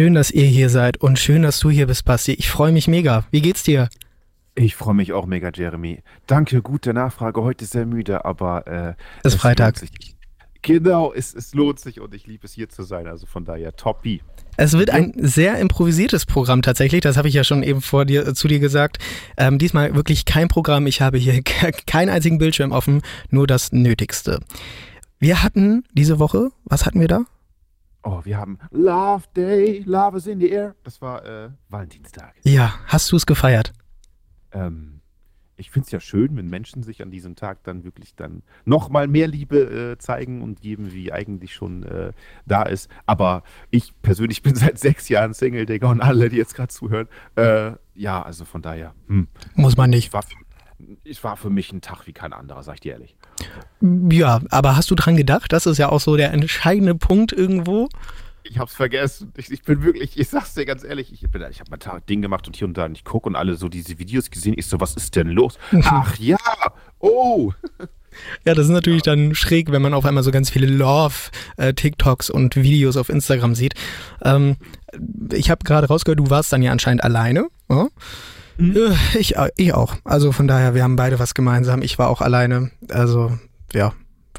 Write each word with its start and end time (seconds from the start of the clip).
Schön, 0.00 0.14
dass 0.14 0.30
ihr 0.30 0.46
hier 0.46 0.70
seid 0.70 0.96
und 0.96 1.18
schön, 1.18 1.42
dass 1.42 1.60
du 1.60 1.68
hier 1.68 1.86
bist, 1.86 2.06
Basti. 2.06 2.32
Ich 2.32 2.48
freue 2.48 2.72
mich 2.72 2.88
mega. 2.88 3.26
Wie 3.32 3.42
geht's 3.42 3.64
dir? 3.64 3.90
Ich 4.54 4.74
freue 4.74 4.94
mich 4.94 5.12
auch 5.12 5.26
mega, 5.26 5.50
Jeremy. 5.52 6.02
Danke, 6.26 6.62
gute 6.62 6.94
Nachfrage. 6.94 7.42
Heute 7.42 7.64
ist 7.64 7.72
sehr 7.72 7.84
müde, 7.84 8.24
aber 8.24 8.66
äh, 8.66 8.94
es 9.22 9.34
ist 9.34 9.40
Freitag. 9.42 9.74
Genau, 10.62 11.12
es, 11.12 11.34
es 11.34 11.52
lohnt 11.52 11.80
sich 11.80 12.00
und 12.00 12.14
ich 12.14 12.26
liebe 12.26 12.46
es 12.46 12.54
hier 12.54 12.70
zu 12.70 12.82
sein. 12.82 13.08
Also 13.08 13.26
von 13.26 13.44
daher, 13.44 13.76
top 13.76 14.00
B. 14.00 14.20
Es 14.56 14.72
wird 14.72 14.88
ein 14.88 15.12
sehr 15.18 15.58
improvisiertes 15.58 16.24
Programm 16.24 16.62
tatsächlich. 16.62 17.02
Das 17.02 17.18
habe 17.18 17.28
ich 17.28 17.34
ja 17.34 17.44
schon 17.44 17.62
eben 17.62 17.82
vor 17.82 18.06
dir 18.06 18.26
äh, 18.26 18.32
zu 18.32 18.48
dir 18.48 18.58
gesagt. 18.58 19.00
Ähm, 19.36 19.58
diesmal 19.58 19.94
wirklich 19.94 20.24
kein 20.24 20.48
Programm. 20.48 20.86
Ich 20.86 21.02
habe 21.02 21.18
hier 21.18 21.42
keinen 21.86 22.08
einzigen 22.08 22.38
Bildschirm 22.38 22.72
offen, 22.72 23.02
nur 23.28 23.46
das 23.46 23.72
Nötigste. 23.72 24.40
Wir 25.18 25.42
hatten 25.42 25.84
diese 25.92 26.18
Woche, 26.18 26.52
was 26.64 26.86
hatten 26.86 27.00
wir 27.00 27.08
da? 27.08 27.26
Oh, 28.02 28.20
wir 28.24 28.38
haben 28.38 28.58
Love 28.70 29.24
Day, 29.36 29.82
Love 29.84 30.16
is 30.16 30.26
in 30.26 30.40
the 30.40 30.48
air. 30.48 30.74
Das 30.84 31.02
war 31.02 31.24
äh, 31.24 31.50
Valentinstag. 31.68 32.34
Ja, 32.44 32.74
hast 32.86 33.12
du 33.12 33.16
es 33.16 33.26
gefeiert? 33.26 33.72
Ähm, 34.52 35.00
ich 35.60 35.70
finde 35.70 35.84
es 35.84 35.92
ja 35.92 36.00
schön, 36.00 36.34
wenn 36.36 36.48
Menschen 36.48 36.82
sich 36.82 37.02
an 37.02 37.10
diesem 37.10 37.36
Tag 37.36 37.62
dann 37.64 37.84
wirklich 37.84 38.14
dann 38.14 38.42
nochmal 38.64 39.06
mehr 39.06 39.28
Liebe 39.28 39.58
äh, 39.92 39.98
zeigen 39.98 40.40
und 40.40 40.62
geben, 40.62 40.92
wie 40.92 41.12
eigentlich 41.12 41.52
schon 41.52 41.82
äh, 41.82 42.12
da 42.46 42.62
ist. 42.62 42.88
Aber 43.04 43.42
ich 43.70 43.92
persönlich 44.00 44.42
bin 44.42 44.54
seit 44.54 44.78
sechs 44.78 45.10
Jahren 45.10 45.34
Single, 45.34 45.66
Digga, 45.66 45.90
und 45.90 46.00
alle, 46.00 46.30
die 46.30 46.36
jetzt 46.36 46.54
gerade 46.54 46.68
zuhören, 46.68 47.08
äh, 47.36 47.72
ja, 47.94 48.22
also 48.22 48.46
von 48.46 48.62
daher. 48.62 48.94
Hm. 49.08 49.28
Muss 49.54 49.76
man 49.76 49.90
nicht. 49.90 50.14
War 50.14 50.22
für, 50.22 50.36
es 51.04 51.22
war 51.24 51.36
für 51.36 51.50
mich 51.50 51.72
ein 51.72 51.80
Tag 51.80 52.06
wie 52.06 52.12
kein 52.12 52.32
anderer, 52.32 52.62
sag 52.62 52.74
ich 52.74 52.80
dir 52.80 52.92
ehrlich. 52.92 53.16
Ja, 54.10 54.40
aber 54.50 54.76
hast 54.76 54.90
du 54.90 54.94
dran 54.94 55.16
gedacht? 55.16 55.52
Das 55.52 55.66
ist 55.66 55.78
ja 55.78 55.88
auch 55.88 56.00
so 56.00 56.16
der 56.16 56.32
entscheidende 56.32 56.94
Punkt 56.94 57.32
irgendwo. 57.32 57.88
Ich 58.42 58.58
hab's 58.58 58.74
vergessen. 58.74 59.32
Ich, 59.36 59.50
ich 59.50 59.62
bin 59.62 59.82
wirklich, 59.82 60.18
ich 60.18 60.28
sag's 60.28 60.54
dir 60.54 60.64
ganz 60.64 60.82
ehrlich, 60.82 61.12
ich, 61.12 61.20
bin, 61.30 61.44
ich 61.50 61.60
hab 61.60 61.70
mal 61.70 61.78
ein 61.78 62.02
Ding 62.08 62.22
gemacht 62.22 62.46
und 62.46 62.56
hier 62.56 62.66
und 62.66 62.76
da 62.76 62.88
nicht 62.88 63.04
gucke 63.04 63.28
und 63.28 63.36
alle 63.36 63.54
so 63.56 63.68
diese 63.68 63.98
Videos 63.98 64.30
gesehen. 64.30 64.54
Ich 64.56 64.66
so, 64.66 64.80
was 64.80 64.94
ist 64.94 65.14
denn 65.16 65.28
los? 65.28 65.58
Ach 65.84 66.16
ja, 66.16 66.38
oh. 66.98 67.52
Ja, 68.44 68.54
das 68.54 68.66
ist 68.66 68.72
natürlich 68.72 69.02
dann 69.02 69.34
schräg, 69.34 69.70
wenn 69.70 69.82
man 69.82 69.94
auf 69.94 70.04
einmal 70.04 70.24
so 70.24 70.30
ganz 70.30 70.50
viele 70.50 70.66
Love-TikToks 70.66 72.30
äh, 72.30 72.32
und 72.32 72.56
Videos 72.56 72.96
auf 72.96 73.08
Instagram 73.08 73.54
sieht. 73.54 73.74
Ähm, 74.22 74.56
ich 75.32 75.50
habe 75.50 75.64
gerade 75.64 75.86
rausgehört, 75.86 76.18
du 76.18 76.30
warst 76.30 76.52
dann 76.52 76.62
ja 76.62 76.72
anscheinend 76.72 77.04
alleine. 77.04 77.46
Ja? 77.70 77.88
Mhm. 78.60 78.76
Äh, 78.76 79.18
ich, 79.18 79.36
äh, 79.36 79.50
ich 79.56 79.74
auch. 79.74 79.96
Also 80.04 80.32
von 80.32 80.46
daher, 80.46 80.74
wir 80.74 80.82
haben 80.82 80.96
beide 80.96 81.18
was 81.18 81.34
gemeinsam. 81.34 81.82
Ich 81.82 81.98
war 81.98 82.08
auch 82.08 82.20
alleine. 82.20 82.70
Also 82.90 83.32
ja, 83.72 83.92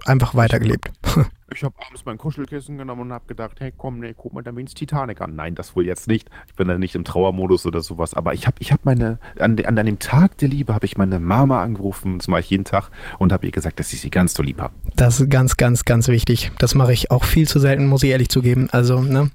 einfach 0.06 0.36
weitergelebt. 0.36 0.92
Ich 1.54 1.66
habe 1.66 1.76
abends 1.86 2.06
mein 2.06 2.18
Kuschelkissen 2.18 2.78
genommen 2.78 3.02
und 3.02 3.12
habe 3.12 3.26
gedacht, 3.28 3.60
hey 3.60 3.74
komm, 3.76 4.00
nee, 4.00 4.14
guck 4.16 4.32
mal 4.32 4.42
da 4.42 4.56
wenigstens 4.56 4.80
Titanic 4.80 5.20
an. 5.20 5.36
Nein, 5.36 5.54
das 5.54 5.76
wohl 5.76 5.86
jetzt 5.86 6.08
nicht. 6.08 6.30
Ich 6.48 6.56
bin 6.56 6.70
da 6.70 6.78
nicht 6.78 6.96
im 6.96 7.04
Trauermodus 7.04 7.66
oder 7.66 7.82
sowas. 7.82 8.14
Aber 8.14 8.34
ich 8.34 8.48
habe 8.48 8.56
ich 8.60 8.72
hab 8.72 8.86
meine, 8.86 9.20
an, 9.38 9.60
an 9.60 9.86
dem 9.86 10.00
Tag 10.00 10.38
der 10.38 10.48
Liebe 10.48 10.74
habe 10.74 10.86
ich 10.86 10.98
meine 10.98 11.20
Mama 11.20 11.62
angerufen, 11.62 12.20
das 12.20 12.30
mache 12.30 12.40
ich 12.40 12.50
jeden 12.50 12.64
Tag, 12.64 12.90
und 13.20 13.34
habe 13.34 13.46
ihr 13.46 13.52
gesagt, 13.52 13.82
dass 13.82 13.92
ich 13.92 14.00
sie 14.00 14.10
ganz 14.10 14.34
so 14.34 14.44
lieb 14.44 14.62
habe. 14.62 14.74
Das 14.96 15.20
ist 15.20 15.30
ganz, 15.30 15.58
ganz, 15.58 15.84
ganz 15.84 16.08
wichtig. 16.08 16.54
Das 16.58 16.74
mache 16.74 16.94
ich 16.94 17.12
auch 17.12 17.26
viel 17.26 17.50
zu 17.50 17.60
selten, 17.60 17.88
muss 17.88 18.04
ich 18.04 18.12
ehrlich 18.12 18.30
zugeben. 18.30 18.70
Also, 18.72 19.02
ne? 19.02 19.30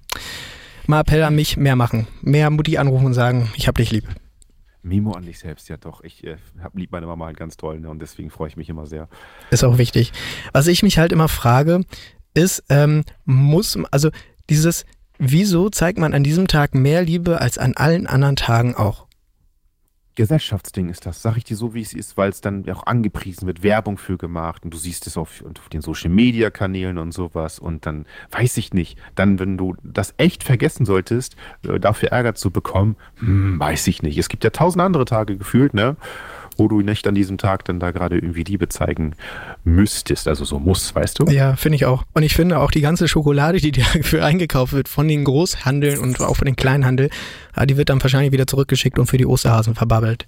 Mal 0.86 1.00
Appell 1.00 1.22
an 1.22 1.34
mich, 1.34 1.58
mehr 1.58 1.76
machen. 1.76 2.06
Mehr 2.22 2.48
Mutti 2.48 2.78
anrufen 2.78 3.06
und 3.06 3.14
sagen, 3.14 3.50
ich 3.56 3.68
habe 3.68 3.76
dich 3.76 3.90
lieb. 3.92 4.08
Mimo 4.86 5.12
an 5.12 5.24
dich 5.24 5.38
selbst, 5.38 5.68
ja 5.68 5.76
doch. 5.76 6.02
Ich 6.02 6.24
äh, 6.24 6.36
hab 6.62 6.72
meine 6.74 7.06
Mama 7.06 7.26
halt 7.26 7.36
ganz 7.36 7.56
toll 7.56 7.80
ne, 7.80 7.90
und 7.90 8.00
deswegen 8.00 8.30
freue 8.30 8.48
ich 8.48 8.56
mich 8.56 8.68
immer 8.68 8.86
sehr. 8.86 9.08
Ist 9.50 9.64
auch 9.64 9.78
wichtig. 9.78 10.12
Was 10.52 10.66
ich 10.66 10.82
mich 10.82 10.98
halt 10.98 11.12
immer 11.12 11.28
frage, 11.28 11.82
ist, 12.34 12.64
ähm, 12.68 13.02
muss, 13.24 13.78
also 13.90 14.10
dieses, 14.48 14.86
wieso 15.18 15.70
zeigt 15.70 15.98
man 15.98 16.14
an 16.14 16.22
diesem 16.22 16.46
Tag 16.46 16.74
mehr 16.74 17.02
Liebe 17.02 17.40
als 17.40 17.58
an 17.58 17.74
allen 17.76 18.06
anderen 18.06 18.36
Tagen 18.36 18.74
auch? 18.74 19.05
Gesellschaftsding 20.16 20.88
ist 20.88 21.06
das, 21.06 21.22
sag 21.22 21.36
ich 21.36 21.44
dir 21.44 21.56
so, 21.56 21.74
wie 21.74 21.82
es 21.82 21.92
ist, 21.92 22.16
weil 22.16 22.30
es 22.30 22.40
dann 22.40 22.68
auch 22.70 22.86
angepriesen 22.86 23.46
wird, 23.46 23.62
Werbung 23.62 23.98
für 23.98 24.16
gemacht 24.16 24.64
und 24.64 24.72
du 24.72 24.78
siehst 24.78 25.06
es 25.06 25.16
auf, 25.16 25.44
auf 25.44 25.68
den 25.68 25.82
Social 25.82 26.10
Media 26.10 26.50
Kanälen 26.50 26.98
und 26.98 27.12
sowas 27.12 27.58
und 27.58 27.86
dann 27.86 28.06
weiß 28.30 28.56
ich 28.56 28.72
nicht, 28.72 28.98
dann, 29.14 29.38
wenn 29.38 29.56
du 29.56 29.76
das 29.82 30.14
echt 30.16 30.42
vergessen 30.42 30.86
solltest, 30.86 31.36
äh, 31.68 31.78
dafür 31.78 32.08
Ärger 32.10 32.34
zu 32.34 32.50
bekommen, 32.50 32.96
hm, 33.16 33.60
weiß 33.60 33.86
ich 33.86 34.02
nicht. 34.02 34.18
Es 34.18 34.28
gibt 34.28 34.42
ja 34.42 34.50
tausend 34.50 34.82
andere 34.82 35.04
Tage 35.04 35.36
gefühlt, 35.36 35.74
ne? 35.74 35.96
Wo 36.56 36.68
du 36.68 36.80
nicht 36.80 37.06
an 37.06 37.14
diesem 37.14 37.38
Tag 37.38 37.64
dann 37.64 37.80
da 37.80 37.90
gerade 37.90 38.16
irgendwie 38.16 38.44
Liebe 38.44 38.68
zeigen 38.68 39.14
müsstest. 39.64 40.28
Also 40.28 40.44
so 40.44 40.58
muss, 40.58 40.94
weißt 40.94 41.18
du? 41.18 41.26
Ja, 41.26 41.56
finde 41.56 41.76
ich 41.76 41.86
auch. 41.86 42.04
Und 42.14 42.22
ich 42.22 42.34
finde 42.34 42.58
auch 42.58 42.70
die 42.70 42.80
ganze 42.80 43.08
Schokolade, 43.08 43.58
die 43.58 43.72
dafür 43.72 44.24
eingekauft 44.24 44.72
wird 44.72 44.88
von 44.88 45.08
den 45.08 45.24
Großhandeln 45.24 45.98
und 45.98 46.20
auch 46.20 46.36
von 46.36 46.46
den 46.46 46.56
Kleinhandel, 46.56 47.10
die 47.64 47.76
wird 47.76 47.88
dann 47.88 48.02
wahrscheinlich 48.02 48.32
wieder 48.32 48.46
zurückgeschickt 48.46 48.98
und 48.98 49.06
für 49.06 49.18
die 49.18 49.26
Osterhasen 49.26 49.74
verbabbelt. 49.74 50.26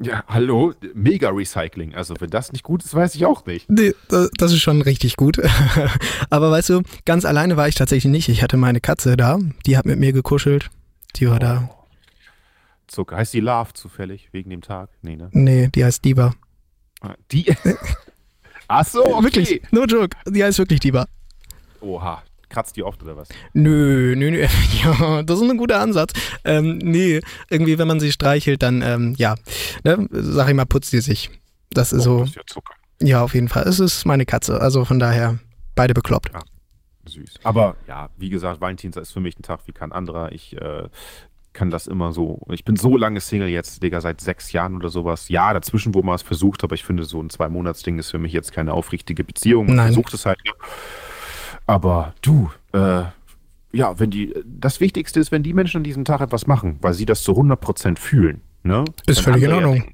Ja, 0.00 0.24
hallo, 0.26 0.72
mega 0.92 1.30
Recycling. 1.30 1.94
Also, 1.94 2.14
wenn 2.18 2.30
das 2.30 2.50
nicht 2.50 2.64
gut 2.64 2.84
ist, 2.84 2.94
weiß 2.94 3.14
ich 3.14 3.26
auch 3.26 3.46
nicht. 3.46 3.70
Nee, 3.70 3.94
das 4.08 4.50
ist 4.50 4.60
schon 4.60 4.82
richtig 4.82 5.16
gut. 5.16 5.38
Aber 6.30 6.50
weißt 6.50 6.70
du, 6.70 6.82
ganz 7.04 7.24
alleine 7.24 7.56
war 7.56 7.68
ich 7.68 7.76
tatsächlich 7.76 8.10
nicht. 8.10 8.28
Ich 8.28 8.42
hatte 8.42 8.56
meine 8.56 8.80
Katze 8.80 9.16
da, 9.16 9.38
die 9.66 9.76
hat 9.76 9.86
mit 9.86 10.00
mir 10.00 10.12
gekuschelt. 10.12 10.70
Die 11.16 11.28
war 11.28 11.36
oh. 11.36 11.38
da. 11.38 11.70
Zucker. 12.86 13.16
Heißt 13.16 13.34
die 13.34 13.40
Love 13.40 13.72
zufällig 13.74 14.28
wegen 14.32 14.50
dem 14.50 14.62
Tag? 14.62 14.90
Nee, 15.02 15.16
ne? 15.16 15.28
Nee, 15.32 15.68
die 15.74 15.84
heißt 15.84 16.04
Diva. 16.04 16.34
Ah, 17.00 17.14
die? 17.30 17.54
Ach 18.68 18.86
so, 18.86 19.04
okay. 19.04 19.24
Wirklich, 19.24 19.62
no 19.70 19.84
joke. 19.84 20.16
Die 20.26 20.42
heißt 20.42 20.58
wirklich 20.58 20.80
Diva. 20.80 21.06
Oha. 21.80 22.22
Kratzt 22.48 22.76
die 22.76 22.82
oft 22.84 23.02
oder 23.02 23.16
was? 23.16 23.28
Nö, 23.52 24.14
nö, 24.16 24.30
nö. 24.30 24.46
Ja, 24.84 25.22
das 25.22 25.40
ist 25.40 25.50
ein 25.50 25.56
guter 25.56 25.80
Ansatz. 25.80 26.12
Ähm, 26.44 26.78
nee, 26.78 27.20
irgendwie, 27.50 27.78
wenn 27.78 27.88
man 27.88 28.00
sie 28.00 28.12
streichelt, 28.12 28.62
dann, 28.62 28.80
ähm, 28.82 29.14
ja, 29.18 29.34
ne, 29.82 30.08
sag 30.12 30.48
ich 30.48 30.54
mal, 30.54 30.66
putzt 30.66 30.90
sie 30.90 31.00
sich. 31.00 31.30
Das 31.70 31.92
ist 31.92 32.06
oh, 32.06 32.18
so. 32.18 32.20
Das 32.20 32.28
ist 32.28 32.36
ja 32.36 32.42
Zucker. 32.46 32.74
Ja, 33.02 33.22
auf 33.22 33.34
jeden 33.34 33.48
Fall. 33.48 33.64
Es 33.64 33.80
ist 33.80 34.04
meine 34.04 34.24
Katze. 34.24 34.60
Also 34.60 34.84
von 34.84 34.98
daher, 34.98 35.38
beide 35.74 35.94
bekloppt. 35.94 36.30
Ja 36.32 36.40
süß. 37.08 37.40
Aber 37.42 37.76
ja, 37.86 38.10
wie 38.16 38.30
gesagt, 38.30 38.60
Valentinstag 38.60 39.02
ist 39.02 39.12
für 39.12 39.20
mich 39.20 39.38
ein 39.38 39.42
Tag 39.42 39.60
wie 39.66 39.72
kein 39.72 39.92
anderer. 39.92 40.32
Ich 40.32 40.56
äh, 40.56 40.88
kann 41.54 41.70
das 41.70 41.86
immer 41.86 42.12
so. 42.12 42.40
Ich 42.50 42.64
bin 42.64 42.76
so 42.76 42.96
lange 42.96 43.20
Single 43.20 43.48
jetzt, 43.48 43.82
Digga, 43.82 44.00
seit 44.00 44.20
sechs 44.20 44.52
Jahren 44.52 44.76
oder 44.76 44.90
sowas. 44.90 45.28
Ja, 45.28 45.54
dazwischen, 45.54 45.94
wo 45.94 46.02
man 46.02 46.14
es 46.14 46.22
versucht, 46.22 46.62
aber 46.64 46.74
ich 46.74 46.84
finde, 46.84 47.04
so 47.04 47.20
ein 47.22 47.30
Zwei-Monats-Ding 47.30 47.98
ist 47.98 48.10
für 48.10 48.18
mich 48.18 48.32
jetzt 48.32 48.52
keine 48.52 48.74
aufrichtige 48.74 49.24
Beziehung. 49.24 49.66
Man 49.66 49.76
Nein. 49.76 49.86
versucht 49.86 50.12
es 50.14 50.26
halt. 50.26 50.38
Ne? 50.44 50.52
Aber 51.66 52.14
du, 52.20 52.50
äh, 52.72 53.04
ja, 53.72 53.98
wenn 53.98 54.10
die, 54.10 54.34
das 54.44 54.80
Wichtigste 54.80 55.20
ist, 55.20 55.32
wenn 55.32 55.42
die 55.42 55.54
Menschen 55.54 55.78
an 55.78 55.84
diesem 55.84 56.04
Tag 56.04 56.20
etwas 56.20 56.46
machen, 56.46 56.78
weil 56.82 56.92
sie 56.92 57.06
das 57.06 57.22
zu 57.22 57.32
100% 57.32 57.98
fühlen. 57.98 58.42
Ne? 58.62 58.84
Ist 59.06 59.20
völlig 59.20 59.44
in 59.44 59.52
Ordnung. 59.52 59.76
Ja 59.76 59.84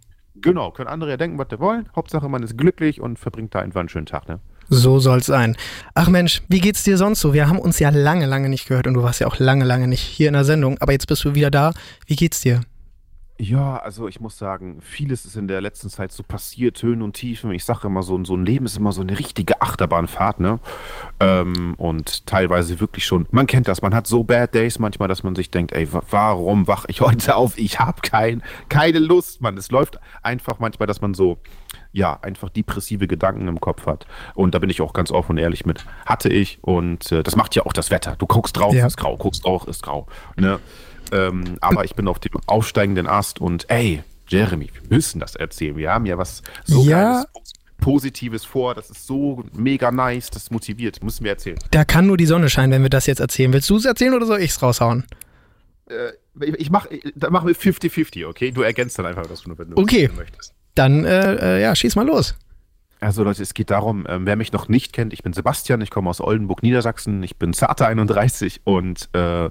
genau, 0.40 0.70
können 0.70 0.88
andere 0.88 1.10
ja 1.10 1.16
denken, 1.16 1.38
was 1.38 1.48
sie 1.50 1.60
wollen. 1.60 1.88
Hauptsache, 1.94 2.28
man 2.28 2.42
ist 2.42 2.56
glücklich 2.56 3.00
und 3.00 3.18
verbringt 3.18 3.54
da 3.54 3.60
einfach 3.60 3.80
einen 3.80 3.88
schönen 3.88 4.06
Tag. 4.06 4.28
Ne? 4.28 4.40
So 4.72 5.00
soll's 5.00 5.26
sein. 5.26 5.56
Ach 5.94 6.08
Mensch, 6.08 6.42
wie 6.48 6.60
geht's 6.60 6.84
dir 6.84 6.96
sonst 6.96 7.20
so? 7.20 7.34
Wir 7.34 7.48
haben 7.48 7.58
uns 7.58 7.80
ja 7.80 7.90
lange, 7.90 8.26
lange 8.26 8.48
nicht 8.48 8.68
gehört 8.68 8.86
und 8.86 8.94
du 8.94 9.02
warst 9.02 9.20
ja 9.20 9.26
auch 9.26 9.38
lange, 9.40 9.64
lange 9.64 9.88
nicht 9.88 10.00
hier 10.00 10.28
in 10.28 10.34
der 10.34 10.44
Sendung, 10.44 10.78
aber 10.78 10.92
jetzt 10.92 11.08
bist 11.08 11.24
du 11.24 11.34
wieder 11.34 11.50
da. 11.50 11.72
Wie 12.06 12.14
geht's 12.14 12.40
dir? 12.40 12.60
Ja, 13.40 13.78
also 13.78 14.06
ich 14.06 14.20
muss 14.20 14.36
sagen, 14.36 14.82
vieles 14.82 15.24
ist 15.24 15.34
in 15.34 15.48
der 15.48 15.62
letzten 15.62 15.88
Zeit 15.88 16.12
so 16.12 16.22
passiert, 16.22 16.82
Höhen 16.82 17.00
und 17.00 17.14
Tiefen. 17.14 17.50
Ich 17.52 17.64
sage 17.64 17.86
immer, 17.86 18.02
so, 18.02 18.22
so 18.22 18.36
ein 18.36 18.44
Leben 18.44 18.66
ist 18.66 18.76
immer 18.76 18.92
so 18.92 19.00
eine 19.00 19.18
richtige 19.18 19.62
Achterbahnfahrt, 19.62 20.40
ne? 20.40 20.60
Ähm, 21.20 21.72
und 21.78 22.26
teilweise 22.26 22.80
wirklich 22.80 23.06
schon, 23.06 23.26
man 23.30 23.46
kennt 23.46 23.66
das, 23.66 23.80
man 23.80 23.94
hat 23.94 24.06
so 24.06 24.24
Bad 24.24 24.54
Days 24.54 24.78
manchmal, 24.78 25.08
dass 25.08 25.22
man 25.22 25.34
sich 25.34 25.50
denkt, 25.50 25.72
ey, 25.72 25.88
warum 26.10 26.66
wach 26.66 26.84
ich 26.88 27.00
heute 27.00 27.34
auf? 27.34 27.56
Ich 27.56 27.80
habe 27.80 28.02
kein, 28.02 28.42
keine 28.68 28.98
Lust, 28.98 29.40
Mann. 29.40 29.56
Es 29.56 29.70
läuft 29.70 29.98
einfach 30.22 30.58
manchmal, 30.58 30.86
dass 30.86 31.00
man 31.00 31.14
so 31.14 31.38
ja, 31.92 32.18
einfach 32.20 32.50
depressive 32.50 33.06
Gedanken 33.08 33.48
im 33.48 33.58
Kopf 33.58 33.86
hat. 33.86 34.06
Und 34.34 34.54
da 34.54 34.58
bin 34.58 34.68
ich 34.68 34.82
auch 34.82 34.92
ganz 34.92 35.10
offen 35.10 35.32
und 35.32 35.38
ehrlich 35.38 35.64
mit. 35.64 35.86
Hatte 36.04 36.28
ich. 36.28 36.58
Und 36.62 37.10
äh, 37.10 37.22
das 37.22 37.36
macht 37.36 37.56
ja 37.56 37.64
auch 37.64 37.72
das 37.72 37.90
Wetter. 37.90 38.16
Du 38.16 38.26
guckst 38.26 38.56
drauf, 38.56 38.74
ja. 38.74 38.86
ist 38.86 38.98
grau, 38.98 39.16
guckst 39.16 39.44
drauf, 39.44 39.66
ist 39.66 39.82
grau. 39.82 40.06
Ne? 40.36 40.60
Ähm, 41.12 41.56
aber 41.60 41.84
ich 41.84 41.94
bin 41.94 42.08
auf 42.08 42.18
dem 42.18 42.32
aufsteigenden 42.46 43.06
Ast 43.06 43.40
und 43.40 43.68
ey, 43.68 44.02
Jeremy, 44.28 44.70
wir 44.72 44.96
müssen 44.96 45.20
das 45.20 45.34
erzählen. 45.34 45.76
Wir 45.76 45.92
haben 45.92 46.06
ja 46.06 46.16
was 46.16 46.42
so 46.64 46.84
ja. 46.84 47.24
Positives 47.80 48.44
vor. 48.44 48.74
Das 48.74 48.90
ist 48.90 49.06
so 49.06 49.44
mega 49.52 49.90
nice, 49.90 50.30
das 50.30 50.50
motiviert. 50.50 51.02
Müssen 51.02 51.24
wir 51.24 51.32
erzählen. 51.32 51.58
Da 51.72 51.84
kann 51.84 52.06
nur 52.06 52.16
die 52.16 52.26
Sonne 52.26 52.48
scheinen, 52.48 52.72
wenn 52.72 52.82
wir 52.82 52.90
das 52.90 53.06
jetzt 53.06 53.20
erzählen. 53.20 53.52
Willst 53.52 53.68
du 53.68 53.76
es 53.76 53.84
erzählen 53.84 54.14
oder 54.14 54.26
soll 54.26 54.40
ich 54.40 54.50
es 54.50 54.62
raushauen? 54.62 55.04
Äh, 55.86 56.12
ich 56.56 56.70
mach, 56.70 56.86
da 57.16 57.30
machen 57.30 57.48
wir 57.48 57.56
50-50, 57.56 58.26
okay? 58.26 58.52
Du 58.52 58.62
ergänzt 58.62 58.98
dann 58.98 59.06
einfach, 59.06 59.28
was 59.28 59.42
du, 59.42 59.58
wenn 59.58 59.70
du 59.70 59.76
okay. 59.76 60.08
möchtest. 60.14 60.54
Dann, 60.74 61.04
äh, 61.04 61.56
äh, 61.58 61.62
ja, 61.62 61.74
schieß 61.74 61.96
mal 61.96 62.06
los. 62.06 62.36
Also 63.00 63.24
Leute, 63.24 63.42
es 63.42 63.54
geht 63.54 63.70
darum, 63.70 64.04
ähm, 64.08 64.26
wer 64.26 64.36
mich 64.36 64.52
noch 64.52 64.68
nicht 64.68 64.92
kennt, 64.92 65.14
ich 65.14 65.22
bin 65.22 65.32
Sebastian, 65.32 65.80
ich 65.80 65.90
komme 65.90 66.10
aus 66.10 66.20
Oldenburg, 66.20 66.62
Niedersachsen, 66.62 67.22
ich 67.22 67.36
bin 67.36 67.54
Zarte 67.54 67.86
31 67.86 68.60
und 68.64 69.08
äh, 69.14 69.48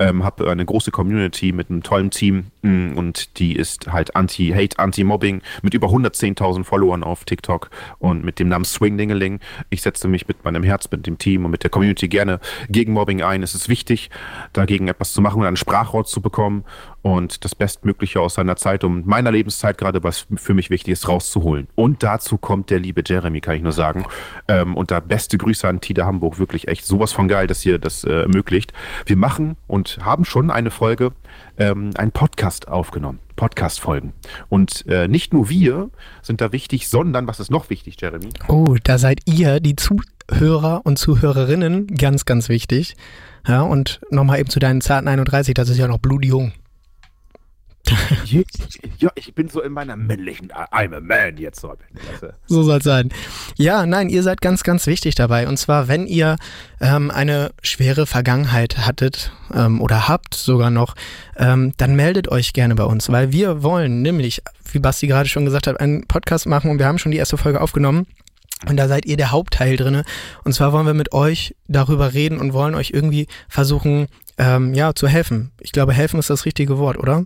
ähm, 0.00 0.24
habe 0.24 0.50
eine 0.50 0.64
große 0.64 0.90
Community 0.90 1.52
mit 1.52 1.70
einem 1.70 1.84
tollen 1.84 2.10
Team 2.10 2.46
und 2.62 3.38
die 3.38 3.56
ist 3.56 3.90
halt 3.90 4.14
Anti-Hate, 4.14 4.78
Anti-Mobbing 4.78 5.42
mit 5.62 5.74
über 5.74 5.88
110.000 5.88 6.64
Followern 6.64 7.02
auf 7.02 7.24
TikTok 7.24 7.70
und 7.98 8.24
mit 8.24 8.38
dem 8.38 8.48
Namen 8.48 8.64
Swingdingeling. 8.64 9.40
Ich 9.70 9.82
setze 9.82 10.08
mich 10.08 10.28
mit 10.28 10.44
meinem 10.44 10.62
Herz, 10.62 10.90
mit 10.90 11.06
dem 11.06 11.16
Team 11.16 11.44
und 11.44 11.50
mit 11.50 11.62
der 11.62 11.70
Community 11.70 12.08
gerne 12.08 12.38
gegen 12.68 12.92
Mobbing 12.92 13.22
ein. 13.22 13.42
Es 13.42 13.54
ist 13.54 13.68
wichtig, 13.68 14.10
dagegen 14.52 14.88
etwas 14.88 15.12
zu 15.12 15.22
machen 15.22 15.40
und 15.40 15.46
einen 15.46 15.56
Sprachrohr 15.56 16.04
zu 16.04 16.20
bekommen 16.20 16.64
und 17.02 17.44
das 17.44 17.54
Bestmögliche 17.54 18.20
aus 18.20 18.34
seiner 18.34 18.56
Zeit 18.56 18.84
und 18.84 19.06
meiner 19.06 19.32
Lebenszeit 19.32 19.78
gerade, 19.78 20.04
was 20.04 20.26
für 20.36 20.52
mich 20.52 20.68
wichtig 20.68 20.92
ist, 20.92 21.08
rauszuholen. 21.08 21.68
Und 21.74 22.02
dazu 22.02 22.36
kommt 22.36 22.70
der 22.70 22.78
liebe 22.78 23.02
Jeremy, 23.06 23.40
kann 23.40 23.56
ich 23.56 23.62
nur 23.62 23.72
sagen. 23.72 24.04
Ähm, 24.48 24.76
und 24.76 24.90
da 24.90 25.00
beste 25.00 25.38
Grüße 25.38 25.66
an 25.66 25.80
Tida 25.80 26.04
Hamburg, 26.04 26.38
wirklich 26.38 26.68
echt 26.68 26.84
sowas 26.84 27.12
von 27.12 27.28
geil, 27.28 27.46
dass 27.46 27.64
ihr 27.64 27.78
das 27.78 28.04
äh, 28.04 28.22
ermöglicht. 28.22 28.72
Wir 29.06 29.16
machen 29.16 29.56
und 29.66 29.98
haben 30.02 30.24
schon 30.24 30.50
eine 30.50 30.70
Folge, 30.70 31.12
ähm, 31.56 31.90
einen 31.96 32.12
Podcast 32.12 32.49
aufgenommen. 32.68 33.18
Podcast-Folgen. 33.36 34.12
Und 34.48 34.84
äh, 34.86 35.08
nicht 35.08 35.32
nur 35.32 35.48
wir 35.48 35.90
sind 36.22 36.40
da 36.40 36.52
wichtig, 36.52 36.88
sondern 36.88 37.26
was 37.26 37.40
ist 37.40 37.50
noch 37.50 37.70
wichtig, 37.70 37.96
Jeremy? 38.00 38.28
Oh, 38.48 38.76
da 38.82 38.98
seid 38.98 39.20
ihr, 39.26 39.60
die 39.60 39.76
Zuhörer 39.76 40.82
und 40.84 40.98
Zuhörerinnen, 40.98 41.86
ganz, 41.88 42.24
ganz 42.24 42.48
wichtig. 42.48 42.96
Ja, 43.46 43.62
und 43.62 44.00
nochmal 44.10 44.40
eben 44.40 44.50
zu 44.50 44.58
deinen 44.58 44.80
zarten 44.80 45.08
31, 45.08 45.54
das 45.54 45.68
ist 45.68 45.78
ja 45.78 45.88
noch 45.88 45.98
blutjung 45.98 46.52
ja, 48.98 49.10
ich 49.14 49.34
bin 49.34 49.48
so 49.48 49.62
in 49.62 49.72
meiner 49.72 49.96
männlichen 49.96 50.50
I'm 50.52 50.94
a 50.94 51.00
man 51.00 51.36
jetzt 51.36 51.60
so. 51.60 51.74
So 52.46 52.62
soll 52.62 52.78
es 52.78 52.84
sein. 52.84 53.10
Ja, 53.56 53.86
nein, 53.86 54.08
ihr 54.08 54.22
seid 54.22 54.40
ganz, 54.40 54.62
ganz 54.62 54.86
wichtig 54.86 55.14
dabei. 55.14 55.48
Und 55.48 55.56
zwar, 55.56 55.88
wenn 55.88 56.06
ihr 56.06 56.36
ähm, 56.80 57.10
eine 57.10 57.52
schwere 57.62 58.06
Vergangenheit 58.06 58.78
hattet 58.78 59.32
ähm, 59.54 59.80
oder 59.80 60.08
habt 60.08 60.34
sogar 60.34 60.70
noch, 60.70 60.94
ähm, 61.36 61.72
dann 61.76 61.96
meldet 61.96 62.28
euch 62.28 62.52
gerne 62.52 62.74
bei 62.74 62.84
uns, 62.84 63.08
weil 63.10 63.32
wir 63.32 63.62
wollen 63.62 64.02
nämlich, 64.02 64.42
wie 64.72 64.78
Basti 64.78 65.06
gerade 65.06 65.28
schon 65.28 65.44
gesagt 65.44 65.66
hat, 65.66 65.80
einen 65.80 66.06
Podcast 66.06 66.46
machen 66.46 66.70
und 66.70 66.78
wir 66.78 66.86
haben 66.86 66.98
schon 66.98 67.12
die 67.12 67.18
erste 67.18 67.36
Folge 67.36 67.60
aufgenommen. 67.60 68.06
Und 68.68 68.76
da 68.76 68.88
seid 68.88 69.06
ihr 69.06 69.16
der 69.16 69.30
Hauptteil 69.30 69.76
drinne. 69.76 70.04
Und 70.44 70.52
zwar 70.52 70.72
wollen 70.72 70.86
wir 70.86 70.92
mit 70.92 71.12
euch 71.12 71.56
darüber 71.66 72.12
reden 72.12 72.38
und 72.38 72.52
wollen 72.52 72.74
euch 72.74 72.90
irgendwie 72.90 73.26
versuchen, 73.48 74.06
ähm, 74.36 74.74
ja, 74.74 74.94
zu 74.94 75.08
helfen. 75.08 75.52
Ich 75.60 75.72
glaube, 75.72 75.94
helfen 75.94 76.18
ist 76.18 76.28
das 76.28 76.44
richtige 76.44 76.78
Wort, 76.78 76.98
oder? 76.98 77.24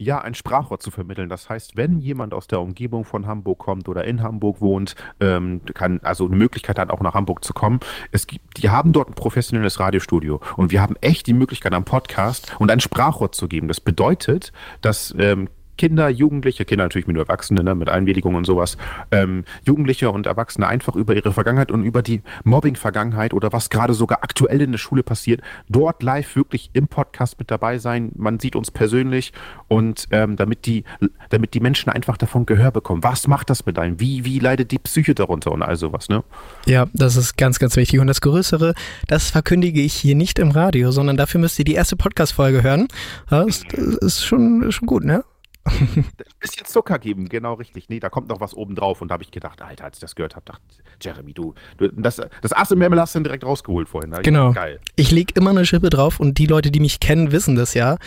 Ja, 0.00 0.18
ein 0.18 0.32
Sprachrohr 0.32 0.80
zu 0.80 0.90
vermitteln. 0.90 1.28
Das 1.28 1.50
heißt, 1.50 1.76
wenn 1.76 2.00
jemand 2.00 2.32
aus 2.32 2.46
der 2.46 2.60
Umgebung 2.60 3.04
von 3.04 3.26
Hamburg 3.26 3.58
kommt 3.58 3.86
oder 3.86 4.04
in 4.04 4.22
Hamburg 4.22 4.62
wohnt, 4.62 4.94
ähm, 5.20 5.60
kann 5.74 6.00
also 6.02 6.24
eine 6.26 6.36
Möglichkeit 6.36 6.78
hat, 6.78 6.88
auch 6.88 7.02
nach 7.02 7.12
Hamburg 7.12 7.44
zu 7.44 7.52
kommen. 7.52 7.80
Es 8.10 8.26
gibt, 8.26 8.62
die 8.62 8.70
haben 8.70 8.94
dort 8.94 9.10
ein 9.10 9.14
professionelles 9.14 9.78
Radiostudio 9.78 10.40
und 10.56 10.72
wir 10.72 10.80
haben 10.80 10.96
echt 11.02 11.26
die 11.26 11.34
Möglichkeit, 11.34 11.74
am 11.74 11.84
Podcast 11.84 12.56
und 12.58 12.70
ein 12.70 12.80
Sprachrohr 12.80 13.30
zu 13.30 13.46
geben. 13.46 13.68
Das 13.68 13.80
bedeutet, 13.80 14.52
dass 14.80 15.14
ähm, 15.18 15.50
Kinder, 15.80 16.10
Jugendliche, 16.10 16.66
Kinder 16.66 16.84
natürlich 16.84 17.06
mit 17.06 17.16
Erwachsenen, 17.16 17.64
ne, 17.64 17.74
mit 17.74 17.88
Einwilligung 17.88 18.34
und 18.34 18.44
sowas, 18.44 18.76
ähm, 19.12 19.44
Jugendliche 19.64 20.10
und 20.10 20.26
Erwachsene 20.26 20.66
einfach 20.66 20.94
über 20.94 21.16
ihre 21.16 21.32
Vergangenheit 21.32 21.72
und 21.72 21.84
über 21.84 22.02
die 22.02 22.20
Mobbing-Vergangenheit 22.44 23.32
oder 23.32 23.50
was 23.54 23.70
gerade 23.70 23.94
sogar 23.94 24.18
aktuell 24.22 24.60
in 24.60 24.72
der 24.72 24.78
Schule 24.78 25.02
passiert, 25.02 25.40
dort 25.70 26.02
live 26.02 26.36
wirklich 26.36 26.68
im 26.74 26.86
Podcast 26.86 27.38
mit 27.38 27.50
dabei 27.50 27.78
sein. 27.78 28.12
Man 28.14 28.38
sieht 28.40 28.56
uns 28.56 28.70
persönlich 28.70 29.32
und 29.68 30.06
ähm, 30.10 30.36
damit, 30.36 30.66
die, 30.66 30.84
damit 31.30 31.54
die 31.54 31.60
Menschen 31.60 31.88
einfach 31.88 32.18
davon 32.18 32.44
Gehör 32.44 32.72
bekommen. 32.72 33.02
Was 33.02 33.26
macht 33.26 33.48
das 33.48 33.64
mit 33.64 33.78
einem? 33.78 33.98
Wie, 34.00 34.26
wie 34.26 34.38
leidet 34.38 34.72
die 34.72 34.78
Psyche 34.78 35.14
darunter 35.14 35.50
und 35.50 35.62
all 35.62 35.76
sowas, 35.76 36.10
ne? 36.10 36.22
Ja, 36.66 36.88
das 36.92 37.16
ist 37.16 37.38
ganz, 37.38 37.58
ganz 37.58 37.76
wichtig. 37.76 38.00
Und 38.00 38.06
das 38.06 38.20
Größere, 38.20 38.74
das 39.06 39.30
verkündige 39.30 39.80
ich 39.80 39.94
hier 39.94 40.14
nicht 40.14 40.38
im 40.40 40.50
Radio, 40.50 40.90
sondern 40.90 41.16
dafür 41.16 41.40
müsst 41.40 41.58
ihr 41.58 41.64
die 41.64 41.72
erste 41.72 41.96
Podcast-Folge 41.96 42.62
hören. 42.62 42.86
Das 43.30 43.62
ist 44.02 44.22
schon, 44.22 44.70
schon 44.70 44.86
gut, 44.86 45.04
ne? 45.04 45.24
Ein 45.64 46.04
bisschen 46.40 46.64
Zucker 46.66 46.98
geben, 46.98 47.28
genau 47.28 47.54
richtig. 47.54 47.88
Nee, 47.88 48.00
da 48.00 48.08
kommt 48.08 48.28
noch 48.28 48.40
was 48.40 48.54
oben 48.54 48.74
drauf. 48.74 49.02
Und 49.02 49.08
da 49.08 49.14
habe 49.14 49.22
ich 49.22 49.30
gedacht, 49.30 49.60
Alter, 49.62 49.84
als 49.84 49.98
ich 49.98 50.00
das 50.00 50.14
gehört 50.14 50.34
habe, 50.34 50.44
dachte 50.46 50.62
Jeremy, 51.00 51.34
du, 51.34 51.54
du 51.76 51.88
das, 51.88 52.20
das 52.42 52.52
Ass 52.52 52.70
im 52.70 52.78
Memmel 52.78 53.00
hast 53.00 53.14
du 53.14 53.20
direkt 53.20 53.44
rausgeholt 53.44 53.88
vorhin. 53.88 54.12
Genau. 54.22 54.52
Geil. 54.52 54.80
Ich 54.96 55.10
lege 55.10 55.34
immer 55.36 55.50
eine 55.50 55.66
Schippe 55.66 55.90
drauf 55.90 56.18
und 56.18 56.38
die 56.38 56.46
Leute, 56.46 56.70
die 56.70 56.80
mich 56.80 57.00
kennen, 57.00 57.32
wissen 57.32 57.56
das 57.56 57.74
ja. 57.74 57.98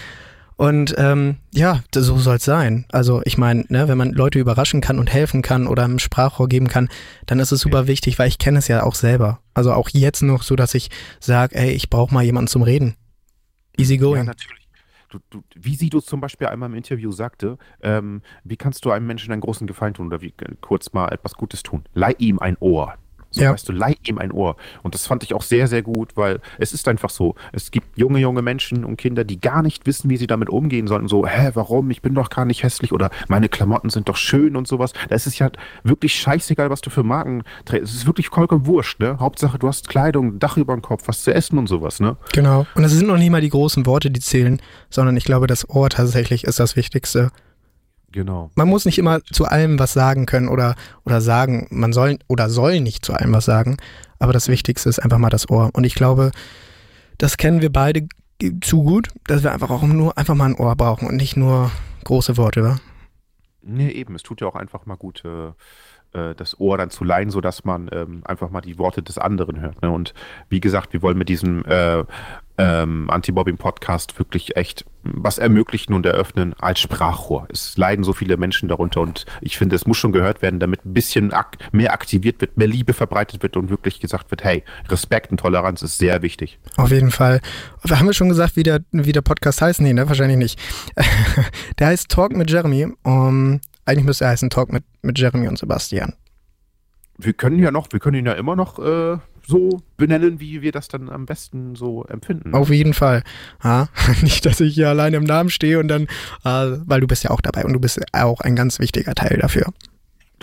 Und 0.56 0.94
ähm, 0.98 1.38
ja, 1.54 1.82
so 1.94 2.18
soll 2.18 2.36
es 2.38 2.46
sein. 2.46 2.86
Also 2.92 3.22
ich 3.26 3.38
meine, 3.38 3.66
ne, 3.70 3.88
wenn 3.88 3.98
man 3.98 4.12
Leute 4.12 4.40
überraschen 4.40 4.82
kann 4.82 5.00
und 5.00 5.12
helfen 5.12 5.42
kann 5.42 5.68
oder 5.68 5.84
ein 5.84 6.00
Sprachrohr 6.00 6.48
geben 6.48 6.68
kann, 6.68 6.90
dann 7.26 7.40
ist 7.40 7.52
es 7.52 7.62
super 7.62 7.82
ja. 7.82 7.88
wichtig, 7.88 8.20
weil 8.20 8.28
ich 8.28 8.38
kenne 8.38 8.60
es 8.60 8.68
ja 8.68 8.84
auch 8.84 8.96
selber. 8.96 9.40
Also 9.54 9.74
auch 9.74 9.90
jetzt 9.90 10.22
noch 10.22 10.44
so, 10.44 10.56
dass 10.56 10.76
ich 10.76 10.90
sage, 11.20 11.56
ey, 11.56 11.72
ich 11.72 11.90
brauche 11.90 12.14
mal 12.14 12.24
jemanden 12.24 12.48
zum 12.48 12.62
Reden. 12.62 12.96
Easy 13.78 13.98
going. 13.98 14.18
Ja, 14.18 14.24
natürlich 14.26 14.63
du, 15.14 15.20
du, 15.30 15.44
wie 15.56 15.76
Sido 15.76 16.02
zum 16.02 16.22
Beispiel 16.22 16.48
einmal 16.48 16.70
im 16.70 16.76
Interview 16.76 17.12
sagte, 17.12 17.58
ähm, 17.82 18.22
wie 18.44 18.58
kannst 18.58 18.86
du 18.86 18.92
einem 18.92 19.08
Menschen 19.08 19.32
einen 19.32 19.42
großen 19.42 19.68
Gefallen 19.68 19.94
tun 19.94 20.08
oder 20.08 20.22
wie 20.22 20.34
kurz 20.62 20.94
mal 20.94 21.10
etwas 21.10 21.36
Gutes 21.36 21.64
tun? 21.64 21.84
Leih 21.94 22.16
ihm 22.18 22.40
ein 22.40 22.58
Ohr. 22.60 22.96
So, 23.34 23.42
ja. 23.42 23.52
weißt 23.52 23.68
du, 23.68 23.74
leih 23.74 23.96
ihm 24.08 24.20
ein 24.20 24.32
Ohr. 24.32 24.56
Und 24.84 24.94
das 24.94 25.08
fand 25.08 25.24
ich 25.24 25.34
auch 25.34 25.42
sehr, 25.42 25.68
sehr 25.68 25.82
gut, 25.82 26.16
weil 26.16 26.40
es 26.60 26.72
ist 26.72 26.88
einfach 26.88 27.10
so. 27.10 27.34
Es 27.52 27.72
gibt 27.72 27.98
junge, 27.98 28.20
junge 28.20 28.44
Menschen 28.44 28.86
und 28.86 28.98
Kinder, 28.98 29.24
die 29.24 29.42
gar 29.42 29.64
nicht 29.64 29.88
wissen, 29.88 30.10
wie 30.10 30.18
sie 30.18 30.28
damit 30.28 30.50
umgehen 30.50 30.88
sollen. 30.88 31.08
So, 31.08 31.26
hä, 31.26 31.50
warum? 31.56 31.90
Ich 31.90 32.04
bin 32.04 32.14
doch 32.14 32.30
gar 32.30 32.46
nicht 32.46 32.62
hässlich 32.62 32.92
oder 32.92 33.10
meine 33.28 33.50
Klamotten 33.50 33.90
sind 33.90 34.08
doch 34.08 34.18
schön 34.18 34.56
und 34.56 34.68
sowas. 34.68 34.94
Da 35.10 35.16
ist 35.16 35.26
es 35.26 35.40
ja 35.40 35.50
wirklich 35.84 36.14
scheißegal, 36.14 36.70
was 36.70 36.82
du 36.82 36.92
für 36.92 37.04
Marken 37.04 37.44
trägst. 37.66 37.90
Es 37.90 37.96
ist 37.96 38.06
wirklich 38.06 38.30
vollkommen 38.30 38.68
wurscht, 38.68 39.00
ne? 39.00 39.18
Hauptsache, 39.20 39.58
du 39.58 39.68
hast 39.68 39.90
Kleidung, 39.90 40.38
Dach 40.38 40.58
über 40.58 40.76
dem 40.76 40.82
Kopf, 40.82 41.08
was 41.08 41.24
zu 41.24 41.34
essen 41.34 41.58
und 41.58 41.68
sowas, 41.68 42.00
ne? 42.00 42.18
Genau. 42.34 42.68
Und 42.76 42.84
es 42.84 42.92
sind 42.92 43.08
noch 43.08 43.18
nicht 43.18 43.32
mal 43.32 43.42
die 43.42 43.50
großen 43.50 43.86
Worte, 43.86 44.12
die 44.12 44.20
zählen, 44.20 44.62
sondern 44.90 45.18
ich 45.18 45.24
glaube, 45.24 45.48
das 45.48 45.68
Ohr 45.70 45.90
tatsächlich 45.90 46.44
ist 46.44 46.60
das 46.60 46.76
Wichtigste. 46.76 47.32
Genau. 48.14 48.52
Man 48.56 48.70
muss 48.70 48.86
nicht 48.86 49.00
immer 49.00 49.24
zu 49.24 49.46
allem 49.46 49.80
was 49.80 49.94
sagen 49.94 50.28
können 50.28 50.48
oder, 50.48 50.76
oder 51.04 51.20
sagen, 51.20 51.68
man 51.72 51.94
soll 51.94 52.20
oder 52.30 52.48
soll 52.48 52.80
nicht 52.80 53.04
zu 53.04 53.14
allem 53.14 53.34
was 53.34 53.46
sagen, 53.46 53.78
aber 54.20 54.34
das 54.34 54.48
Wichtigste 54.48 54.88
ist 54.88 55.00
einfach 55.00 55.18
mal 55.18 55.32
das 55.32 55.50
Ohr. 55.50 55.72
Und 55.74 55.84
ich 55.84 55.96
glaube, 55.96 56.32
das 57.18 57.38
kennen 57.38 57.62
wir 57.62 57.72
beide 57.72 58.08
zu 58.62 58.84
gut, 58.84 59.10
dass 59.26 59.44
wir 59.44 59.52
einfach 59.52 59.72
auch 59.72 59.82
nur 59.82 60.18
einfach 60.18 60.36
mal 60.36 60.46
ein 60.46 60.56
Ohr 60.56 60.76
brauchen 60.76 61.08
und 61.08 61.16
nicht 61.16 61.36
nur 61.36 61.72
große 62.04 62.38
Worte, 62.38 62.62
oder? 62.62 62.80
Nee, 63.64 63.90
eben. 63.90 64.16
Es 64.16 64.24
tut 64.24 64.42
ja 64.42 64.48
auch 64.48 64.56
einfach 64.56 64.86
mal 64.86 64.98
gut, 64.98 65.24
äh, 65.26 65.48
äh, 66.14 66.36
das 66.36 66.60
Ohr 66.60 66.78
dann 66.78 66.90
zu 66.90 67.04
leihen, 67.04 67.32
sodass 67.32 67.64
man 67.64 67.90
ähm, 67.92 68.22
einfach 68.26 68.50
mal 68.50 68.62
die 68.62 68.78
Worte 68.78 69.02
des 69.02 69.18
anderen 69.18 69.60
hört. 69.62 69.82
Ne? 69.82 69.90
Und 69.90 70.14
wie 70.50 70.60
gesagt, 70.60 70.94
wir 70.94 71.02
wollen 71.02 71.18
mit 71.18 71.30
diesem 71.30 71.66
äh, 71.66 72.04
ähm, 72.58 73.10
Anti-Mobbing-Podcast 73.10 74.18
wirklich 74.20 74.56
echt 74.56 74.86
was 75.04 75.38
ermöglichen 75.38 75.94
und 75.94 76.06
eröffnen 76.06 76.54
als 76.60 76.80
Sprachrohr. 76.80 77.48
Es 77.52 77.76
leiden 77.78 78.04
so 78.04 78.14
viele 78.14 78.38
Menschen 78.38 78.70
darunter 78.70 79.02
und 79.02 79.26
ich 79.42 79.58
finde, 79.58 79.76
es 79.76 79.86
muss 79.86 79.98
schon 79.98 80.12
gehört 80.12 80.42
werden, 80.42 80.60
damit 80.60 80.86
ein 80.86 80.94
bisschen 80.94 81.34
ak 81.34 81.58
mehr 81.72 81.94
aktiviert 81.94 82.40
wird, 82.40 82.58
mehr 82.58 82.68
Liebe 82.68 82.94
verbreitet 82.94 83.44
wird 83.44 83.58
und 83.58 83.70
wirklich 83.70 84.00
gesagt 84.00 84.32
wird, 84.32 84.44
hey, 84.44 84.64
Respekt 84.90 85.32
und 85.32 85.40
Toleranz 85.40 85.82
ist 85.82 85.98
sehr 85.98 86.22
wichtig. 86.22 86.60
Auf 86.78 86.92
jeden 86.92 87.12
Fall. 87.12 87.42
Haben 87.90 88.08
wir 88.08 88.14
schon 88.14 88.30
gesagt, 88.30 88.56
wie 88.56 88.64
der, 88.64 88.82
wie 88.92 89.12
der 89.12 89.22
Podcast 89.22 89.62
heißt? 89.62 89.82
Nee, 89.82 89.94
ne? 89.94 90.08
Wahrscheinlich 90.08 90.38
nicht. 90.38 90.60
der 91.80 91.88
heißt 91.88 92.10
Talk 92.10 92.36
mit 92.36 92.50
Jeremy. 92.50 92.88
Um, 93.04 93.60
eigentlich 93.86 94.06
müsste 94.06 94.26
er 94.26 94.32
heißen 94.32 94.50
Talk 94.50 94.72
mit, 94.72 94.84
mit 95.02 95.20
Jeremy 95.20 95.48
und 95.48 95.58
Sebastian. 95.58 96.14
Wir 97.18 97.34
können 97.34 97.60
ja 97.60 97.72
noch, 97.72 97.88
wir 97.92 98.00
können 98.00 98.18
ihn 98.18 98.26
ja 98.26 98.34
immer 98.34 98.56
noch 98.56 98.80
äh, 98.80 99.18
so 99.46 99.82
benennen, 99.98 100.40
wie 100.40 100.62
wir 100.62 100.72
das 100.72 100.88
dann 100.88 101.10
am 101.10 101.26
besten 101.26 101.76
so 101.76 102.04
empfinden. 102.06 102.54
Auf 102.54 102.70
jeden 102.70 102.94
Fall. 102.94 103.24
Ja, 103.64 103.90
nicht, 104.22 104.46
dass 104.46 104.60
ich 104.60 104.76
hier 104.76 104.90
alleine 104.90 105.18
im 105.18 105.24
Namen 105.24 105.50
stehe 105.50 105.80
und 105.80 105.88
dann, 105.88 106.04
äh, 106.44 106.78
weil 106.86 107.02
du 107.02 107.08
bist 107.08 107.24
ja 107.24 107.32
auch 107.32 107.42
dabei 107.42 107.66
und 107.66 107.74
du 107.74 107.80
bist 107.80 108.00
auch 108.14 108.42
ein 108.42 108.56
ganz 108.56 108.80
wichtiger 108.80 109.16
Teil 109.16 109.38
dafür. 109.38 109.66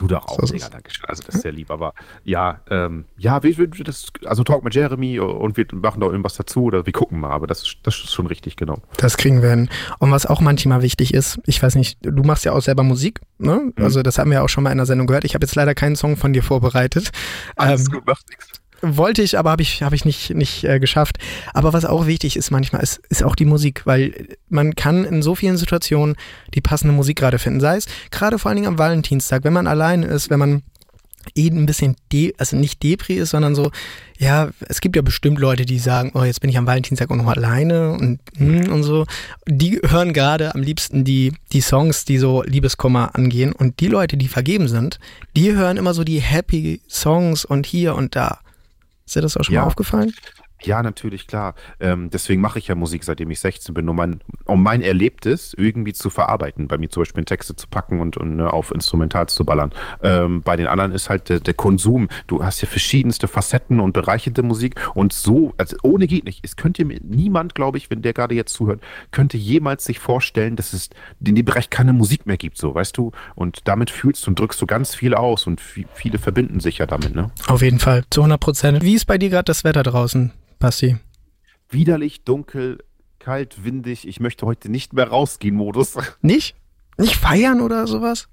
Du 0.00 0.06
doch 0.06 0.28
auch, 0.28 0.38
so 0.40 0.54
Digga, 0.54 0.70
danke 0.70 0.90
schön. 0.90 1.04
Also 1.08 1.22
das 1.26 1.34
ist 1.34 1.42
sehr 1.42 1.52
lieb, 1.52 1.70
aber 1.70 1.92
ja, 2.24 2.62
ähm, 2.70 3.04
ja, 3.18 3.42
wir, 3.42 3.58
wir, 3.58 3.84
das, 3.84 4.06
also 4.24 4.44
Talk 4.44 4.64
mit 4.64 4.74
Jeremy 4.74 5.20
und 5.20 5.58
wir 5.58 5.66
machen 5.72 6.00
da 6.00 6.06
irgendwas 6.06 6.36
dazu 6.36 6.64
oder 6.64 6.86
wir 6.86 6.92
gucken 6.94 7.20
mal, 7.20 7.32
aber 7.32 7.46
das, 7.46 7.76
das 7.82 7.96
ist 7.96 8.14
schon 8.14 8.26
richtig, 8.26 8.56
genau. 8.56 8.78
Das 8.96 9.18
kriegen 9.18 9.42
wir 9.42 9.50
hin. 9.50 9.68
Und 9.98 10.10
was 10.10 10.24
auch 10.24 10.40
manchmal 10.40 10.80
wichtig 10.80 11.12
ist, 11.12 11.38
ich 11.44 11.62
weiß 11.62 11.74
nicht, 11.74 11.98
du 12.00 12.22
machst 12.22 12.46
ja 12.46 12.52
auch 12.52 12.62
selber 12.62 12.82
Musik, 12.82 13.20
ne? 13.36 13.72
Mhm. 13.76 13.84
Also 13.84 14.02
das 14.02 14.16
haben 14.16 14.30
wir 14.30 14.38
ja 14.38 14.42
auch 14.42 14.48
schon 14.48 14.64
mal 14.64 14.72
in 14.72 14.78
der 14.78 14.86
Sendung 14.86 15.06
gehört. 15.06 15.24
Ich 15.24 15.34
habe 15.34 15.44
jetzt 15.44 15.54
leider 15.54 15.74
keinen 15.74 15.96
Song 15.96 16.16
von 16.16 16.32
dir 16.32 16.42
vorbereitet. 16.42 17.10
Alles 17.56 17.86
ähm, 17.88 17.96
gut, 17.96 18.06
macht 18.06 18.26
nichts 18.30 18.59
wollte 18.82 19.22
ich, 19.22 19.38
aber 19.38 19.50
habe 19.50 19.62
ich, 19.62 19.82
hab 19.82 19.92
ich 19.92 20.04
nicht, 20.04 20.34
nicht 20.34 20.64
äh, 20.64 20.78
geschafft. 20.78 21.18
Aber 21.54 21.72
was 21.72 21.84
auch 21.84 22.06
wichtig 22.06 22.36
ist 22.36 22.50
manchmal, 22.50 22.82
ist, 22.82 23.00
ist 23.08 23.22
auch 23.22 23.34
die 23.34 23.44
Musik, 23.44 23.82
weil 23.84 24.36
man 24.48 24.74
kann 24.74 25.04
in 25.04 25.22
so 25.22 25.34
vielen 25.34 25.56
Situationen 25.56 26.16
die 26.54 26.60
passende 26.60 26.94
Musik 26.94 27.18
gerade 27.18 27.38
finden. 27.38 27.60
Sei 27.60 27.76
es 27.76 27.86
gerade 28.10 28.38
vor 28.38 28.48
allen 28.48 28.56
Dingen 28.56 28.68
am 28.68 28.78
Valentinstag, 28.78 29.44
wenn 29.44 29.52
man 29.52 29.66
alleine 29.66 30.06
ist, 30.06 30.30
wenn 30.30 30.38
man 30.38 30.62
eh 31.34 31.48
ein 31.48 31.66
bisschen, 31.66 31.96
de 32.12 32.34
also 32.38 32.56
nicht 32.56 32.82
Depri 32.82 33.14
ist, 33.14 33.30
sondern 33.30 33.54
so, 33.54 33.70
ja, 34.18 34.50
es 34.68 34.80
gibt 34.80 34.96
ja 34.96 35.02
bestimmt 35.02 35.38
Leute, 35.38 35.64
die 35.64 35.78
sagen, 35.78 36.12
oh, 36.14 36.24
jetzt 36.24 36.40
bin 36.40 36.50
ich 36.50 36.58
am 36.58 36.66
Valentinstag 36.66 37.10
auch 37.10 37.16
noch 37.16 37.26
alleine 37.26 37.92
und, 37.92 38.20
hm, 38.36 38.72
und 38.72 38.82
so. 38.82 39.06
Die 39.46 39.80
hören 39.86 40.12
gerade 40.12 40.54
am 40.54 40.62
liebsten 40.62 41.04
die, 41.04 41.32
die 41.52 41.60
Songs, 41.60 42.04
die 42.04 42.18
so 42.18 42.42
Liebeskummer 42.42 43.14
angehen. 43.14 43.52
Und 43.52 43.80
die 43.80 43.88
Leute, 43.88 44.16
die 44.16 44.28
vergeben 44.28 44.68
sind, 44.68 44.98
die 45.36 45.52
hören 45.52 45.76
immer 45.76 45.94
so 45.94 46.04
die 46.04 46.20
Happy 46.20 46.80
Songs 46.88 47.44
und 47.44 47.66
hier 47.66 47.94
und 47.94 48.16
da. 48.16 48.40
Ist 49.10 49.16
dir 49.16 49.22
das 49.22 49.36
auch 49.36 49.42
schon 49.42 49.56
ja. 49.56 49.62
mal 49.62 49.66
aufgefallen? 49.66 50.14
Ja, 50.62 50.82
natürlich, 50.82 51.26
klar. 51.26 51.54
Ähm, 51.80 52.10
deswegen 52.10 52.40
mache 52.40 52.58
ich 52.58 52.68
ja 52.68 52.74
Musik, 52.74 53.04
seitdem 53.04 53.30
ich 53.30 53.40
16 53.40 53.74
bin, 53.74 53.88
um 53.88 53.96
mein, 53.96 54.20
um 54.44 54.62
mein 54.62 54.82
Erlebtes 54.82 55.54
irgendwie 55.56 55.92
zu 55.92 56.10
verarbeiten. 56.10 56.68
Bei 56.68 56.76
mir 56.76 56.90
zum 56.90 57.02
Beispiel 57.02 57.20
in 57.20 57.26
Texte 57.26 57.56
zu 57.56 57.66
packen 57.68 58.00
und, 58.00 58.16
und 58.16 58.36
ne, 58.36 58.52
auf 58.52 58.70
Instrumental 58.70 59.28
zu 59.28 59.44
ballern. 59.44 59.72
Ähm, 60.02 60.42
bei 60.42 60.56
den 60.56 60.66
anderen 60.66 60.92
ist 60.92 61.08
halt 61.08 61.28
der, 61.28 61.40
der, 61.40 61.54
Konsum. 61.54 62.08
Du 62.26 62.44
hast 62.44 62.60
ja 62.60 62.68
verschiedenste 62.68 63.28
Facetten 63.28 63.80
und 63.80 63.92
Bereiche 63.92 64.30
der 64.30 64.44
Musik 64.44 64.74
und 64.94 65.12
so, 65.12 65.54
also 65.56 65.76
ohne 65.82 66.06
geht 66.06 66.24
nicht. 66.24 66.40
Es 66.42 66.56
könnte 66.56 66.84
mir 66.84 67.00
niemand, 67.02 67.54
glaube 67.54 67.78
ich, 67.78 67.90
wenn 67.90 68.02
der 68.02 68.12
gerade 68.12 68.34
jetzt 68.34 68.52
zuhört, 68.52 68.80
könnte 69.10 69.36
jemals 69.36 69.84
sich 69.84 69.98
vorstellen, 69.98 70.56
dass 70.56 70.72
es 70.72 70.90
in 71.24 71.34
dem 71.34 71.44
Bereich 71.44 71.70
keine 71.70 71.92
Musik 71.92 72.26
mehr 72.26 72.36
gibt, 72.36 72.58
so, 72.58 72.74
weißt 72.74 72.96
du? 72.96 73.12
Und 73.34 73.68
damit 73.68 73.90
fühlst 73.90 74.26
und 74.28 74.38
drückst 74.38 74.60
du 74.60 74.66
ganz 74.66 74.94
viel 74.94 75.14
aus 75.14 75.46
und 75.46 75.60
viele 75.60 76.18
verbinden 76.18 76.60
sich 76.60 76.78
ja 76.78 76.86
damit, 76.86 77.14
ne? 77.14 77.30
Auf 77.46 77.62
jeden 77.62 77.78
Fall, 77.78 78.04
zu 78.10 78.20
100 78.20 78.40
Prozent. 78.40 78.82
Wie 78.82 78.94
ist 78.94 79.06
bei 79.06 79.18
dir 79.18 79.30
gerade 79.30 79.44
das 79.44 79.64
Wetter 79.64 79.82
draußen? 79.82 80.32
Basti? 80.60 80.98
Widerlich, 81.70 82.22
dunkel, 82.24 82.84
kalt, 83.18 83.64
windig. 83.64 84.06
Ich 84.06 84.20
möchte 84.20 84.44
heute 84.44 84.68
nicht 84.68 84.92
mehr 84.92 85.08
rausgehen, 85.08 85.56
Modus. 85.56 85.96
Nicht? 86.20 86.54
Nicht 86.98 87.16
feiern 87.16 87.62
oder 87.62 87.86
sowas? 87.86 88.28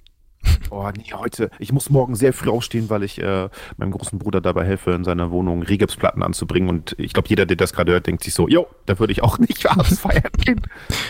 Oh 0.69 0.89
nee, 0.95 1.13
heute. 1.13 1.49
Ich 1.57 1.71
muss 1.71 1.89
morgen 1.89 2.15
sehr 2.15 2.33
früh 2.33 2.49
aufstehen, 2.49 2.89
weil 2.89 3.03
ich 3.03 3.21
äh, 3.21 3.49
meinem 3.77 3.91
großen 3.91 4.19
Bruder 4.19 4.41
dabei 4.41 4.65
helfe, 4.65 4.91
in 4.91 5.05
seiner 5.05 5.31
Wohnung 5.31 5.63
Regipsplatten 5.63 6.21
anzubringen. 6.21 6.67
Und 6.67 6.95
ich 6.99 7.13
glaube, 7.13 7.29
jeder, 7.29 7.45
der 7.45 7.55
das 7.55 7.71
gerade 7.71 7.93
hört, 7.93 8.07
denkt 8.07 8.23
sich 8.23 8.33
so, 8.33 8.49
jo, 8.49 8.67
da 8.85 8.99
würde 8.99 9.13
ich 9.13 9.23
auch 9.23 9.39
nicht 9.39 9.65
abends 9.65 9.99
feiern 9.99 10.31
gehen. 10.37 10.61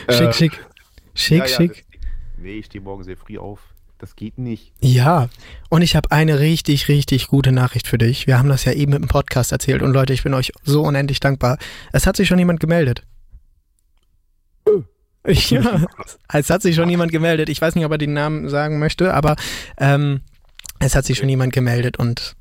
Schick, 0.10 0.30
äh, 0.30 0.34
schick. 0.34 0.66
Schick, 1.16 1.40
ja, 1.40 1.48
schick. 1.48 1.86
Das, 1.92 2.02
nee, 2.38 2.60
ich 2.60 2.68
stehe 2.68 2.84
morgen 2.84 3.04
sehr 3.04 3.18
früh 3.18 3.40
auf. 3.40 3.60
Das 4.00 4.16
geht 4.16 4.38
nicht. 4.38 4.74
Ja, 4.80 5.28
und 5.70 5.82
ich 5.82 5.96
habe 5.96 6.12
eine 6.12 6.40
richtig, 6.40 6.88
richtig 6.88 7.28
gute 7.28 7.52
Nachricht 7.52 7.88
für 7.88 7.98
dich. 7.98 8.28
Wir 8.28 8.38
haben 8.38 8.50
das 8.50 8.64
ja 8.64 8.74
eben 8.74 8.94
im 8.94 9.08
Podcast 9.08 9.52
erzählt 9.52 9.82
und 9.82 9.92
Leute, 9.92 10.14
ich 10.14 10.24
bin 10.24 10.36
euch 10.36 10.52
so 10.64 10.84
unendlich 10.84 11.20
dankbar. 11.20 11.58
Es 11.92 12.06
hat 12.06 12.16
sich 12.16 12.28
schon 12.28 12.38
jemand 12.38 12.60
gemeldet. 12.60 13.04
Äh. 14.66 14.82
Ja, 15.50 15.86
es 16.32 16.50
hat 16.50 16.62
sich 16.62 16.76
schon 16.76 16.90
jemand 16.90 17.12
gemeldet. 17.12 17.50
Ich 17.50 17.60
weiß 17.60 17.76
nicht, 17.76 17.84
ob 17.84 17.92
er 17.92 17.98
den 17.98 18.14
Namen 18.14 18.48
sagen 18.48 18.80
möchte, 18.80 19.14
aber 19.14 19.36
ähm, 19.78 20.22
es 20.80 20.96
hat 20.96 21.04
sich 21.04 21.18
schon 21.18 21.28
jemand 21.28 21.52
gemeldet 21.52 21.98
und 21.98 22.36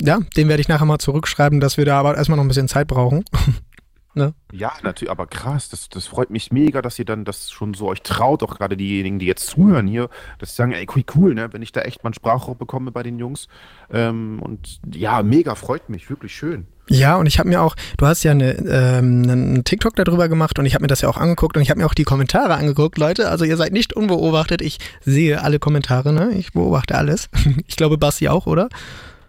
ja, 0.00 0.18
den 0.36 0.48
werde 0.48 0.60
ich 0.60 0.66
nachher 0.66 0.86
mal 0.86 0.98
zurückschreiben, 0.98 1.60
dass 1.60 1.76
wir 1.76 1.84
da 1.84 2.00
aber 2.00 2.16
erstmal 2.16 2.36
noch 2.36 2.44
ein 2.44 2.48
bisschen 2.48 2.66
Zeit 2.66 2.88
brauchen. 2.88 3.24
Ne? 4.14 4.34
Ja, 4.52 4.72
natürlich, 4.82 5.10
aber 5.10 5.26
krass, 5.26 5.70
das, 5.70 5.88
das 5.88 6.06
freut 6.06 6.28
mich 6.28 6.52
mega, 6.52 6.82
dass 6.82 6.98
ihr 6.98 7.06
dann 7.06 7.24
das 7.24 7.50
schon 7.50 7.72
so 7.72 7.88
euch 7.88 8.02
traut, 8.02 8.42
auch 8.42 8.58
gerade 8.58 8.76
diejenigen, 8.76 9.18
die 9.18 9.26
jetzt 9.26 9.46
zuhören 9.46 9.86
hier, 9.86 10.10
dass 10.38 10.50
sie 10.50 10.56
sagen, 10.56 10.72
ey, 10.72 10.86
cool, 11.14 11.34
ne, 11.34 11.50
wenn 11.52 11.62
ich 11.62 11.72
da 11.72 11.80
echt 11.80 12.04
mal 12.04 12.08
einen 12.08 12.14
Sprachrohr 12.14 12.54
bekomme 12.54 12.92
bei 12.92 13.02
den 13.02 13.18
Jungs. 13.18 13.48
Ähm, 13.90 14.40
und 14.42 14.80
ja, 14.94 15.22
mega, 15.22 15.54
freut 15.54 15.88
mich, 15.88 16.10
wirklich 16.10 16.34
schön. 16.34 16.66
Ja, 16.88 17.16
und 17.16 17.26
ich 17.26 17.38
habe 17.38 17.48
mir 17.48 17.62
auch, 17.62 17.74
du 17.96 18.06
hast 18.06 18.22
ja 18.22 18.32
eine, 18.32 18.52
ähm, 18.58 19.22
einen 19.22 19.64
TikTok 19.64 19.94
darüber 19.96 20.28
gemacht 20.28 20.58
und 20.58 20.66
ich 20.66 20.74
habe 20.74 20.82
mir 20.82 20.88
das 20.88 21.00
ja 21.00 21.08
auch 21.08 21.16
angeguckt 21.16 21.56
und 21.56 21.62
ich 21.62 21.70
habe 21.70 21.80
mir 21.80 21.86
auch 21.86 21.94
die 21.94 22.04
Kommentare 22.04 22.54
angeguckt, 22.54 22.98
Leute. 22.98 23.30
Also 23.30 23.46
ihr 23.46 23.56
seid 23.56 23.72
nicht 23.72 23.94
unbeobachtet. 23.94 24.60
Ich 24.60 24.78
sehe 25.00 25.42
alle 25.42 25.58
Kommentare, 25.58 26.12
ne? 26.12 26.32
Ich 26.34 26.52
beobachte 26.52 26.96
alles. 26.96 27.30
Ich 27.66 27.76
glaube, 27.76 27.96
Basti 27.96 28.28
auch, 28.28 28.46
oder? 28.46 28.68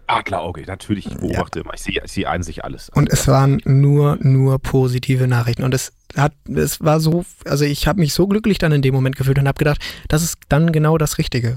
Ah, 0.06 0.22
klar, 0.22 0.44
okay, 0.44 0.64
natürlich. 0.66 1.06
Ich 1.06 1.16
beobachte 1.16 1.58
ja. 1.58 1.64
immer. 1.64 1.74
Ich 1.74 1.82
sehe, 1.82 2.02
ich 2.04 2.12
sehe 2.12 2.42
sich 2.42 2.64
alles. 2.64 2.90
Und 2.90 3.10
es 3.10 3.26
waren 3.26 3.60
nur, 3.64 4.18
nur 4.20 4.58
positive 4.58 5.26
Nachrichten. 5.26 5.62
Und 5.62 5.74
es 5.74 5.92
hat, 6.16 6.32
es 6.54 6.80
war 6.80 7.00
so, 7.00 7.24
also 7.46 7.64
ich 7.64 7.86
habe 7.86 8.00
mich 8.00 8.12
so 8.12 8.26
glücklich 8.26 8.58
dann 8.58 8.72
in 8.72 8.82
dem 8.82 8.94
Moment 8.94 9.16
gefühlt 9.16 9.38
und 9.38 9.48
habe 9.48 9.58
gedacht, 9.58 9.80
das 10.08 10.22
ist 10.22 10.38
dann 10.48 10.72
genau 10.72 10.98
das 10.98 11.18
Richtige. 11.18 11.56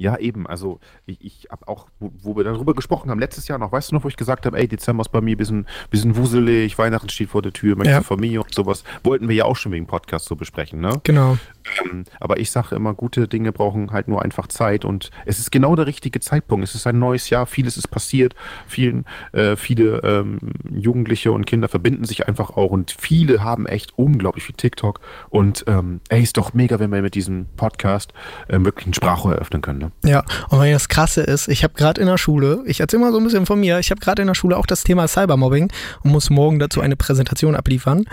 Ja, 0.00 0.16
eben. 0.16 0.46
Also 0.46 0.80
ich, 1.04 1.18
ich 1.20 1.48
habe 1.50 1.68
auch, 1.68 1.88
wo, 1.98 2.10
wo, 2.22 2.34
wir 2.34 2.42
darüber 2.42 2.72
gesprochen 2.72 3.10
haben, 3.10 3.20
letztes 3.20 3.48
Jahr 3.48 3.58
noch, 3.58 3.70
weißt 3.70 3.90
du 3.90 3.96
noch, 3.96 4.02
wo 4.02 4.08
ich 4.08 4.16
gesagt 4.16 4.46
habe, 4.46 4.56
ey, 4.56 4.66
Dezember 4.66 5.02
ist 5.02 5.10
bei 5.10 5.20
mir 5.20 5.36
ein 5.36 5.36
bisschen, 5.36 5.66
bisschen 5.90 6.16
wuselig, 6.16 6.78
Weihnachten 6.78 7.10
steht 7.10 7.28
vor 7.28 7.42
der 7.42 7.52
Tür, 7.52 7.76
möchte 7.76 7.92
ja. 7.92 8.00
Familie 8.00 8.40
und 8.40 8.54
sowas. 8.54 8.82
Wollten 9.04 9.28
wir 9.28 9.36
ja 9.36 9.44
auch 9.44 9.56
schon 9.56 9.72
wegen 9.72 9.86
Podcast 9.86 10.24
so 10.24 10.36
besprechen, 10.36 10.80
ne? 10.80 11.02
Genau. 11.02 11.36
Ähm, 11.84 12.04
aber 12.18 12.40
ich 12.40 12.50
sage 12.50 12.76
immer, 12.76 12.94
gute 12.94 13.28
Dinge 13.28 13.52
brauchen 13.52 13.92
halt 13.92 14.08
nur 14.08 14.22
einfach 14.22 14.46
Zeit 14.46 14.86
und 14.86 15.10
es 15.26 15.38
ist 15.38 15.52
genau 15.52 15.76
der 15.76 15.86
richtige 15.86 16.18
Zeitpunkt. 16.20 16.64
Es 16.64 16.74
ist 16.74 16.86
ein 16.86 16.98
neues 16.98 17.28
Jahr, 17.28 17.44
vieles 17.44 17.76
ist 17.76 17.88
passiert, 17.88 18.34
vielen, 18.66 19.04
äh, 19.32 19.54
viele 19.56 19.98
ähm, 20.02 20.38
Jugendliche 20.70 21.30
und 21.30 21.44
Kinder 21.44 21.68
verbinden 21.68 22.06
sich 22.06 22.26
einfach 22.26 22.56
auch 22.56 22.70
und 22.70 22.96
viele 22.98 23.44
haben 23.44 23.66
echt 23.66 23.98
unglaublich 23.98 24.44
viel 24.44 24.56
TikTok 24.56 25.00
und 25.28 25.64
ähm, 25.66 26.00
ey, 26.08 26.22
ist 26.22 26.38
doch 26.38 26.54
mega, 26.54 26.78
wenn 26.78 26.90
wir 26.90 27.02
mit 27.02 27.14
diesem 27.14 27.48
Podcast 27.58 28.14
äh, 28.48 28.58
wirklich 28.60 28.86
ein 28.86 28.94
Sprachrohr 28.94 29.34
eröffnen 29.34 29.60
können. 29.60 29.78
Ne? 29.78 29.89
Ja, 30.04 30.24
und 30.48 30.58
weil 30.58 30.72
das 30.72 30.88
Krasse 30.88 31.22
ist, 31.22 31.48
ich 31.48 31.64
habe 31.64 31.74
gerade 31.74 32.00
in 32.00 32.06
der 32.06 32.18
Schule, 32.18 32.62
ich 32.66 32.80
erzähle 32.80 33.02
mal 33.02 33.12
so 33.12 33.18
ein 33.18 33.24
bisschen 33.24 33.46
von 33.46 33.60
mir, 33.60 33.78
ich 33.78 33.90
habe 33.90 34.00
gerade 34.00 34.22
in 34.22 34.28
der 34.28 34.34
Schule 34.34 34.56
auch 34.56 34.66
das 34.66 34.82
Thema 34.82 35.08
Cybermobbing 35.08 35.70
und 36.02 36.10
muss 36.10 36.30
morgen 36.30 36.58
dazu 36.58 36.80
eine 36.80 36.96
Präsentation 36.96 37.54
abliefern. 37.54 38.04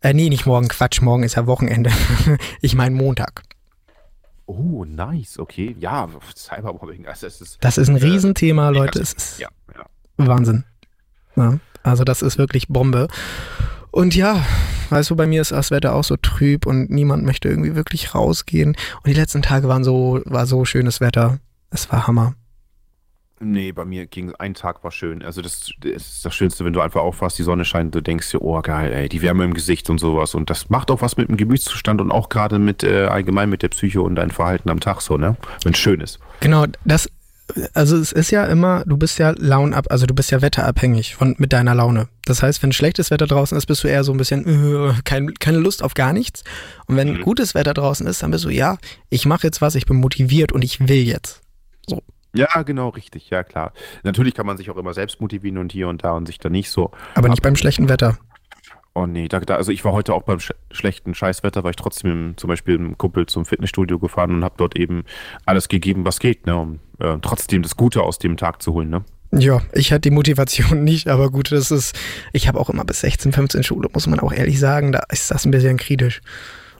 Äh, 0.00 0.14
nee, 0.14 0.28
nicht 0.28 0.46
morgen, 0.46 0.68
Quatsch, 0.68 1.00
morgen 1.00 1.22
ist 1.22 1.36
ja 1.36 1.46
Wochenende. 1.46 1.90
ich 2.60 2.74
meine 2.74 2.94
Montag. 2.94 3.42
Oh, 4.46 4.84
nice, 4.84 5.38
okay. 5.38 5.74
Ja, 5.80 6.08
Cybermobbing, 6.36 7.06
also 7.06 7.26
es 7.26 7.40
ist. 7.40 7.58
Das 7.60 7.78
ist 7.78 7.88
ein 7.88 7.96
äh, 7.96 8.04
Riesenthema, 8.04 8.68
Leute. 8.68 9.00
Es 9.00 9.14
ist 9.14 9.40
ja, 9.40 9.48
ja. 9.74 9.86
Wahnsinn. 10.18 10.64
Ja, 11.36 11.58
also, 11.82 12.04
das 12.04 12.22
ist 12.22 12.38
wirklich 12.38 12.68
Bombe. 12.68 13.08
Und 13.90 14.14
ja, 14.14 14.44
weißt 14.90 15.10
du, 15.10 15.16
bei 15.16 15.26
mir 15.26 15.40
ist 15.40 15.52
das 15.52 15.70
Wetter 15.70 15.94
auch 15.94 16.04
so 16.04 16.16
trüb 16.16 16.66
und 16.66 16.90
niemand 16.90 17.24
möchte 17.24 17.48
irgendwie 17.48 17.74
wirklich 17.74 18.14
rausgehen. 18.14 18.76
Und 18.96 19.06
die 19.06 19.14
letzten 19.14 19.42
Tage 19.42 19.68
waren 19.68 19.84
so, 19.84 20.20
war 20.24 20.46
so 20.46 20.64
schönes 20.64 21.00
Wetter. 21.00 21.38
Es 21.70 21.90
war 21.90 22.06
Hammer. 22.06 22.34
Nee, 23.40 23.72
bei 23.72 23.84
mir 23.84 24.06
ging 24.06 24.32
ein 24.36 24.54
Tag 24.54 24.84
war 24.84 24.92
schön. 24.92 25.22
Also 25.22 25.42
das, 25.42 25.70
das, 25.80 25.92
ist 25.92 26.24
das 26.24 26.34
Schönste, 26.34 26.64
wenn 26.64 26.72
du 26.72 26.80
einfach 26.80 27.02
aufwachst, 27.02 27.38
die 27.38 27.42
Sonne 27.42 27.64
scheint, 27.64 27.94
du 27.94 28.00
denkst 28.00 28.30
dir, 28.30 28.40
oh 28.40 28.60
geil, 28.62 28.92
ey, 28.92 29.08
die 29.08 29.22
Wärme 29.22 29.44
im 29.44 29.54
Gesicht 29.54 29.90
und 29.90 29.98
sowas. 29.98 30.34
Und 30.34 30.50
das 30.50 30.70
macht 30.70 30.90
auch 30.90 31.02
was 31.02 31.16
mit 31.16 31.28
dem 31.28 31.36
Gemütszustand 31.36 32.00
und 32.00 32.12
auch 32.12 32.28
gerade 32.28 32.58
mit 32.58 32.84
äh, 32.84 33.06
allgemein 33.06 33.50
mit 33.50 33.62
der 33.62 33.68
Psyche 33.68 34.00
und 34.02 34.14
deinem 34.14 34.30
Verhalten 34.30 34.70
am 34.70 34.80
Tag 34.80 35.00
so, 35.00 35.18
ne? 35.18 35.36
Wenn 35.62 35.72
es 35.72 35.78
schön 35.78 36.00
ist. 36.00 36.20
Genau, 36.40 36.64
das 36.84 37.08
also 37.74 37.96
es 37.96 38.12
ist 38.12 38.30
ja 38.30 38.46
immer, 38.46 38.84
du 38.86 38.96
bist 38.96 39.18
ja 39.18 39.34
launab, 39.36 39.90
also 39.90 40.06
du 40.06 40.14
bist 40.14 40.30
ja 40.30 40.40
wetterabhängig 40.40 41.14
von, 41.14 41.34
mit 41.38 41.52
deiner 41.52 41.74
Laune. 41.74 42.08
Das 42.24 42.42
heißt, 42.42 42.62
wenn 42.62 42.72
schlechtes 42.72 43.10
Wetter 43.10 43.26
draußen 43.26 43.56
ist, 43.56 43.66
bist 43.66 43.84
du 43.84 43.88
eher 43.88 44.02
so 44.02 44.12
ein 44.12 44.18
bisschen, 44.18 44.46
äh, 44.46 44.94
kein, 45.04 45.34
keine 45.34 45.58
Lust 45.58 45.82
auf 45.82 45.94
gar 45.94 46.12
nichts. 46.12 46.42
Und 46.86 46.96
wenn 46.96 47.18
mhm. 47.18 47.20
gutes 47.22 47.54
Wetter 47.54 47.74
draußen 47.74 48.06
ist, 48.06 48.22
dann 48.22 48.30
bist 48.30 48.44
du, 48.44 48.48
ja, 48.48 48.78
ich 49.10 49.26
mache 49.26 49.46
jetzt 49.46 49.60
was, 49.60 49.74
ich 49.74 49.86
bin 49.86 49.98
motiviert 49.98 50.52
und 50.52 50.62
ich 50.62 50.80
will 50.88 51.02
jetzt. 51.02 51.42
So. 51.86 52.02
Ja, 52.34 52.62
genau, 52.62 52.88
richtig, 52.88 53.30
ja 53.30 53.44
klar. 53.44 53.72
Natürlich 54.02 54.34
kann 54.34 54.46
man 54.46 54.56
sich 54.56 54.70
auch 54.70 54.76
immer 54.76 54.94
selbst 54.94 55.20
motivieren 55.20 55.58
und 55.58 55.70
hier 55.70 55.88
und 55.88 56.02
da 56.02 56.12
und 56.12 56.26
sich 56.26 56.38
da 56.38 56.48
nicht 56.48 56.70
so. 56.70 56.90
Aber 57.14 57.28
nicht 57.28 57.42
beim 57.42 57.56
schlechten 57.56 57.88
Wetter. 57.88 58.18
Oh 58.94 59.06
nee, 59.06 59.26
da, 59.26 59.40
da, 59.40 59.56
also 59.56 59.72
ich 59.72 59.84
war 59.84 59.92
heute 59.92 60.14
auch 60.14 60.22
beim 60.22 60.38
sch 60.38 60.52
schlechten 60.70 61.14
Scheißwetter, 61.14 61.64
war 61.64 61.70
ich 61.70 61.76
trotzdem 61.76 62.34
zum 62.36 62.48
Beispiel 62.48 62.76
einem 62.78 62.96
Kumpel 62.96 63.26
zum 63.26 63.44
Fitnessstudio 63.44 63.98
gefahren 63.98 64.30
und 64.30 64.44
habe 64.44 64.54
dort 64.56 64.76
eben 64.76 65.04
alles 65.46 65.68
gegeben, 65.68 66.04
was 66.04 66.20
geht, 66.20 66.46
ne, 66.46 66.56
um 66.56 66.78
äh, 67.00 67.16
trotzdem 67.20 67.62
das 67.62 67.76
Gute 67.76 68.02
aus 68.02 68.18
dem 68.18 68.36
Tag 68.36 68.62
zu 68.62 68.72
holen, 68.72 68.90
ne? 68.90 69.04
Ja, 69.32 69.62
ich 69.72 69.92
hatte 69.92 70.02
die 70.02 70.10
Motivation 70.10 70.84
nicht, 70.84 71.08
aber 71.08 71.30
gut, 71.30 71.50
das 71.50 71.72
ist, 71.72 71.98
ich 72.32 72.46
habe 72.46 72.60
auch 72.60 72.70
immer 72.70 72.84
bis 72.84 73.00
16, 73.00 73.32
15 73.32 73.64
Schule, 73.64 73.88
muss 73.92 74.06
man 74.06 74.20
auch 74.20 74.32
ehrlich 74.32 74.60
sagen, 74.60 74.92
da 74.92 75.00
ist 75.10 75.30
das 75.30 75.44
ein 75.44 75.50
bisschen 75.50 75.76
kritisch. 75.76 76.20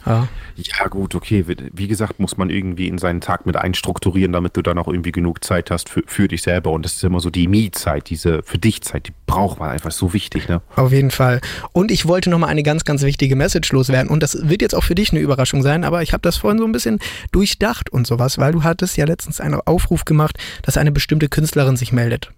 Ja. 0.06 0.28
ja, 0.56 0.87
gut, 0.88 1.14
okay. 1.14 1.44
Wie 1.73 1.88
gesagt, 1.88 2.20
muss 2.20 2.37
man 2.37 2.50
irgendwie 2.50 2.88
in 2.88 2.99
seinen 2.99 3.20
Tag 3.20 3.46
mit 3.46 3.56
einstrukturieren, 3.56 4.32
damit 4.32 4.56
du 4.56 4.62
dann 4.62 4.78
auch 4.78 4.88
irgendwie 4.88 5.12
genug 5.12 5.42
Zeit 5.42 5.70
hast 5.70 5.88
für, 5.88 6.02
für 6.06 6.28
dich 6.28 6.42
selber. 6.42 6.70
Und 6.70 6.84
das 6.84 6.94
ist 6.96 7.04
immer 7.04 7.20
so 7.20 7.30
die 7.30 7.49
Me-Zeit, 7.49 8.11
diese 8.11 8.42
für 8.42 8.58
dich 8.58 8.82
Zeit, 8.82 9.08
die 9.08 9.12
braucht 9.26 9.58
man 9.58 9.70
einfach 9.70 9.92
so 9.92 10.12
wichtig, 10.12 10.49
ne? 10.49 10.61
Auf 10.76 10.92
jeden 10.92 11.11
Fall. 11.11 11.40
Und 11.73 11.90
ich 11.90 12.06
wollte 12.06 12.30
nochmal 12.30 12.50
eine 12.50 12.62
ganz, 12.62 12.84
ganz 12.84 13.02
wichtige 13.02 13.37
Message 13.37 13.73
loswerden. 13.73 14.11
Und 14.11 14.23
das 14.23 14.37
wird 14.49 14.62
jetzt 14.62 14.75
auch 14.75 14.84
für 14.84 14.94
dich 14.94 15.11
eine 15.11 15.20
Überraschung 15.20 15.62
sein, 15.62 15.84
aber 15.84 16.02
ich 16.02 16.12
habe 16.12 16.23
das 16.23 16.37
vorhin 16.37 16.58
so 16.58 16.66
ein 16.66 16.73
bisschen 16.73 16.99
durchdacht 17.32 17.90
und 17.90 18.06
sowas, 18.06 18.38
weil 18.38 18.52
du 18.52 18.62
hattest 18.62 18.96
ja 18.96 19.06
letztens 19.06 19.40
einen 19.40 19.61
Aufruf 19.64 20.04
gemacht, 20.04 20.38
dass 20.62 20.76
eine 20.76 20.92
bestimmte 20.92 21.28
Künstlerin 21.28 21.76
sich 21.76 21.92
meldet 21.92 22.30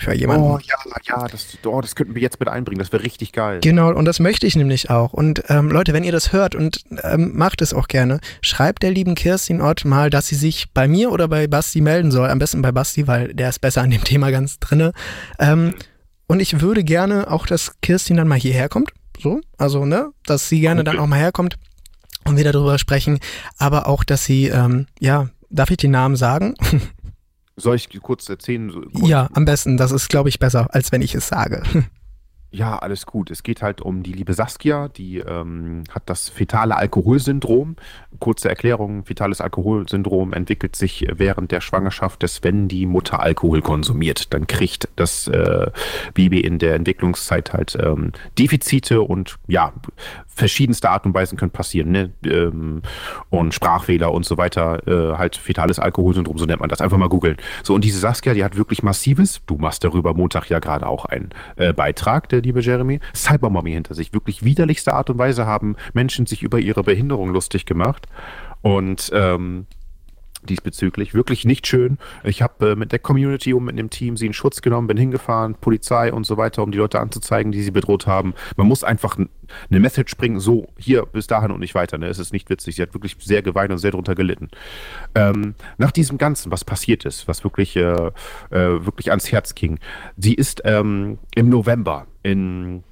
für 0.00 0.14
jemanden. 0.14 0.44
Oh 0.44 0.58
ja, 0.62 0.76
ja, 1.04 1.26
das, 1.28 1.58
oh, 1.64 1.80
das 1.80 1.94
könnten 1.94 2.14
wir 2.14 2.22
jetzt 2.22 2.40
mit 2.40 2.48
einbringen. 2.48 2.78
Das 2.78 2.92
wäre 2.92 3.02
richtig 3.02 3.32
geil. 3.32 3.60
Genau, 3.62 3.92
und 3.92 4.04
das 4.04 4.20
möchte 4.20 4.46
ich 4.46 4.56
nämlich 4.56 4.90
auch. 4.90 5.12
Und 5.12 5.44
ähm, 5.48 5.70
Leute, 5.70 5.92
wenn 5.92 6.04
ihr 6.04 6.12
das 6.12 6.32
hört 6.32 6.54
und 6.54 6.84
ähm, 7.02 7.32
macht 7.34 7.62
es 7.62 7.74
auch 7.74 7.88
gerne, 7.88 8.20
schreibt 8.42 8.82
der 8.82 8.90
lieben 8.90 9.14
Kirstin 9.14 9.60
Ott 9.60 9.84
mal, 9.84 10.10
dass 10.10 10.28
sie 10.28 10.36
sich 10.36 10.72
bei 10.72 10.88
mir 10.88 11.12
oder 11.12 11.28
bei 11.28 11.46
Basti 11.46 11.80
melden 11.80 12.10
soll. 12.10 12.28
Am 12.28 12.38
besten 12.38 12.62
bei 12.62 12.72
Basti, 12.72 13.06
weil 13.06 13.34
der 13.34 13.48
ist 13.48 13.60
besser 13.60 13.82
an 13.82 13.90
dem 13.90 14.04
Thema 14.04 14.30
ganz 14.30 14.58
drinne. 14.58 14.92
Ähm, 15.38 15.74
und 16.26 16.40
ich 16.40 16.60
würde 16.60 16.84
gerne 16.84 17.30
auch, 17.30 17.46
dass 17.46 17.72
Kirstin 17.82 18.16
dann 18.16 18.28
mal 18.28 18.38
hierher 18.38 18.68
kommt. 18.68 18.92
So, 19.18 19.40
also, 19.58 19.84
ne, 19.84 20.10
dass 20.24 20.48
sie 20.48 20.60
gerne 20.60 20.80
okay. 20.80 20.90
dann 20.90 20.98
auch 20.98 21.06
mal 21.06 21.18
herkommt 21.18 21.56
und 22.24 22.36
wir 22.36 22.44
darüber 22.44 22.78
sprechen. 22.78 23.18
Aber 23.58 23.86
auch, 23.86 24.04
dass 24.04 24.24
sie, 24.24 24.46
ähm, 24.48 24.86
ja, 24.98 25.28
darf 25.50 25.70
ich 25.70 25.76
den 25.76 25.90
Namen 25.90 26.16
sagen? 26.16 26.54
Soll 27.62 27.76
ich 27.76 27.88
kurz 28.00 28.28
erzählen? 28.28 28.70
Kurz? 28.72 29.08
Ja, 29.08 29.28
am 29.34 29.44
besten. 29.44 29.76
Das 29.76 29.92
ist, 29.92 30.08
glaube 30.08 30.28
ich, 30.28 30.38
besser, 30.38 30.68
als 30.74 30.92
wenn 30.92 31.02
ich 31.02 31.14
es 31.14 31.28
sage. 31.28 31.62
Ja, 32.52 32.78
alles 32.78 33.06
gut. 33.06 33.30
Es 33.30 33.44
geht 33.44 33.62
halt 33.62 33.80
um 33.80 34.02
die 34.02 34.12
liebe 34.12 34.34
Saskia, 34.34 34.88
die 34.88 35.18
ähm, 35.18 35.84
hat 35.90 36.02
das 36.06 36.28
fetale 36.28 36.76
Alkoholsyndrom. 36.76 37.76
Kurze 38.18 38.48
Erklärung, 38.48 39.04
fetales 39.04 39.40
Alkoholsyndrom 39.40 40.32
entwickelt 40.32 40.74
sich 40.74 41.06
während 41.12 41.52
der 41.52 41.60
Schwangerschaft, 41.60 42.24
dass 42.24 42.42
wenn 42.42 42.66
die 42.66 42.86
Mutter 42.86 43.20
Alkohol 43.20 43.62
konsumiert, 43.62 44.34
dann 44.34 44.48
kriegt 44.48 44.88
das 44.96 45.28
äh, 45.28 45.70
Baby 46.14 46.40
in 46.40 46.58
der 46.58 46.74
Entwicklungszeit 46.74 47.52
halt 47.52 47.78
ähm, 47.80 48.12
Defizite 48.36 49.02
und 49.02 49.38
ja, 49.46 49.72
verschiedenste 50.26 50.90
Art 50.90 51.06
und 51.06 51.14
Weisen 51.14 51.38
können 51.38 51.52
passieren. 51.52 51.92
Ne? 51.92 52.10
Ähm, 52.24 52.82
und 53.28 53.54
Sprachfehler 53.54 54.12
und 54.12 54.24
so 54.24 54.38
weiter. 54.38 54.86
Äh, 54.88 55.18
halt 55.18 55.36
fetales 55.36 55.78
Alkoholsyndrom, 55.78 56.38
so 56.38 56.46
nennt 56.46 56.60
man 56.60 56.68
das. 56.68 56.80
Einfach 56.80 56.96
mal 56.96 57.08
googeln. 57.08 57.36
So, 57.62 57.74
und 57.74 57.84
diese 57.84 58.00
Saskia, 58.00 58.34
die 58.34 58.42
hat 58.42 58.56
wirklich 58.56 58.82
massives, 58.82 59.40
du 59.46 59.56
machst 59.56 59.84
darüber 59.84 60.14
Montag 60.14 60.48
ja 60.48 60.58
gerade 60.58 60.86
auch 60.86 61.04
einen 61.04 61.30
äh, 61.56 61.72
Beitrag, 61.72 62.28
liebe 62.40 62.60
Jeremy, 62.60 63.00
Cybermobbing 63.14 63.74
hinter 63.74 63.94
sich. 63.94 64.12
Wirklich 64.12 64.44
widerlichste 64.44 64.94
Art 64.94 65.10
und 65.10 65.18
Weise 65.18 65.46
haben 65.46 65.76
Menschen 65.92 66.26
sich 66.26 66.42
über 66.42 66.58
ihre 66.58 66.82
Behinderung 66.82 67.30
lustig 67.32 67.66
gemacht. 67.66 68.06
Und 68.62 69.10
ähm, 69.14 69.66
diesbezüglich. 70.42 71.14
Wirklich 71.14 71.44
nicht 71.44 71.66
schön. 71.66 71.98
Ich 72.24 72.42
habe 72.42 72.70
äh, 72.70 72.76
mit 72.76 72.92
der 72.92 72.98
Community 72.98 73.52
und 73.52 73.64
mit 73.64 73.78
dem 73.78 73.90
Team 73.90 74.16
sie 74.16 74.26
in 74.26 74.32
Schutz 74.32 74.62
genommen, 74.62 74.86
bin 74.86 74.96
hingefahren, 74.96 75.54
Polizei 75.54 76.12
und 76.12 76.24
so 76.24 76.36
weiter, 76.36 76.62
um 76.62 76.72
die 76.72 76.78
Leute 76.78 77.00
anzuzeigen, 77.00 77.52
die 77.52 77.62
sie 77.62 77.70
bedroht 77.70 78.06
haben. 78.06 78.34
Man 78.56 78.66
muss 78.66 78.84
einfach 78.84 79.16
eine 79.16 79.80
Message 79.80 80.16
bringen, 80.16 80.40
so, 80.40 80.68
hier, 80.78 81.06
bis 81.06 81.26
dahin 81.26 81.50
und 81.50 81.60
nicht 81.60 81.74
weiter. 81.74 81.98
Ne? 81.98 82.06
Es 82.06 82.18
ist 82.18 82.32
nicht 82.32 82.48
witzig. 82.50 82.76
Sie 82.76 82.82
hat 82.82 82.94
wirklich 82.94 83.16
sehr 83.20 83.42
geweint 83.42 83.72
und 83.72 83.78
sehr 83.78 83.90
darunter 83.90 84.14
gelitten. 84.14 84.48
Ähm, 85.14 85.54
nach 85.78 85.90
diesem 85.90 86.18
Ganzen, 86.18 86.50
was 86.50 86.64
passiert 86.64 87.04
ist, 87.04 87.28
was 87.28 87.44
wirklich, 87.44 87.76
äh, 87.76 87.80
äh, 87.82 88.10
wirklich 88.50 89.10
ans 89.10 89.30
Herz 89.30 89.54
ging, 89.54 89.78
sie 90.16 90.34
ist 90.34 90.62
ähm, 90.64 91.18
im 91.34 91.48
November 91.48 92.06
in 92.22 92.82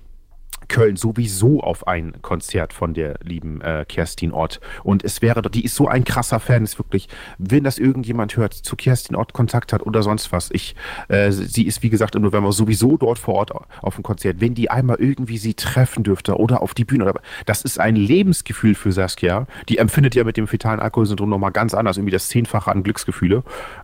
Köln 0.68 0.96
sowieso 0.96 1.60
auf 1.60 1.86
ein 1.86 2.20
Konzert 2.22 2.72
von 2.72 2.94
der 2.94 3.18
lieben 3.22 3.60
äh, 3.60 3.84
Kerstin 3.88 4.32
Ott. 4.32 4.60
Und 4.84 5.04
es 5.04 5.22
wäre, 5.22 5.42
die 5.42 5.64
ist 5.64 5.74
so 5.74 5.88
ein 5.88 6.04
krasser 6.04 6.40
Fan, 6.40 6.64
ist 6.64 6.78
wirklich, 6.78 7.08
wenn 7.38 7.64
das 7.64 7.78
irgendjemand 7.78 8.36
hört, 8.36 8.54
zu 8.54 8.76
Kerstin 8.76 9.16
Ott 9.16 9.32
Kontakt 9.32 9.72
hat 9.72 9.84
oder 9.84 10.02
sonst 10.02 10.32
was. 10.32 10.50
Ich, 10.52 10.76
äh, 11.08 11.30
sie 11.32 11.66
ist, 11.66 11.82
wie 11.82 11.90
gesagt, 11.90 12.14
im 12.14 12.22
November 12.22 12.52
sowieso 12.52 12.96
dort 12.96 13.18
vor 13.18 13.34
Ort 13.34 13.52
auf 13.82 13.94
dem 13.94 14.02
Konzert. 14.02 14.40
Wenn 14.40 14.54
die 14.54 14.70
einmal 14.70 14.96
irgendwie 14.98 15.38
sie 15.38 15.54
treffen 15.54 16.04
dürfte 16.04 16.36
oder 16.36 16.62
auf 16.62 16.74
die 16.74 16.84
Bühne, 16.84 17.04
oder, 17.04 17.20
das 17.46 17.62
ist 17.62 17.80
ein 17.80 17.96
Lebensgefühl 17.96 18.74
für 18.74 18.92
Saskia. 18.92 19.46
Die 19.68 19.78
empfindet 19.78 20.14
ja 20.14 20.24
mit 20.24 20.36
dem 20.36 20.46
fetalen 20.46 20.80
Alkoholsyndrom 20.80 21.28
nochmal 21.28 21.52
ganz 21.52 21.74
anders, 21.74 21.96
irgendwie 21.96 22.12
das 22.12 22.28
Zehnfache 22.28 22.70
an 22.70 22.82
Glücksgefühle. 22.82 23.42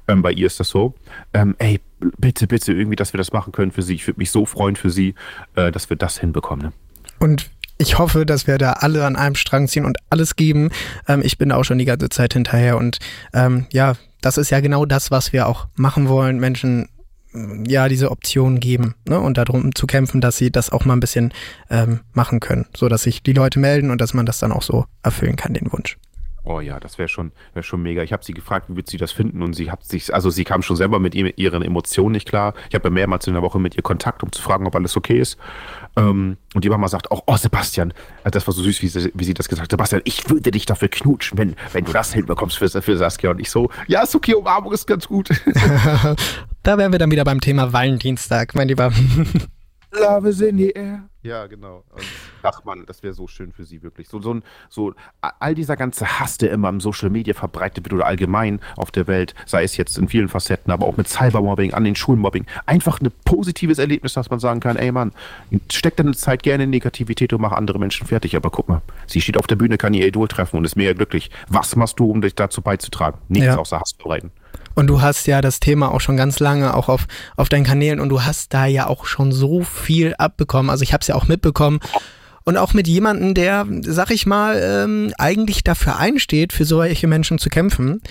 Ähm, 0.09 0.23
bei 0.23 0.33
ihr 0.33 0.47
ist 0.47 0.61
das 0.61 0.69
so. 0.69 0.95
Ähm, 1.33 1.55
ey, 1.59 1.81
bitte, 2.19 2.47
bitte 2.47 2.73
irgendwie, 2.73 2.97
dass 2.97 3.13
wir 3.13 3.19
das 3.19 3.33
machen 3.33 3.53
können 3.53 3.73
für 3.73 3.83
sie. 3.83 3.95
Ich 3.95 4.07
würde 4.07 4.21
mich 4.21 4.31
so 4.31 4.47
freuen 4.47 4.77
für 4.77 4.91
sie, 4.91 5.15
äh, 5.55 5.71
dass 5.71 5.91
wir 5.91 5.97
das 5.97 6.19
hinbekommen. 6.19 6.67
Ne? 6.67 6.73
Und 7.19 7.51
ich 7.79 7.99
hoffe, 7.99 8.25
dass 8.25 8.47
wir 8.47 8.59
da 8.59 8.75
alle 8.75 9.05
an 9.05 9.17
einem 9.17 9.35
Strang 9.35 9.67
ziehen 9.69 9.85
und 9.85 9.99
alles 10.11 10.37
geben. 10.37 10.71
Ähm, 11.09 11.23
ich 11.25 11.39
bin 11.39 11.53
auch 11.53 11.65
schon 11.65 11.79
die 11.79 11.85
ganze 11.85 12.09
Zeit 12.09 12.35
hinterher 12.35 12.77
und 12.77 12.99
ähm, 13.33 13.67
ja, 13.73 13.95
das 14.21 14.39
ist 14.39 14.51
ja 14.51 14.61
genau 14.61 14.87
das, 14.87 15.11
was 15.11 15.33
wir 15.33 15.49
auch 15.49 15.67
machen 15.75 16.09
wollen, 16.09 16.39
Menschen 16.39 16.89
mm, 17.33 17.65
ja 17.65 17.89
diese 17.89 18.11
Option 18.11 18.61
geben 18.61 18.95
ne? 19.09 19.19
und 19.19 19.39
darum 19.39 19.75
zu 19.75 19.87
kämpfen, 19.87 20.21
dass 20.21 20.37
sie 20.37 20.51
das 20.51 20.71
auch 20.71 20.85
mal 20.85 20.95
ein 20.95 21.01
bisschen 21.01 21.33
ähm, 21.69 22.01
machen 22.13 22.41
können, 22.41 22.67
so 22.77 22.89
dass 22.89 23.03
sich 23.03 23.23
die 23.23 23.33
Leute 23.33 23.59
melden 23.59 23.91
und 23.91 24.01
dass 24.01 24.15
man 24.15 24.27
das 24.27 24.39
dann 24.39 24.53
auch 24.53 24.63
so 24.63 24.87
erfüllen 25.03 25.37
kann, 25.37 25.55
den 25.55 25.73
Wunsch. 25.73 25.99
Oh 26.47 26.61
ja, 26.61 26.79
das 26.79 26.99
wäre 26.99 27.09
schon, 27.09 27.33
wär 27.55 27.63
schon 27.63 27.83
mega. 27.83 28.03
Ich 28.03 28.13
habe 28.13 28.23
sie 28.23 28.35
gefragt, 28.35 28.67
wie 28.69 28.77
wird 28.77 28.89
sie 28.91 28.99
das 28.99 29.13
finden? 29.13 29.43
Und 29.43 29.55
sie 29.55 29.71
hat 29.71 29.83
sich, 29.83 30.13
also 30.13 30.29
sie 30.29 30.45
kam 30.45 30.61
schon 30.61 30.77
selber 30.77 30.99
mit 30.99 31.15
ihren 31.15 31.63
Emotionen 31.63 32.13
nicht 32.13 32.29
klar. 32.29 32.53
Ich 32.69 32.75
habe 32.75 32.89
ja 32.89 32.91
mehrmals 32.91 33.27
in 33.27 33.33
der 33.33 33.43
Woche 33.43 33.59
mit 33.59 33.77
ihr 33.77 33.83
Kontakt, 33.83 34.23
um 34.23 34.31
zu 34.31 34.43
fragen, 34.43 34.67
ob 34.67 34.77
alles 34.77 34.95
okay 34.95 35.19
ist. 35.19 35.39
Ähm, 35.97 36.37
und 36.55 36.63
die 36.63 36.69
Mama 36.69 36.89
sagt 36.89 37.11
auch, 37.11 37.23
oh 37.27 37.37
Sebastian, 37.37 37.95
also 38.25 38.31
das 38.31 38.47
war 38.47 38.53
so 38.53 38.63
süß, 38.63 38.83
wie 38.83 38.89
sie, 38.89 39.11
wie 39.15 39.25
sie 39.25 39.33
das 39.33 39.49
gesagt 39.49 39.65
hat. 39.65 39.71
Sebastian, 39.71 40.03
ich 40.05 40.29
würde 40.29 40.51
dich 40.51 40.67
dafür 40.67 40.89
knutschen, 40.89 41.39
wenn, 41.39 41.57
wenn 41.73 41.87
du 41.87 41.93
das 41.93 42.13
hinbekommst 42.13 42.59
für, 42.59 42.69
für 42.69 42.97
Saskia. 42.99 43.31
Und 43.31 43.41
ich 43.41 43.49
so, 43.49 43.71
ja, 43.87 44.03
ist 44.03 44.15
okay, 44.15 44.35
Umarmung 44.35 44.73
ist 44.73 44.87
ganz 44.87 45.09
gut. 45.09 45.31
da 46.63 46.77
wären 46.77 46.93
wir 46.93 46.99
dann 46.99 47.11
wieder 47.11 47.25
beim 47.25 47.41
Thema 47.41 47.73
Valentinstag, 47.73 48.55
mein 48.55 48.69
Lieber. 48.69 48.93
Love 49.93 50.29
is 50.29 50.41
in 50.43 50.59
the 50.59 50.71
air. 50.71 51.09
Ja, 51.25 51.47
genau. 51.47 51.85
Und 51.91 52.05
ach 52.43 52.65
man, 52.65 52.85
das 52.85 53.03
wäre 53.03 53.15
so 53.15 53.27
schön 53.27 53.51
für 53.51 53.65
sie 53.65 53.83
wirklich. 53.83 54.09
So, 54.09 54.21
so, 54.21 54.41
so 54.69 54.93
all 55.41 55.55
dieser 55.55 55.75
ganze 55.75 56.21
Hass, 56.21 56.37
der 56.37 56.51
immer 56.51 56.69
im 56.69 56.81
Social 56.83 57.09
Media 57.09 57.33
verbreitet 57.33 57.83
wird 57.83 57.95
oder 57.95 58.05
allgemein 58.05 58.61
auf 58.77 58.91
der 58.91 59.07
Welt, 59.07 59.35
sei 59.47 59.65
es 59.65 59.79
jetzt 59.79 59.97
in 59.97 60.07
vielen 60.07 60.29
Facetten, 60.29 60.71
aber 60.71 60.87
auch 60.87 60.99
mit 60.99 61.09
Cybermobbing, 61.09 61.73
an 61.73 61.85
den 61.85 61.97
Schulmobbing, 61.97 62.45
einfach 62.67 63.01
ein 63.01 63.11
positives 63.25 63.79
Erlebnis, 63.79 64.13
dass 64.13 64.29
man 64.29 64.39
sagen 64.39 64.61
kann, 64.61 64.77
ey 64.77 64.93
Mann, 64.93 65.13
steck 65.73 65.97
deine 65.97 66.13
Zeit 66.13 66.43
gerne 66.43 66.65
in 66.65 66.71
Negativität 66.71 67.33
und 67.33 67.41
mach 67.41 67.53
andere 67.53 67.79
Menschen 67.79 68.07
fertig. 68.07 68.37
Aber 68.37 68.51
guck 68.51 68.69
mal, 68.69 68.83
sie 69.07 69.23
steht 69.23 69.39
auf 69.39 69.47
der 69.47 69.57
Bühne, 69.57 69.79
kann 69.79 69.95
ihr 69.95 70.07
Idol 70.07 70.29
treffen 70.29 70.59
und 70.59 70.67
ist 70.67 70.77
mega 70.77 70.93
glücklich. 70.93 71.31
Was 71.49 71.75
machst 71.75 71.99
du, 71.99 72.11
um 72.11 72.21
dich 72.21 72.35
dazu 72.35 72.61
beizutragen? 72.61 73.19
Nichts 73.29 73.47
ja. 73.47 73.57
außer 73.57 73.81
Hass 73.81 73.93
verbreiten. 73.93 74.31
Und 74.75 74.89
du 74.89 75.01
hast 75.01 75.27
ja 75.27 75.41
das 75.41 75.61
Thema 75.61 75.93
auch 75.93 76.01
schon 76.01 76.17
ganz 76.17 76.41
lange 76.41 76.75
auch 76.75 76.89
auf, 76.89 77.07
auf 77.37 77.49
deinen 77.49 77.65
Kanälen 77.65 78.01
und 78.01 78.09
du 78.09 78.23
hast 78.23 78.53
da 78.53 78.67
ja 78.67 78.87
auch 78.87 79.07
schon 79.07 79.33
so 79.33 79.63
viel 79.63 80.15
abbekommen. 80.19 80.71
Also 80.71 80.83
ich 80.83 80.93
habe 80.93 81.03
es 81.03 81.09
ja 81.09 81.15
auch 81.15 81.29
mitbekommen. 81.29 81.81
Und 82.47 82.59
auch 82.59 82.75
mit 82.75 82.87
jemandem, 82.87 83.33
der, 83.33 83.67
sag 83.81 84.11
ich 84.11 84.27
mal, 84.27 84.61
ähm, 84.63 85.15
eigentlich 85.17 85.65
dafür 85.65 85.97
einsteht, 85.97 86.53
für 86.53 86.67
solche 86.67 87.07
Menschen 87.07 87.39
zu 87.39 87.49
kämpfen. 87.49 88.03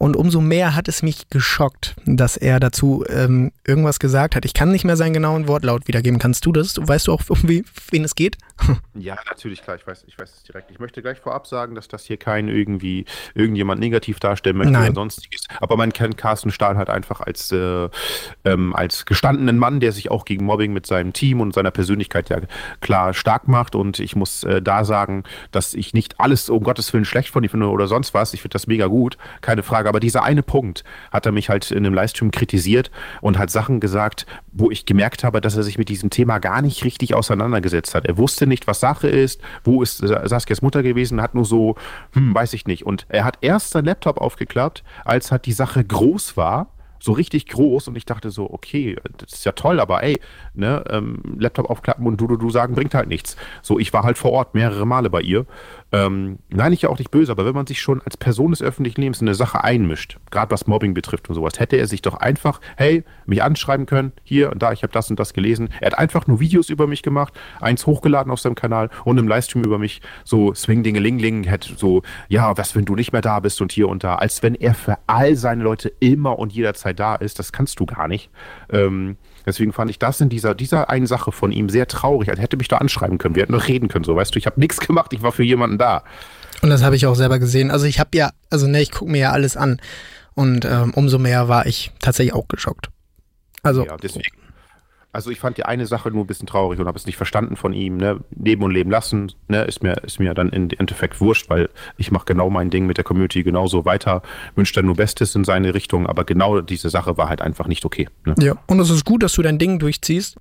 Und 0.00 0.16
umso 0.16 0.40
mehr 0.40 0.74
hat 0.74 0.88
es 0.88 1.02
mich 1.02 1.28
geschockt, 1.28 1.94
dass 2.06 2.38
er 2.38 2.58
dazu 2.58 3.04
ähm, 3.10 3.52
irgendwas 3.66 3.98
gesagt 3.98 4.34
hat. 4.34 4.46
Ich 4.46 4.54
kann 4.54 4.72
nicht 4.72 4.86
mehr 4.86 4.96
seinen 4.96 5.12
genauen 5.12 5.46
Wortlaut 5.46 5.88
wiedergeben. 5.88 6.18
Kannst 6.18 6.46
du 6.46 6.52
das? 6.52 6.76
Weißt 6.80 7.06
du 7.06 7.12
auch, 7.12 7.20
um 7.28 7.36
wie, 7.42 7.66
wen 7.90 8.04
es 8.04 8.14
geht? 8.14 8.38
Ja, 8.94 9.16
natürlich, 9.26 9.62
klar. 9.62 9.76
Ich 9.76 9.86
weiß, 9.86 10.04
ich 10.06 10.18
weiß 10.18 10.30
es 10.30 10.42
direkt. 10.42 10.70
Ich 10.70 10.78
möchte 10.78 11.00
gleich 11.00 11.18
vorab 11.18 11.46
sagen, 11.46 11.74
dass 11.74 11.88
das 11.88 12.04
hier 12.04 12.18
kein 12.18 12.48
irgendwie 12.48 13.06
irgendjemand 13.34 13.80
negativ 13.80 14.20
darstellen 14.20 14.58
möchte 14.58 14.72
Nein. 14.72 14.90
oder 14.90 14.94
sonstiges. 14.94 15.44
Aber 15.58 15.78
man 15.78 15.90
kennt 15.92 16.18
Carsten 16.18 16.50
Stahl 16.50 16.76
halt 16.76 16.90
einfach 16.90 17.22
als, 17.22 17.50
äh, 17.50 17.88
ähm, 18.44 18.74
als 18.74 19.06
gestandenen 19.06 19.56
Mann, 19.56 19.80
der 19.80 19.92
sich 19.92 20.10
auch 20.10 20.26
gegen 20.26 20.44
Mobbing 20.44 20.74
mit 20.74 20.86
seinem 20.86 21.14
Team 21.14 21.40
und 21.40 21.54
seiner 21.54 21.70
Persönlichkeit 21.70 22.28
ja 22.28 22.40
klar 22.80 23.14
stark 23.14 23.48
macht. 23.48 23.74
Und 23.74 24.00
ich 24.00 24.16
muss 24.16 24.44
äh, 24.44 24.60
da 24.60 24.84
sagen, 24.84 25.24
dass 25.50 25.72
ich 25.72 25.94
nicht 25.94 26.20
alles 26.20 26.50
um 26.50 26.62
Gottes 26.62 26.92
Willen 26.92 27.06
schlecht 27.06 27.30
von 27.30 27.42
ihm 27.42 27.48
finde 27.48 27.68
oder 27.68 27.86
sonst 27.86 28.12
was. 28.12 28.34
Ich 28.34 28.42
finde 28.42 28.52
das 28.52 28.66
mega 28.66 28.86
gut, 28.86 29.16
keine 29.40 29.62
Frage 29.62 29.89
aber 29.90 29.98
dieser 29.98 30.22
eine 30.22 30.44
Punkt 30.44 30.84
hat 31.10 31.26
er 31.26 31.32
mich 31.32 31.48
halt 31.48 31.72
in 31.72 31.78
einem 31.78 31.94
Livestream 31.94 32.30
kritisiert 32.30 32.92
und 33.20 33.38
hat 33.38 33.50
Sachen 33.50 33.80
gesagt, 33.80 34.24
wo 34.52 34.70
ich 34.70 34.86
gemerkt 34.86 35.24
habe, 35.24 35.40
dass 35.40 35.56
er 35.56 35.64
sich 35.64 35.78
mit 35.78 35.88
diesem 35.88 36.10
Thema 36.10 36.38
gar 36.38 36.62
nicht 36.62 36.84
richtig 36.84 37.12
auseinandergesetzt 37.12 37.96
hat. 37.96 38.06
Er 38.06 38.16
wusste 38.16 38.46
nicht, 38.46 38.68
was 38.68 38.78
Sache 38.78 39.08
ist, 39.08 39.40
wo 39.64 39.82
ist 39.82 39.98
Saskias 39.98 40.62
Mutter 40.62 40.84
gewesen, 40.84 41.20
hat 41.20 41.34
nur 41.34 41.44
so, 41.44 41.74
hm, 42.12 42.32
weiß 42.32 42.52
ich 42.52 42.68
nicht. 42.68 42.86
Und 42.86 43.04
er 43.08 43.24
hat 43.24 43.38
erst 43.40 43.70
sein 43.70 43.84
Laptop 43.84 44.18
aufgeklappt, 44.18 44.84
als 45.04 45.32
halt 45.32 45.44
die 45.46 45.52
Sache 45.52 45.82
groß 45.84 46.36
war 46.36 46.68
so 47.02 47.12
richtig 47.12 47.46
groß 47.46 47.88
und 47.88 47.96
ich 47.96 48.04
dachte 48.04 48.30
so, 48.30 48.52
okay, 48.52 48.96
das 49.16 49.32
ist 49.32 49.44
ja 49.44 49.52
toll, 49.52 49.80
aber 49.80 50.02
ey, 50.02 50.20
ne, 50.54 50.84
ähm, 50.90 51.22
Laptop 51.38 51.70
aufklappen 51.70 52.06
und 52.06 52.20
du, 52.20 52.26
du, 52.26 52.36
du 52.36 52.50
sagen 52.50 52.74
bringt 52.74 52.94
halt 52.94 53.08
nichts. 53.08 53.36
So, 53.62 53.78
ich 53.78 53.92
war 53.92 54.02
halt 54.02 54.18
vor 54.18 54.32
Ort 54.32 54.54
mehrere 54.54 54.86
Male 54.86 55.08
bei 55.08 55.22
ihr 55.22 55.46
ähm, 55.92 56.38
nein, 56.50 56.72
ich 56.72 56.82
ja 56.82 56.88
auch 56.88 56.98
nicht 56.98 57.10
böse, 57.10 57.32
aber 57.32 57.44
wenn 57.44 57.54
man 57.54 57.66
sich 57.66 57.80
schon 57.80 58.00
als 58.02 58.16
Person 58.16 58.52
des 58.52 58.62
öffentlichen 58.62 59.00
Lebens 59.00 59.20
in 59.20 59.26
eine 59.26 59.34
Sache 59.34 59.64
einmischt, 59.64 60.18
gerade 60.30 60.50
was 60.52 60.66
Mobbing 60.66 60.94
betrifft 60.94 61.28
und 61.28 61.34
sowas, 61.34 61.58
hätte 61.58 61.76
er 61.76 61.86
sich 61.86 62.00
doch 62.00 62.14
einfach, 62.14 62.60
hey, 62.76 63.04
mich 63.26 63.42
anschreiben 63.42 63.86
können, 63.86 64.12
hier 64.22 64.52
und 64.52 64.62
da, 64.62 64.72
ich 64.72 64.82
habe 64.82 64.92
das 64.92 65.10
und 65.10 65.18
das 65.18 65.34
gelesen. 65.34 65.68
Er 65.80 65.88
hat 65.88 65.98
einfach 65.98 66.26
nur 66.26 66.38
Videos 66.38 66.68
über 66.68 66.86
mich 66.86 67.02
gemacht, 67.02 67.34
eins 67.60 67.86
hochgeladen 67.86 68.32
auf 68.32 68.40
seinem 68.40 68.54
Kanal 68.54 68.90
und 69.04 69.18
im 69.18 69.26
Livestream 69.26 69.64
über 69.64 69.78
mich 69.78 70.00
so 70.24 70.54
Swing 70.54 70.82
Dingeling 70.82 71.44
hätte 71.44 71.74
so, 71.76 72.02
ja, 72.28 72.56
was, 72.56 72.76
wenn 72.76 72.84
du 72.84 72.94
nicht 72.94 73.12
mehr 73.12 73.22
da 73.22 73.40
bist 73.40 73.60
und 73.60 73.72
hier 73.72 73.88
und 73.88 74.04
da, 74.04 74.14
als 74.14 74.42
wenn 74.42 74.54
er 74.54 74.74
für 74.74 74.98
all 75.08 75.34
seine 75.34 75.64
Leute 75.64 75.92
immer 75.98 76.38
und 76.38 76.52
jederzeit 76.52 77.00
da 77.00 77.16
ist, 77.16 77.38
das 77.38 77.52
kannst 77.52 77.80
du 77.80 77.86
gar 77.86 78.06
nicht. 78.06 78.30
Ähm, 78.70 79.16
Deswegen 79.46 79.72
fand 79.72 79.90
ich 79.90 79.98
das 79.98 80.20
in 80.20 80.28
dieser, 80.28 80.54
dieser 80.54 80.90
einen 80.90 81.06
Sache 81.06 81.32
von 81.32 81.52
ihm 81.52 81.68
sehr 81.68 81.86
traurig. 81.86 82.28
als 82.30 82.40
hätte 82.40 82.56
mich 82.56 82.68
da 82.68 82.78
anschreiben 82.78 83.18
können. 83.18 83.34
Wir 83.34 83.42
hätten 83.42 83.52
noch 83.52 83.68
reden 83.68 83.88
können. 83.88 84.04
So, 84.04 84.16
weißt 84.16 84.34
du, 84.34 84.38
ich 84.38 84.46
habe 84.46 84.60
nichts 84.60 84.80
gemacht, 84.80 85.12
ich 85.12 85.22
war 85.22 85.32
für 85.32 85.44
jemanden 85.44 85.78
da. 85.78 86.04
Und 86.62 86.70
das 86.70 86.82
habe 86.82 86.96
ich 86.96 87.06
auch 87.06 87.14
selber 87.14 87.38
gesehen. 87.38 87.70
Also 87.70 87.86
ich 87.86 87.98
habe 88.00 88.10
ja, 88.14 88.30
also 88.50 88.66
ne, 88.66 88.82
ich 88.82 88.90
gucke 88.90 89.10
mir 89.10 89.18
ja 89.18 89.32
alles 89.32 89.56
an. 89.56 89.80
Und 90.34 90.64
ähm, 90.64 90.92
umso 90.94 91.18
mehr 91.18 91.48
war 91.48 91.66
ich 91.66 91.92
tatsächlich 92.00 92.34
auch 92.34 92.48
geschockt. 92.48 92.88
Also. 93.62 93.84
Ja, 93.84 93.96
deswegen 93.96 94.30
also 95.12 95.30
ich 95.30 95.40
fand 95.40 95.56
die 95.56 95.64
eine 95.64 95.86
Sache 95.86 96.10
nur 96.10 96.24
ein 96.24 96.26
bisschen 96.26 96.46
traurig 96.46 96.78
und 96.78 96.86
habe 96.86 96.96
es 96.96 97.06
nicht 97.06 97.16
verstanden 97.16 97.56
von 97.56 97.72
ihm. 97.72 97.96
Ne? 97.96 98.20
Leben 98.30 98.62
und 98.62 98.70
leben 98.70 98.90
lassen, 98.90 99.32
ne? 99.48 99.62
ist, 99.64 99.82
mir, 99.82 99.94
ist 100.04 100.20
mir 100.20 100.34
dann 100.34 100.50
im 100.50 100.68
Endeffekt 100.70 101.20
wurscht, 101.20 101.50
weil 101.50 101.68
ich 101.96 102.10
mache 102.10 102.26
genau 102.26 102.50
mein 102.50 102.70
Ding 102.70 102.86
mit 102.86 102.96
der 102.96 103.04
Community 103.04 103.42
genauso 103.42 103.84
weiter, 103.84 104.22
wünsche 104.54 104.74
dann 104.74 104.86
nur 104.86 104.96
Bestes 104.96 105.34
in 105.34 105.44
seine 105.44 105.74
Richtung, 105.74 106.06
aber 106.06 106.24
genau 106.24 106.60
diese 106.60 106.90
Sache 106.90 107.16
war 107.16 107.28
halt 107.28 107.42
einfach 107.42 107.66
nicht 107.66 107.84
okay. 107.84 108.08
Ne? 108.24 108.34
Ja, 108.38 108.54
und 108.66 108.78
es 108.80 108.90
ist 108.90 109.04
gut, 109.04 109.22
dass 109.22 109.32
du 109.32 109.42
dein 109.42 109.58
Ding 109.58 109.78
durchziehst. 109.78 110.36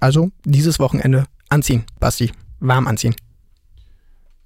Also 0.00 0.30
dieses 0.44 0.78
Wochenende 0.78 1.24
anziehen, 1.48 1.84
Basti. 1.98 2.32
Warm 2.60 2.86
anziehen 2.86 3.14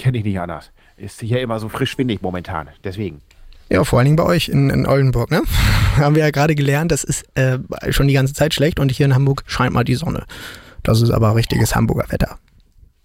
kenne 0.01 0.19
ich 0.19 0.25
nicht 0.25 0.41
anders. 0.41 0.73
ist 0.97 1.21
hier 1.21 1.41
immer 1.43 1.61
so 1.61 1.69
frisch 1.69 1.97
windig 1.99 2.23
momentan. 2.23 2.71
Deswegen. 2.83 3.21
Ja, 3.69 3.85
vor 3.85 3.99
allen 3.99 4.07
Dingen 4.07 4.17
bei 4.17 4.25
euch 4.25 4.49
in, 4.49 4.71
in 4.71 4.87
Oldenburg, 4.87 5.31
ne? 5.31 5.43
Haben 5.97 6.15
wir 6.15 6.25
ja 6.25 6.31
gerade 6.31 6.55
gelernt, 6.55 6.91
das 6.91 7.05
ist 7.05 7.25
äh, 7.37 7.59
schon 7.91 8.09
die 8.09 8.15
ganze 8.15 8.33
Zeit 8.33 8.55
schlecht 8.55 8.81
und 8.81 8.91
hier 8.91 9.07
in 9.07 9.15
Hamburg 9.15 9.43
scheint 9.47 9.75
mal 9.75 9.85
die 9.85 9.95
Sonne. 9.95 10.25
Das 10.83 11.03
ist 11.03 11.11
aber 11.11 11.37
richtiges 11.37 11.77
Hamburger 11.77 12.11
Wetter. 12.11 12.39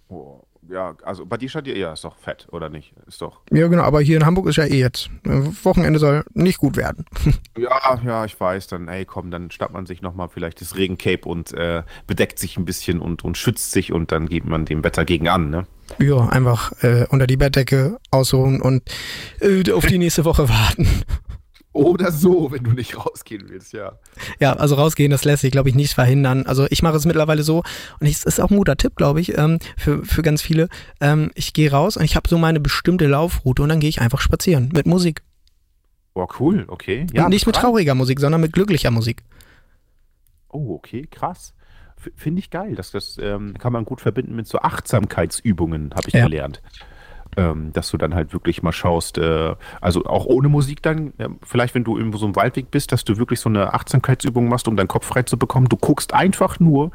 Oh, 0.07 0.41
ja, 0.69 0.95
also 1.03 1.25
bei 1.25 1.37
dir 1.37 1.49
scheint 1.49 1.67
ja, 1.67 1.75
ja, 1.75 1.93
ist 1.93 2.05
doch 2.05 2.15
fett, 2.15 2.47
oder 2.51 2.69
nicht? 2.69 2.93
Ist 3.07 3.21
doch. 3.21 3.41
Ja, 3.51 3.67
genau, 3.67 3.83
aber 3.83 4.01
hier 4.01 4.17
in 4.17 4.25
Hamburg 4.25 4.47
ist 4.47 4.55
ja 4.55 4.63
eh 4.63 4.79
jetzt. 4.79 5.09
Äh, 5.25 5.41
Wochenende 5.63 5.99
soll 5.99 6.23
nicht 6.33 6.57
gut 6.57 6.77
werden. 6.77 7.05
Ja, 7.57 7.99
ja, 8.05 8.25
ich 8.25 8.39
weiß. 8.39 8.67
Dann, 8.67 8.87
ey, 8.89 9.05
komm, 9.05 9.31
dann 9.31 9.49
schnappt 9.49 9.73
man 9.73 9.85
sich 9.85 10.01
nochmal 10.01 10.27
vielleicht 10.29 10.59
das 10.59 10.75
Regencape 10.75 11.27
und 11.27 11.53
äh, 11.53 11.83
bedeckt 12.05 12.37
sich 12.37 12.57
ein 12.57 12.65
bisschen 12.65 12.99
und, 12.99 13.23
und 13.23 13.37
schützt 13.37 13.71
sich 13.71 13.93
und 13.93 14.11
dann 14.11 14.27
geht 14.27 14.45
man 14.45 14.65
dem 14.65 14.83
Wetter 14.83 15.05
gegen 15.05 15.29
an, 15.29 15.49
ne? 15.49 15.65
Ja, 15.99 16.27
einfach 16.29 16.71
äh, 16.83 17.05
unter 17.09 17.27
die 17.27 17.37
Bettdecke 17.37 17.99
ausruhen 18.11 18.61
und 18.61 18.83
äh, 19.39 19.71
auf 19.71 19.85
die 19.85 19.97
nächste 19.97 20.25
Woche 20.25 20.49
warten. 20.49 20.87
Oder 21.75 22.13
so, 22.13 22.53
wenn 22.53 22.63
du 22.63 22.71
nicht 22.71 22.97
rausgehen 22.97 23.49
willst, 23.49 23.73
ja. 23.73 23.99
Ja, 24.39 24.53
also 24.53 24.75
rausgehen, 24.75 25.11
das 25.11 25.25
lässt 25.25 25.41
sich, 25.41 25.51
glaube 25.51 25.67
ich, 25.67 25.75
nicht 25.75 25.93
verhindern. 25.93 26.45
Also 26.45 26.67
ich 26.69 26.81
mache 26.81 26.95
es 26.95 27.05
mittlerweile 27.05 27.43
so, 27.43 27.63
und 27.99 28.07
es 28.07 28.23
ist 28.23 28.39
auch 28.39 28.49
ein 28.49 28.55
guter 28.55 28.77
Tipp, 28.77 28.95
glaube 28.95 29.19
ich, 29.19 29.37
ähm, 29.37 29.59
für, 29.75 30.05
für 30.05 30.21
ganz 30.21 30.41
viele. 30.41 30.69
Ähm, 31.01 31.31
ich 31.35 31.51
gehe 31.51 31.69
raus 31.69 31.97
und 31.97 32.05
ich 32.05 32.15
habe 32.15 32.29
so 32.29 32.37
meine 32.37 32.61
bestimmte 32.61 33.07
Laufroute 33.07 33.61
und 33.61 33.67
dann 33.67 33.81
gehe 33.81 33.89
ich 33.89 33.99
einfach 33.99 34.21
spazieren 34.21 34.69
mit 34.73 34.85
Musik. 34.85 35.21
Boah, 36.13 36.29
cool, 36.39 36.63
okay. 36.69 37.07
und 37.13 37.27
nicht 37.27 37.45
mit 37.45 37.57
trauriger 37.57 37.93
Musik, 37.93 38.21
sondern 38.21 38.39
mit 38.39 38.53
glücklicher 38.53 38.89
Musik. 38.89 39.21
Oh, 40.47 40.75
okay, 40.75 41.05
krass. 41.11 41.53
Finde 42.15 42.39
ich 42.39 42.49
geil. 42.49 42.75
Das, 42.75 42.91
das 42.91 43.17
ähm, 43.21 43.55
kann 43.57 43.73
man 43.73 43.85
gut 43.85 44.01
verbinden 44.01 44.35
mit 44.35 44.47
so 44.47 44.59
Achtsamkeitsübungen, 44.59 45.91
habe 45.95 46.07
ich 46.07 46.13
Ja. 46.13 46.23
gelernt. 46.25 46.61
Ähm, 47.37 47.73
dass 47.73 47.91
du 47.91 47.97
dann 47.97 48.15
halt 48.15 48.31
wirklich 48.31 48.63
mal 48.63 48.71
schaust, 48.71 49.17
äh, 49.17 49.55
also 49.81 50.05
auch 50.05 50.25
ohne 50.25 50.47
Musik 50.47 50.81
dann, 50.81 51.11
äh, 51.17 51.27
vielleicht 51.43 51.75
wenn 51.75 51.83
du 51.83 51.97
irgendwo 51.97 52.17
so 52.17 52.25
im 52.25 52.33
Waldweg 52.37 52.71
bist, 52.71 52.93
dass 52.93 53.03
du 53.03 53.17
wirklich 53.17 53.41
so 53.41 53.49
eine 53.49 53.73
Achtsamkeitsübung 53.73 54.47
machst, 54.47 54.69
um 54.69 54.77
deinen 54.77 54.87
Kopf 54.87 55.05
frei 55.05 55.23
zu 55.23 55.37
bekommen. 55.37 55.67
Du 55.67 55.75
guckst 55.75 56.13
einfach 56.13 56.61
nur, 56.61 56.91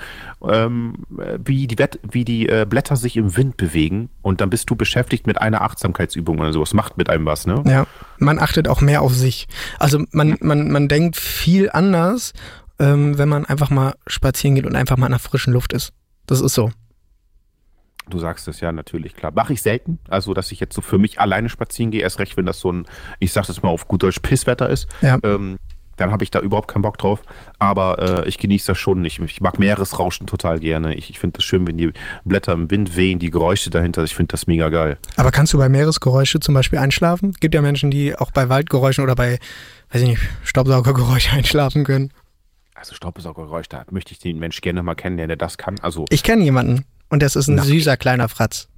ähm, 0.49 1.05
äh, 1.19 1.39
wie 1.45 1.67
die, 1.67 1.79
Wett 1.79 2.01
wie 2.11 2.25
die 2.25 2.49
äh, 2.49 2.65
Blätter 2.67 2.97
sich 2.97 3.19
im 3.19 3.37
Wind 3.37 3.59
bewegen 3.59 4.09
und 4.23 4.41
dann 4.41 4.49
bist 4.49 4.71
du 4.71 4.77
beschäftigt 4.77 5.27
mit 5.27 5.39
einer 5.39 5.61
Achtsamkeitsübung 5.61 6.39
oder 6.39 6.55
so. 6.55 6.63
Es 6.63 6.73
macht 6.73 6.97
mit 6.97 7.11
einem 7.11 7.27
was, 7.27 7.47
ne? 7.47 7.63
Ja, 7.67 7.87
man 8.17 8.39
achtet 8.39 8.67
auch 8.67 8.81
mehr 8.81 9.03
auf 9.03 9.15
sich. 9.15 9.47
Also 9.79 10.03
man, 10.13 10.39
man, 10.41 10.71
man 10.71 10.89
denkt 10.89 11.17
viel 11.19 11.69
anders, 11.71 12.33
ähm, 12.81 13.19
wenn 13.19 13.29
man 13.29 13.45
einfach 13.45 13.71
mal 13.71 13.95
spazieren 14.07 14.57
geht 14.57 14.67
und 14.67 14.75
einfach 14.75 14.97
mal 14.97 15.07
in 15.07 15.13
der 15.13 15.21
frischen 15.21 15.53
Luft 15.53 15.73
ist. 15.73 15.93
Das 16.27 16.41
ist 16.41 16.55
so. 16.55 16.71
Du 18.09 18.19
sagst 18.19 18.49
es 18.49 18.61
ja 18.61 18.73
natürlich, 18.73 19.15
klar. 19.15 19.33
Mache 19.33 19.53
ich 19.53 19.63
selten. 19.63 20.01
Also, 20.09 20.35
dass 20.35 20.51
ich 20.51 20.59
jetzt 20.59 20.75
so 20.75 20.81
für 20.81 20.99
mich 20.99 21.21
alleine 21.21 21.49
spazieren 21.49 21.93
gehe, 21.93 22.03
erst 22.03 22.19
recht, 22.19 22.37
wenn 22.37 22.47
das 22.47 22.59
so 22.59 22.73
ein, 22.73 22.87
ich 23.21 23.33
sag 23.33 23.47
das 23.47 23.63
mal 23.63 23.69
auf 23.69 23.87
gut 23.87 24.03
Deutsch, 24.03 24.19
Pisswetter 24.21 24.69
ist. 24.69 24.89
Ja. 25.03 25.19
Ähm, 25.23 25.59
dann 25.97 26.11
habe 26.11 26.25
ich 26.25 26.31
da 26.31 26.41
überhaupt 26.41 26.69
keinen 26.69 26.83
Bock 26.83 26.97
drauf. 26.97 27.21
Aber 27.59 28.25
äh, 28.25 28.29
ich 28.29 28.39
genieße 28.39 28.69
das 28.69 28.79
schon. 28.79 29.05
Ich, 29.05 29.21
ich 29.21 29.41
mag 29.43 29.59
Meeresrauschen 29.59 30.27
total 30.27 30.59
gerne. 30.59 30.95
Ich, 30.95 31.11
ich 31.11 31.19
finde 31.19 31.37
das 31.37 31.45
schön, 31.45 31.67
wenn 31.67 31.77
die 31.77 31.93
Blätter 32.25 32.53
im 32.53 32.71
Wind 32.71 32.97
wehen, 32.97 33.19
die 33.19 33.31
Geräusche 33.31 33.69
dahinter. 33.69 34.03
Ich 34.03 34.15
finde 34.15 34.33
das 34.33 34.47
mega 34.47 34.71
geil. 34.71 34.97
Aber 35.17 35.31
kannst 35.31 35.53
du 35.53 35.59
bei 35.59 35.69
Meeresgeräusche 35.69 36.41
zum 36.41 36.55
Beispiel 36.55 36.79
einschlafen? 36.79 37.33
Gibt 37.39 37.55
ja 37.55 37.61
Menschen, 37.61 37.91
die 37.91 38.17
auch 38.17 38.31
bei 38.31 38.49
Waldgeräuschen 38.49 39.05
oder 39.05 39.15
bei, 39.15 39.39
weiß 39.91 40.01
ich 40.03 40.09
nicht, 40.09 40.23
Staubsaugergeräuschen 40.43 41.33
einschlafen 41.37 41.85
können. 41.85 42.13
Also 42.81 42.95
Staubsaugergeräusch, 42.95 43.69
da 43.69 43.85
möchte 43.91 44.13
ich 44.13 44.21
den 44.21 44.39
Mensch 44.39 44.63
gerne 44.63 44.83
mal 44.83 44.95
kennenlernen, 44.95 45.29
der 45.29 45.37
das 45.37 45.59
kann. 45.59 45.79
Also 45.81 46.07
Ich 46.09 46.23
kenne 46.23 46.43
jemanden 46.43 46.87
und 47.11 47.23
das 47.23 47.37
ist 47.37 47.47
ein 47.47 47.57
Nein. 47.57 47.67
süßer 47.67 47.99
kleiner 47.99 48.31
Fratz. 48.31 48.69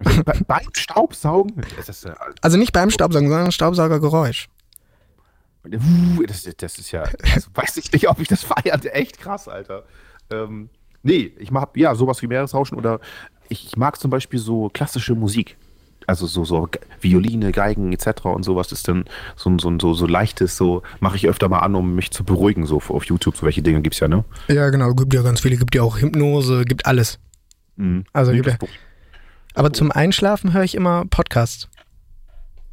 bei, 0.24 0.40
beim 0.46 0.66
Staubsaugen, 0.72 1.62
das 1.76 2.04
äh, 2.06 2.14
Also 2.40 2.56
nicht 2.56 2.72
beim 2.72 2.88
Staubsaugen, 2.88 3.28
sondern 3.28 3.52
Staubsaugergeräusch. 3.52 4.48
Uh, 5.66 6.22
Das, 6.26 6.48
das 6.56 6.78
ist 6.78 6.90
ja, 6.90 7.02
also 7.34 7.50
weiß 7.52 7.76
ich 7.76 7.92
nicht, 7.92 8.08
ob 8.08 8.18
ich 8.18 8.28
das 8.28 8.44
feiere. 8.44 8.80
Echt 8.94 9.18
krass, 9.18 9.46
Alter. 9.46 9.84
Ähm, 10.30 10.70
nee, 11.02 11.32
ich 11.38 11.50
mag 11.50 11.76
ja 11.76 11.94
sowas 11.94 12.22
wie 12.22 12.28
Meeresrauschen 12.28 12.78
oder 12.78 12.98
ich, 13.50 13.66
ich 13.66 13.76
mag 13.76 14.00
zum 14.00 14.10
Beispiel 14.10 14.38
so 14.40 14.70
klassische 14.70 15.14
Musik. 15.14 15.58
Also 16.06 16.26
so, 16.26 16.44
so 16.44 16.68
Violine, 17.00 17.52
Geigen 17.52 17.92
etc. 17.92 18.24
und 18.26 18.42
sowas 18.44 18.72
ist 18.72 18.88
dann 18.88 19.04
so, 19.36 19.50
ein- 19.50 19.58
so, 19.58 19.76
so, 19.78 19.94
so 19.94 20.06
leichtes, 20.06 20.56
so 20.56 20.82
mache 21.00 21.16
ich 21.16 21.28
öfter 21.28 21.48
mal 21.48 21.60
an, 21.60 21.74
um 21.74 21.94
mich 21.94 22.10
zu 22.10 22.24
beruhigen, 22.24 22.66
so 22.66 22.76
auf 22.88 23.04
YouTube. 23.04 23.36
So 23.36 23.44
welche 23.46 23.62
Dinge 23.62 23.80
gibt's 23.82 24.00
ja, 24.00 24.08
ne? 24.08 24.24
Ja, 24.48 24.70
genau, 24.70 24.92
gibt 24.94 25.14
ja 25.14 25.22
ganz 25.22 25.40
viele, 25.40 25.56
gibt 25.56 25.74
ja 25.74 25.82
auch 25.82 25.98
Hypnose, 25.98 26.64
gibt 26.64 26.86
alles. 26.86 27.18
Mhm. 27.76 28.04
Also 28.12 28.32
Nee, 28.32 28.40
gibt 28.40 28.62
ja, 28.62 28.68
aber 29.54 29.72
zum 29.72 29.90
Einschlafen 29.92 30.52
höre 30.52 30.64
ich 30.64 30.74
immer 30.74 31.04
Podcasts. 31.10 31.68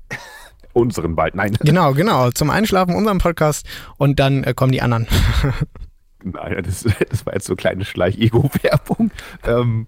unseren 0.74 1.15
bald, 1.15 1.36
nein. 1.36 1.58
Genau, 1.62 1.94
genau. 1.94 2.32
Zum 2.32 2.50
Einschlafen 2.50 2.96
unseren 2.96 3.18
Podcast 3.18 3.68
und 3.98 4.20
dann 4.20 4.44
äh, 4.44 4.54
kommen 4.54 4.72
die 4.72 4.82
anderen. 4.82 5.08
Nein, 6.24 6.62
das, 6.65 6.84
das 7.10 7.26
war 7.26 7.34
jetzt 7.34 7.46
so 7.48 7.56
kleine 7.56 7.86
Schleich-Ego-Werbung. 7.86 9.10
Ähm, 9.46 9.88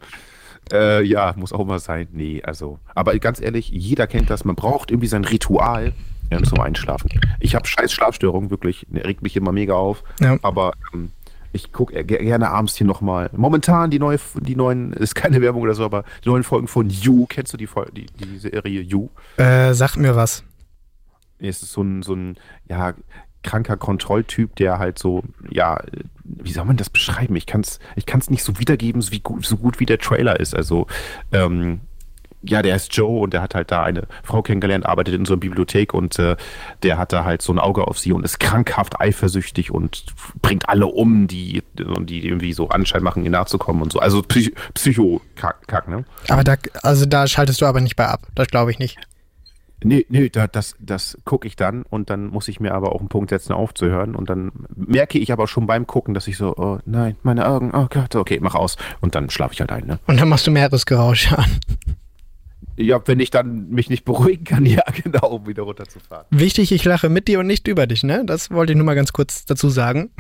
äh, 0.72 1.04
ja, 1.04 1.34
muss 1.38 1.54
auch 1.54 1.66
mal 1.66 1.80
sein. 1.80 2.08
Nee, 2.12 2.42
also, 2.44 2.80
aber 2.96 3.18
ganz 3.20 3.42
ehrlich, 3.42 3.70
jeder 3.70 4.08
kennt 4.08 4.30
das. 4.30 4.46
Man 4.46 4.56
braucht 4.56 4.92
irgendwie 4.92 5.08
sein 5.08 5.26
Ritual 5.26 5.94
ja, 6.32 6.42
zum 6.44 6.60
Einschlafen. 6.60 7.10
Ich 7.40 7.56
habe 7.56 7.68
scheiß 7.68 7.92
Schlafstörungen, 7.92 8.50
wirklich. 8.50 8.86
Der 8.90 9.06
regt 9.06 9.22
mich 9.22 9.36
immer 9.36 9.52
mega 9.52 9.74
auf. 9.74 10.04
Ja. 10.22 10.38
Aber 10.42 10.72
ähm, 10.94 11.12
ich 11.52 11.74
gucke 11.74 12.04
gerne 12.06 12.50
abends 12.50 12.76
hier 12.76 12.88
nochmal. 12.88 13.30
Momentan 13.36 13.92
die 13.92 14.00
neue, 14.00 14.18
die 14.40 14.56
neuen, 14.56 14.94
ist 14.94 15.16
keine 15.16 15.42
Werbung 15.42 15.62
oder 15.64 15.74
so, 15.74 15.84
aber 15.84 16.06
die 16.24 16.30
neuen 16.30 16.44
Folgen 16.44 16.68
von 16.68 16.90
You. 16.90 17.26
Kennst 17.28 17.52
du 17.54 17.58
die, 17.58 17.68
Fol- 17.68 17.92
die, 17.92 18.06
die 18.06 18.38
Serie 18.40 18.82
You? 18.82 19.10
Äh, 19.38 19.74
sagt 19.74 19.98
mir 19.98 20.16
was. 20.16 20.44
Es 21.40 21.64
ist 21.64 21.72
so 21.74 21.82
ein, 21.82 22.04
so 22.04 22.14
ein, 22.14 22.38
ja, 22.70 22.94
kranker 23.44 23.78
Kontrolltyp, 23.78 24.56
der 24.56 24.80
halt 24.80 25.00
so, 25.00 25.24
ja, 25.50 25.82
wie 26.24 26.52
soll 26.52 26.66
man 26.66 26.78
das 26.78 26.90
beschreiben? 26.90 27.36
Ich 27.36 27.46
kann 27.46 27.62
es 27.62 27.80
ich 27.96 28.06
kann's 28.06 28.30
nicht 28.30 28.44
so 28.44 28.60
wiedergeben, 28.60 29.02
so, 29.02 29.12
wie 29.12 29.20
gut, 29.20 29.46
so 29.46 29.58
gut 29.58 29.80
wie 29.80 29.86
der 29.86 30.00
Trailer 30.00 30.40
ist. 30.40 30.56
Also, 30.56 30.88
ähm, 31.32 31.82
ja, 32.44 32.62
der 32.62 32.76
ist 32.76 32.96
Joe 32.96 33.20
und 33.22 33.34
der 33.34 33.42
hat 33.42 33.54
halt 33.54 33.72
da 33.72 33.84
eine 33.84 34.08
Frau 34.24 34.42
kennengelernt, 34.42 34.86
arbeitet 34.86 35.14
in 35.14 35.26
so 35.26 35.34
einer 35.34 35.40
Bibliothek 35.40 35.94
und 35.94 36.18
äh, 36.18 36.36
der 36.84 36.98
hat 36.98 37.14
da 37.14 37.24
halt 37.24 37.42
so 37.42 37.54
ein 37.54 37.60
Auge 37.60 37.88
auf 37.88 38.00
sie 38.00 38.12
und 38.14 38.24
ist 38.24 38.40
krankhaft 38.40 39.00
eifersüchtig 39.00 39.72
und 39.72 40.06
bringt 40.42 40.68
alle 40.68 40.88
um, 40.88 41.28
die, 41.28 41.62
die 41.76 42.26
irgendwie 42.26 42.54
so 42.54 42.70
Anschein 42.70 43.04
machen, 43.04 43.24
ihr 43.24 43.30
nachzukommen 43.30 43.84
und 43.84 43.92
so. 43.92 44.00
Also 44.00 44.24
Psych 44.24 44.54
Psycho-Kack, 44.74 45.88
ne? 45.88 46.04
Aber 46.30 46.44
da, 46.44 46.56
also 46.82 47.06
da 47.06 47.28
schaltest 47.28 47.62
du 47.62 47.66
aber 47.66 47.82
nicht 47.82 47.96
bei 47.96 48.08
ab. 48.08 48.28
Das 48.34 48.48
glaube 48.48 48.72
ich 48.72 48.80
nicht. 48.80 48.98
Nee, 49.84 50.06
nee, 50.10 50.30
da, 50.30 50.48
das, 50.48 50.76
das 50.80 51.18
gucke 51.26 51.48
ich 51.48 51.56
dann 51.56 51.84
und 51.84 52.10
dann 52.10 52.28
muss 52.28 52.48
ich 52.48 52.60
mir 52.60 52.74
aber 52.74 52.94
auch 52.94 53.00
einen 53.00 53.10
Punkt 53.10 53.32
setzen, 53.32 53.54
aufzuhören. 53.54 54.16
Und 54.16 54.30
dann 54.30 54.52
merke 54.76 55.18
ich 55.18 55.32
aber 55.32 55.48
schon 55.48 55.66
beim 55.66 55.88
Gucken, 55.88 56.14
dass 56.14 56.28
ich 56.28 56.38
so, 56.38 56.56
oh 56.56 56.80
nein, 56.86 57.16
meine 57.24 57.48
Augen, 57.48 57.72
oh 57.74 57.88
Gott, 57.90 58.16
okay, 58.16 58.40
mach 58.42 58.56
aus. 58.56 58.78
Und 59.00 59.16
dann 59.16 59.30
schlafe 59.30 59.54
ich 59.54 59.60
halt 59.60 59.72
ein, 59.72 59.88
ne? 59.88 60.00
Und 60.08 60.20
dann 60.20 60.30
machst 60.30 60.46
du 60.46 60.52
Meeresgeräusche 60.52 61.38
an. 61.38 61.60
Ja, 62.82 63.02
wenn 63.06 63.20
ich 63.20 63.30
dann 63.30 63.70
mich 63.70 63.90
nicht 63.90 64.06
beruhigen 64.06 64.44
kann, 64.44 64.66
ja, 64.66 64.84
genau, 65.04 65.28
um 65.28 65.48
wieder 65.48 65.64
runterzufahren. 65.64 66.26
Wichtig, 66.30 66.72
ich 66.72 66.84
lache 66.84 67.10
mit 67.10 67.28
dir 67.28 67.40
und 67.40 67.48
nicht 67.48 67.68
über 67.68 67.88
dich, 67.88 68.04
ne? 68.04 68.24
Das 68.26 68.52
wollte 68.52 68.74
ich 68.74 68.78
nur 68.78 68.86
mal 68.86 68.96
ganz 68.96 69.14
kurz 69.14 69.46
dazu 69.46 69.70
sagen. 69.70 70.12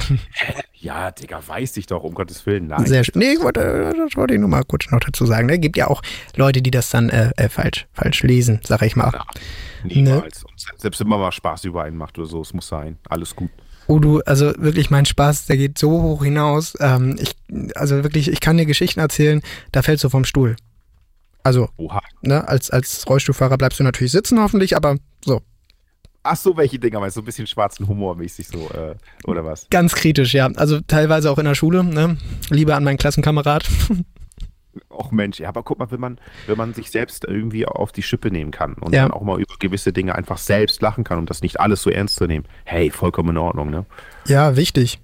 Ja, 0.81 1.11
Digga, 1.11 1.39
weiß 1.47 1.77
ich 1.77 1.85
doch, 1.85 2.03
um 2.03 2.15
Gottes 2.15 2.43
Willen. 2.47 2.65
Nein. 2.65 2.87
Sehr 2.87 3.03
schön. 3.03 3.13
Nee, 3.15 3.33
ich 3.33 3.41
wollte, 3.41 3.93
das 3.95 4.17
wollte 4.17 4.33
ich 4.33 4.39
nur 4.39 4.49
mal 4.49 4.63
kurz 4.63 4.89
noch 4.89 4.99
dazu 4.99 5.27
sagen. 5.27 5.45
Ne? 5.45 5.59
Gibt 5.59 5.77
ja 5.77 5.85
auch 5.85 6.01
Leute, 6.35 6.63
die 6.63 6.71
das 6.71 6.89
dann 6.89 7.09
äh, 7.09 7.29
äh, 7.37 7.49
falsch, 7.49 7.85
falsch 7.93 8.23
lesen, 8.23 8.61
sag 8.63 8.81
ich 8.81 8.95
mal. 8.95 9.11
Ja, 9.13 9.23
niemals. 9.83 10.43
Und 10.43 10.79
selbst 10.79 10.99
wenn 10.99 11.07
man 11.07 11.19
mal 11.19 11.31
Spaß 11.31 11.65
über 11.65 11.83
einen 11.83 11.97
macht 11.97 12.17
oder 12.17 12.27
so, 12.27 12.41
es 12.41 12.51
muss 12.53 12.67
sein. 12.67 12.97
Alles 13.07 13.35
gut. 13.35 13.51
Oh 13.85 13.99
du, 13.99 14.21
also 14.21 14.53
wirklich 14.57 14.89
mein 14.89 15.05
Spaß, 15.05 15.45
der 15.45 15.57
geht 15.57 15.77
so 15.77 16.01
hoch 16.01 16.23
hinaus. 16.23 16.75
Ähm, 16.79 17.15
ich, 17.19 17.35
also 17.75 18.03
wirklich, 18.03 18.31
ich 18.31 18.39
kann 18.39 18.57
dir 18.57 18.65
Geschichten 18.65 18.99
erzählen, 18.99 19.41
da 19.71 19.83
fällst 19.83 20.03
du 20.03 20.09
vom 20.09 20.25
Stuhl. 20.25 20.55
Also, 21.43 21.69
Oha. 21.77 22.01
ne, 22.21 22.47
als, 22.47 22.69
als 22.69 23.07
Rollstuhlfahrer 23.07 23.57
bleibst 23.57 23.79
du 23.79 23.83
natürlich 23.83 24.11
sitzen 24.11 24.39
hoffentlich, 24.39 24.75
aber 24.75 24.97
so, 25.25 25.41
Ach 26.23 26.35
so, 26.37 26.55
welche 26.55 26.77
Dinger 26.77 26.99
meinst 26.99 27.15
du? 27.15 27.21
So 27.21 27.23
ein 27.23 27.25
bisschen 27.25 27.47
schwarzen 27.47 27.87
Humor 27.87 28.15
mäßig 28.15 28.47
so, 28.47 28.69
äh, 28.69 28.93
oder 29.25 29.43
was? 29.43 29.65
ganz 29.71 29.95
kritisch, 29.95 30.33
ja. 30.35 30.47
Also 30.55 30.79
teilweise 30.81 31.31
auch 31.31 31.39
in 31.39 31.45
der 31.45 31.55
Schule, 31.55 31.83
ne? 31.83 32.17
Liebe 32.51 32.75
an 32.75 32.83
meinen 32.83 32.97
Klassenkamerad. 32.99 33.67
Och 34.89 35.11
Mensch, 35.11 35.39
ja, 35.39 35.49
aber 35.49 35.63
guck 35.63 35.79
mal, 35.79 35.89
wenn 35.91 35.99
man, 35.99 36.19
wenn 36.45 36.57
man 36.57 36.73
sich 36.73 36.91
selbst 36.91 37.25
irgendwie 37.25 37.65
auf 37.65 37.91
die 37.91 38.03
Schippe 38.03 38.31
nehmen 38.31 38.51
kann 38.51 38.73
und 38.75 38.93
Ja. 38.93 39.01
dann 39.01 39.11
auch 39.11 39.21
mal 39.23 39.37
über 39.41 39.55
gewisse 39.59 39.91
Dinge 39.91 40.15
einfach 40.15 40.37
selbst 40.37 40.81
lachen 40.81 41.03
kann 41.03 41.17
und 41.17 41.29
das 41.29 41.41
nicht 41.41 41.59
alles 41.59 41.81
so 41.81 41.89
ernst 41.89 42.15
zu 42.17 42.25
nehmen, 42.25 42.45
hey, 42.63 42.89
vollkommen 42.91 43.29
in 43.29 43.37
Ordnung, 43.37 43.69
ne? 43.69 43.85
ja, 44.27 44.55
wichtig. 44.55 44.99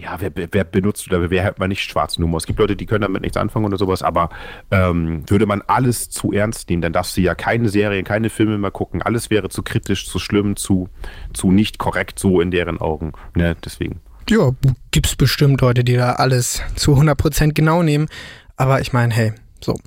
Ja, 0.00 0.18
wer, 0.20 0.32
wer 0.34 0.64
benutzt 0.64 1.06
oder 1.08 1.30
wer 1.30 1.44
hat 1.44 1.58
man 1.58 1.68
nicht 1.68 1.82
schwarzen 1.82 2.22
Humor? 2.22 2.38
Es 2.38 2.46
gibt 2.46 2.58
Leute, 2.58 2.76
die 2.76 2.86
können 2.86 3.02
damit 3.02 3.22
nichts 3.22 3.36
anfangen 3.36 3.66
oder 3.66 3.78
sowas, 3.78 4.02
aber 4.02 4.30
ähm, 4.70 5.28
würde 5.28 5.46
man 5.46 5.62
alles 5.66 6.08
zu 6.10 6.32
ernst 6.32 6.70
nehmen, 6.70 6.82
dann 6.82 6.92
darfst 6.92 7.16
du 7.16 7.20
ja 7.20 7.34
keine 7.34 7.68
Serien, 7.68 8.04
keine 8.04 8.30
Filme 8.30 8.58
mehr 8.58 8.70
gucken. 8.70 9.02
Alles 9.02 9.30
wäre 9.30 9.48
zu 9.48 9.62
kritisch, 9.62 10.06
zu 10.06 10.18
schlimm, 10.18 10.56
zu, 10.56 10.88
zu 11.32 11.50
nicht 11.50 11.78
korrekt, 11.78 12.18
so 12.18 12.40
in 12.40 12.50
deren 12.50 12.80
Augen. 12.80 13.12
Ne, 13.34 13.56
deswegen. 13.64 14.00
Ja, 14.28 14.50
gibt's 14.90 15.16
bestimmt 15.16 15.60
Leute, 15.62 15.84
die 15.84 15.96
da 15.96 16.12
alles 16.12 16.62
zu 16.76 16.94
100% 16.94 17.54
genau 17.54 17.82
nehmen. 17.82 18.08
Aber 18.56 18.80
ich 18.80 18.92
meine, 18.92 19.14
hey, 19.14 19.32
So. 19.60 19.78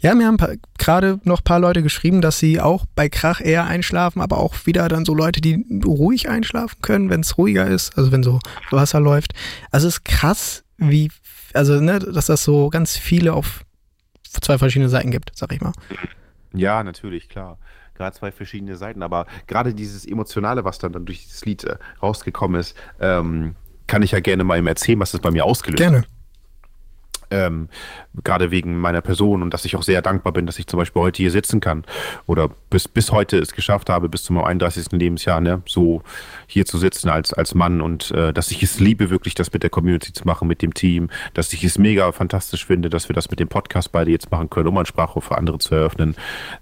Ja, 0.00 0.14
mir 0.14 0.26
haben 0.26 0.38
gerade 0.78 1.20
noch 1.24 1.40
ein 1.40 1.44
paar 1.44 1.60
Leute 1.60 1.82
geschrieben, 1.82 2.20
dass 2.20 2.38
sie 2.38 2.60
auch 2.60 2.86
bei 2.94 3.08
Krach 3.08 3.40
eher 3.40 3.66
einschlafen, 3.66 4.22
aber 4.22 4.38
auch 4.38 4.54
wieder 4.64 4.88
dann 4.88 5.04
so 5.04 5.14
Leute, 5.14 5.40
die 5.40 5.64
ruhig 5.84 6.28
einschlafen 6.28 6.80
können, 6.82 7.10
wenn 7.10 7.20
es 7.20 7.36
ruhiger 7.36 7.66
ist, 7.66 7.96
also 7.98 8.12
wenn 8.12 8.22
so 8.22 8.40
Wasser 8.70 9.00
läuft. 9.00 9.34
Also 9.70 9.88
es 9.88 9.94
ist 9.94 10.04
krass, 10.04 10.64
wie, 10.78 11.10
also, 11.52 11.80
ne, 11.80 11.98
dass 11.98 12.26
das 12.26 12.44
so 12.44 12.70
ganz 12.70 12.96
viele 12.96 13.34
auf 13.34 13.64
zwei 14.22 14.58
verschiedene 14.58 14.88
Seiten 14.88 15.10
gibt, 15.10 15.32
sag 15.34 15.52
ich 15.52 15.60
mal. 15.60 15.72
Ja, 16.54 16.82
natürlich, 16.82 17.28
klar. 17.28 17.58
Gerade 17.94 18.16
zwei 18.16 18.30
verschiedene 18.30 18.76
Seiten, 18.76 19.02
aber 19.02 19.26
gerade 19.48 19.74
dieses 19.74 20.06
Emotionale, 20.06 20.64
was 20.64 20.78
dann, 20.78 20.92
dann 20.92 21.04
durch 21.04 21.24
dieses 21.24 21.44
Lied 21.44 21.64
äh, 21.64 21.76
rausgekommen 22.00 22.60
ist, 22.60 22.76
ähm, 23.00 23.56
kann 23.88 24.02
ich 24.02 24.12
ja 24.12 24.20
gerne 24.20 24.44
mal 24.44 24.58
ihm 24.58 24.68
erzählen, 24.68 25.00
was 25.00 25.10
das 25.10 25.20
bei 25.20 25.32
mir 25.32 25.44
ausgelöst 25.44 25.78
Gerne. 25.78 25.98
hat. 25.98 26.08
Ähm, 27.30 27.68
gerade 28.24 28.50
wegen 28.50 28.78
meiner 28.78 29.00
Person 29.00 29.42
und 29.42 29.54
dass 29.54 29.64
ich 29.64 29.76
auch 29.76 29.82
sehr 29.82 30.02
dankbar 30.02 30.32
bin, 30.32 30.46
dass 30.46 30.58
ich 30.58 30.66
zum 30.66 30.78
Beispiel 30.78 31.02
heute 31.02 31.22
hier 31.22 31.30
sitzen 31.30 31.60
kann 31.60 31.84
oder 32.26 32.48
bis, 32.70 32.88
bis 32.88 33.12
heute 33.12 33.38
es 33.38 33.52
geschafft 33.52 33.90
habe, 33.90 34.08
bis 34.08 34.24
zum 34.24 34.38
31. 34.38 34.92
Lebensjahr, 34.92 35.40
ne, 35.40 35.62
so 35.66 36.02
hier 36.46 36.66
zu 36.66 36.78
sitzen 36.78 37.08
als, 37.08 37.32
als 37.32 37.54
Mann 37.54 37.80
und 37.80 38.10
äh, 38.10 38.32
dass 38.32 38.50
ich 38.50 38.62
es 38.62 38.80
liebe, 38.80 39.10
wirklich 39.10 39.34
das 39.34 39.52
mit 39.52 39.62
der 39.62 39.70
Community 39.70 40.12
zu 40.12 40.24
machen, 40.24 40.48
mit 40.48 40.62
dem 40.62 40.74
Team, 40.74 41.10
dass 41.34 41.52
ich 41.52 41.64
es 41.64 41.78
mega 41.78 42.10
fantastisch 42.12 42.66
finde, 42.66 42.90
dass 42.90 43.08
wir 43.08 43.14
das 43.14 43.30
mit 43.30 43.40
dem 43.40 43.48
Podcast 43.48 43.92
beide 43.92 44.10
jetzt 44.10 44.30
machen 44.30 44.50
können, 44.50 44.68
um 44.68 44.78
ein 44.78 44.86
Sprachrohr 44.86 45.22
für 45.22 45.38
andere 45.38 45.58
zu 45.58 45.74
eröffnen. 45.74 46.16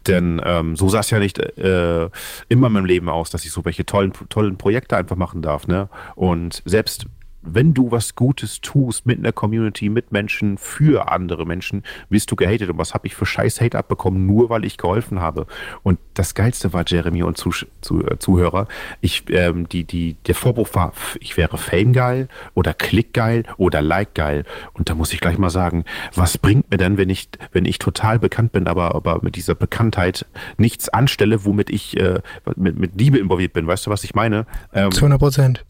Denn 0.07 0.40
ähm, 0.44 0.76
so 0.76 0.88
sah 0.88 1.00
es 1.00 1.11
ja 1.11 1.18
nicht 1.18 1.38
äh, 1.38 2.09
immer 2.48 2.66
in 2.66 2.72
meinem 2.72 2.85
Leben 2.85 3.09
aus, 3.09 3.31
dass 3.31 3.44
ich 3.44 3.52
so 3.52 3.64
welche 3.64 3.87
tollen, 3.87 4.12
tollen 4.29 4.57
Projekte 4.57 4.96
einfach 4.96 5.16
machen 5.16 5.42
darf. 5.42 5.66
Ne? 5.66 5.88
Und 6.14 6.62
selbst 6.64 7.07
wenn 7.46 7.74
du 7.74 7.90
was 7.90 8.14
Gutes 8.14 8.61
tust 8.61 9.06
mit 9.06 9.18
einer 9.18 9.32
Community, 9.32 9.88
mit 9.88 10.12
Menschen, 10.12 10.59
für 10.59 11.11
andere 11.11 11.46
Menschen, 11.46 11.82
wirst 12.09 12.30
du 12.30 12.37
gehatet. 12.37 12.70
Und 12.70 12.78
was 12.78 12.94
habe 12.94 13.06
ich 13.06 13.14
für 13.14 13.26
scheiß 13.26 13.61
Hate 13.61 13.78
abbekommen, 13.78 14.26
nur 14.26 14.50
weil 14.50 14.64
ich 14.64 14.76
geholfen 14.76 15.20
habe. 15.20 15.46
Und 15.82 15.98
das 16.14 16.35
Geilste 16.35 16.72
war, 16.72 16.85
Jeremy 16.87 17.22
und 17.22 17.37
Zuh 17.37 17.52
Zuh 17.80 18.02
äh, 18.02 18.18
Zuhörer, 18.18 18.68
ich, 19.00 19.24
ähm, 19.30 19.68
die, 19.68 19.85
die, 19.85 20.14
der 20.26 20.35
Vorwurf 20.35 20.74
war, 20.74 20.92
ich 21.20 21.37
wäre 21.37 21.59
Fame 21.59 21.92
geil 21.92 22.28
oder 22.54 22.74
Klick 22.74 23.12
geil 23.12 23.44
oder 23.56 23.82
Like 23.82 24.14
geil. 24.14 24.44
Und 24.72 24.90
da 24.90 24.94
muss 24.94 25.12
ich 25.12 25.20
gleich 25.20 25.38
mal 25.38 25.50
sagen, 25.50 25.85
was 26.14 26.38
bringt 26.38 26.70
mir 26.70 26.76
denn, 26.76 26.98
wenn 26.98 27.11
ich, 27.11 27.28
wenn 27.52 27.64
ich 27.64 27.78
total 27.78 28.18
bekannt 28.18 28.52
bin, 28.52 28.66
aber, 28.66 28.94
aber 28.94 29.20
mit 29.22 29.37
dieser 29.37 29.54
Bekanntheit 29.54 30.26
nichts 30.59 30.88
anstelle, 30.88 31.44
womit 31.44 31.70
ich 31.70 31.96
äh, 31.96 32.20
mit, 32.56 32.78
mit 32.78 32.98
Liebe 32.98 33.18
involviert 33.18 33.52
bin. 33.52 33.66
Weißt 33.66 33.87
du, 33.87 33.90
was 33.90 34.04
ich 34.04 34.14
meine? 34.14 34.46
Ähm, 34.72 34.90
Zu 34.90 35.00
100 35.00 35.18
Prozent. 35.18 35.64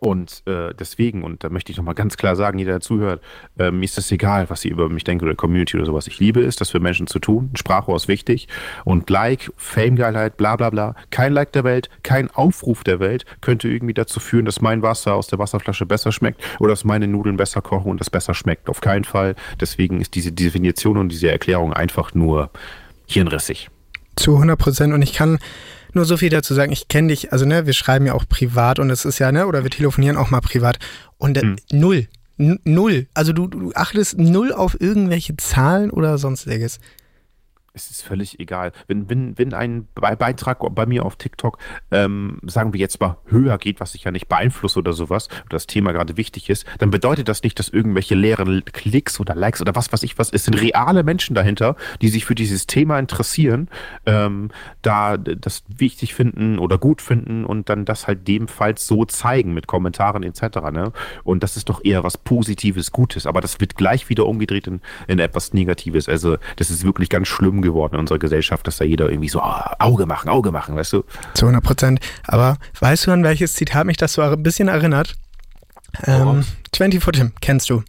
Und 0.00 0.42
äh, 0.46 0.74
deswegen, 0.74 1.22
und 1.22 1.42
da 1.42 1.48
möchte 1.48 1.72
ich 1.72 1.78
nochmal 1.78 1.94
ganz 1.94 2.16
klar 2.16 2.36
sagen, 2.36 2.58
jeder, 2.58 2.72
der 2.72 2.80
zuhört, 2.80 3.22
äh, 3.58 3.70
mir 3.70 3.84
ist 3.84 3.98
es 3.98 4.10
egal, 4.12 4.50
was 4.50 4.64
ihr 4.64 4.72
über 4.72 4.88
mich 4.88 5.04
denkt 5.04 5.22
oder 5.22 5.34
Community 5.34 5.76
oder 5.76 5.86
sowas. 5.86 6.06
Ich 6.06 6.18
liebe 6.18 6.42
es, 6.42 6.56
das 6.56 6.70
für 6.70 6.80
Menschen 6.80 7.06
zu 7.06 7.18
tun. 7.18 7.50
Sprachrohr 7.54 7.96
ist 7.96 8.08
wichtig. 8.08 8.48
Und 8.84 9.08
Like, 9.10 9.50
Fame-Geilheit, 9.56 10.36
bla 10.36 10.56
bla 10.56 10.70
bla. 10.70 10.94
Kein 11.10 11.32
Like 11.32 11.52
der 11.52 11.64
Welt, 11.64 11.88
kein 12.02 12.30
Aufruf 12.30 12.84
der 12.84 13.00
Welt 13.00 13.24
könnte 13.40 13.68
irgendwie 13.68 13.94
dazu 13.94 14.20
führen, 14.20 14.44
dass 14.44 14.60
mein 14.60 14.82
Wasser 14.82 15.14
aus 15.14 15.28
der 15.28 15.38
Wasserflasche 15.38 15.86
besser 15.86 16.12
schmeckt 16.12 16.42
oder 16.60 16.70
dass 16.70 16.84
meine 16.84 17.08
Nudeln 17.08 17.36
besser 17.36 17.62
kochen 17.62 17.90
und 17.90 18.00
das 18.00 18.10
besser 18.10 18.34
schmeckt. 18.34 18.68
Auf 18.68 18.80
keinen 18.80 19.04
Fall. 19.04 19.34
Deswegen 19.60 20.00
ist 20.00 20.14
diese 20.14 20.32
Definition 20.32 20.98
und 20.98 21.10
diese 21.10 21.30
Erklärung 21.30 21.72
einfach 21.72 22.14
nur 22.14 22.50
hirnrissig. 23.06 23.70
Zu 24.16 24.34
100 24.34 24.58
Prozent. 24.58 24.94
Und 24.94 25.02
ich 25.02 25.12
kann 25.12 25.38
nur 25.96 26.04
so 26.04 26.16
viel 26.16 26.30
dazu 26.30 26.54
sagen, 26.54 26.72
ich 26.72 26.88
kenne 26.88 27.08
dich, 27.08 27.32
also 27.32 27.44
ne, 27.44 27.66
wir 27.66 27.72
schreiben 27.72 28.06
ja 28.06 28.14
auch 28.14 28.28
privat 28.28 28.78
und 28.78 28.90
es 28.90 29.04
ist 29.04 29.18
ja, 29.18 29.32
ne, 29.32 29.46
oder 29.46 29.64
wir 29.64 29.70
telefonieren 29.70 30.16
auch 30.16 30.30
mal 30.30 30.40
privat 30.40 30.78
und 31.18 31.36
äh, 31.36 31.56
null, 31.72 32.06
null. 32.36 33.06
Also 33.14 33.32
du, 33.32 33.48
du 33.48 33.72
achtest 33.74 34.18
null 34.18 34.52
auf 34.52 34.80
irgendwelche 34.80 35.36
Zahlen 35.36 35.90
oder 35.90 36.18
sonstiges 36.18 36.78
es 37.76 37.90
ist 37.90 38.02
völlig 38.02 38.40
egal. 38.40 38.72
Wenn, 38.88 39.08
wenn, 39.10 39.36
wenn 39.38 39.52
ein 39.52 39.86
Beitrag 39.94 40.58
bei 40.74 40.86
mir 40.86 41.04
auf 41.04 41.16
TikTok, 41.16 41.58
ähm, 41.90 42.38
sagen 42.46 42.72
wir 42.72 42.80
jetzt 42.80 43.00
mal, 43.00 43.18
höher 43.26 43.58
geht, 43.58 43.80
was 43.80 43.94
ich 43.94 44.04
ja 44.04 44.10
nicht 44.10 44.28
beeinflusse 44.28 44.78
oder 44.78 44.94
sowas, 44.94 45.28
das 45.50 45.66
Thema 45.66 45.92
gerade 45.92 46.16
wichtig 46.16 46.48
ist, 46.48 46.64
dann 46.78 46.90
bedeutet 46.90 47.28
das 47.28 47.42
nicht, 47.42 47.58
dass 47.58 47.68
irgendwelche 47.68 48.14
leeren 48.14 48.64
Klicks 48.64 49.20
oder 49.20 49.34
Likes 49.34 49.60
oder 49.60 49.74
was 49.74 49.92
weiß 49.92 50.02
ich 50.04 50.18
was, 50.18 50.30
es 50.30 50.46
sind 50.46 50.54
reale 50.54 51.02
Menschen 51.02 51.34
dahinter, 51.34 51.76
die 52.00 52.08
sich 52.08 52.24
für 52.24 52.34
dieses 52.34 52.66
Thema 52.66 52.98
interessieren, 52.98 53.68
ähm, 54.06 54.50
da 54.80 55.18
das 55.18 55.62
wichtig 55.68 56.14
finden 56.14 56.58
oder 56.58 56.78
gut 56.78 57.02
finden 57.02 57.44
und 57.44 57.68
dann 57.68 57.84
das 57.84 58.06
halt 58.06 58.26
demfalls 58.26 58.86
so 58.86 59.04
zeigen 59.04 59.52
mit 59.52 59.66
Kommentaren 59.66 60.22
etc. 60.22 60.40
Ne? 60.72 60.92
Und 61.24 61.42
das 61.42 61.58
ist 61.58 61.68
doch 61.68 61.84
eher 61.84 62.04
was 62.04 62.16
Positives, 62.16 62.90
Gutes, 62.90 63.26
aber 63.26 63.42
das 63.42 63.60
wird 63.60 63.76
gleich 63.76 64.08
wieder 64.08 64.24
umgedreht 64.24 64.66
in, 64.66 64.80
in 65.08 65.18
etwas 65.18 65.52
Negatives. 65.52 66.08
Also 66.08 66.38
das 66.56 66.70
ist 66.70 66.84
wirklich 66.84 67.10
ganz 67.10 67.28
schlimm 67.28 67.65
geworden 67.66 67.94
in 67.94 68.00
unserer 68.00 68.18
Gesellschaft, 68.18 68.66
dass 68.66 68.78
da 68.78 68.84
jeder 68.84 69.10
irgendwie 69.10 69.28
so 69.28 69.40
oh, 69.40 69.60
Auge 69.78 70.06
machen, 70.06 70.28
Auge 70.28 70.50
machen, 70.50 70.76
weißt 70.76 70.94
du? 70.94 71.04
Zu 71.34 71.46
100 71.46 71.62
Prozent. 71.62 72.00
Aber 72.24 72.56
weißt 72.80 73.06
du, 73.06 73.12
an 73.12 73.24
welches 73.24 73.54
Zitat 73.54 73.86
mich 73.86 73.96
das 73.96 74.14
so 74.14 74.22
ein 74.22 74.42
bisschen 74.42 74.68
erinnert? 74.68 75.14
Ähm, 76.06 76.44
24 76.74 77.20
Tim, 77.20 77.32
kennst 77.40 77.70
du? 77.70 77.82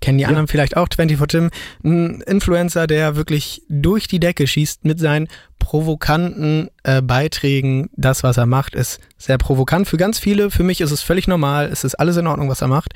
Kennen 0.00 0.18
die 0.18 0.22
ja. 0.22 0.28
anderen 0.28 0.46
vielleicht 0.46 0.76
auch 0.76 0.86
24 0.94 1.26
Tim? 1.26 1.50
Ein 1.82 2.20
Influencer, 2.22 2.86
der 2.86 3.16
wirklich 3.16 3.62
durch 3.68 4.06
die 4.06 4.20
Decke 4.20 4.46
schießt 4.46 4.84
mit 4.84 5.00
seinen 5.00 5.28
provokanten 5.58 6.70
äh, 6.84 7.02
Beiträgen. 7.02 7.90
Das, 7.96 8.22
was 8.22 8.36
er 8.36 8.46
macht, 8.46 8.74
ist 8.74 9.00
sehr 9.16 9.38
provokant 9.38 9.88
für 9.88 9.96
ganz 9.96 10.18
viele. 10.18 10.50
Für 10.50 10.62
mich 10.62 10.80
ist 10.80 10.92
es 10.92 11.02
völlig 11.02 11.26
normal. 11.26 11.68
Es 11.72 11.84
ist 11.84 11.96
alles 11.96 12.16
in 12.16 12.26
Ordnung, 12.26 12.48
was 12.48 12.62
er 12.62 12.68
macht. 12.68 12.92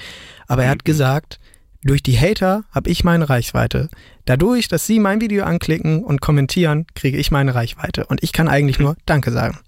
Aber 0.47 0.65
er 0.65 0.71
hat 0.71 0.79
mhm. 0.79 0.85
gesagt, 0.85 1.41
durch 1.85 2.03
die 2.03 2.19
Hater 2.19 2.65
habe 2.71 2.91
ich 2.91 3.05
meine 3.05 3.29
Reichweite. 3.29 3.89
Dadurch, 4.25 4.69
dass 4.69 4.87
Sie 4.87 5.01
mein 5.01 5.21
Video 5.21 5.45
anklicken 5.45 6.05
und 6.05 6.21
kommentieren, 6.21 6.87
kriege 6.95 7.19
ich 7.19 7.31
meine 7.31 7.55
Reichweite. 7.55 8.07
Und 8.07 8.23
ich 8.23 8.33
kann 8.33 8.49
eigentlich 8.49 8.79
nur 8.79 8.97
Danke 9.07 9.33
sagen. 9.33 9.59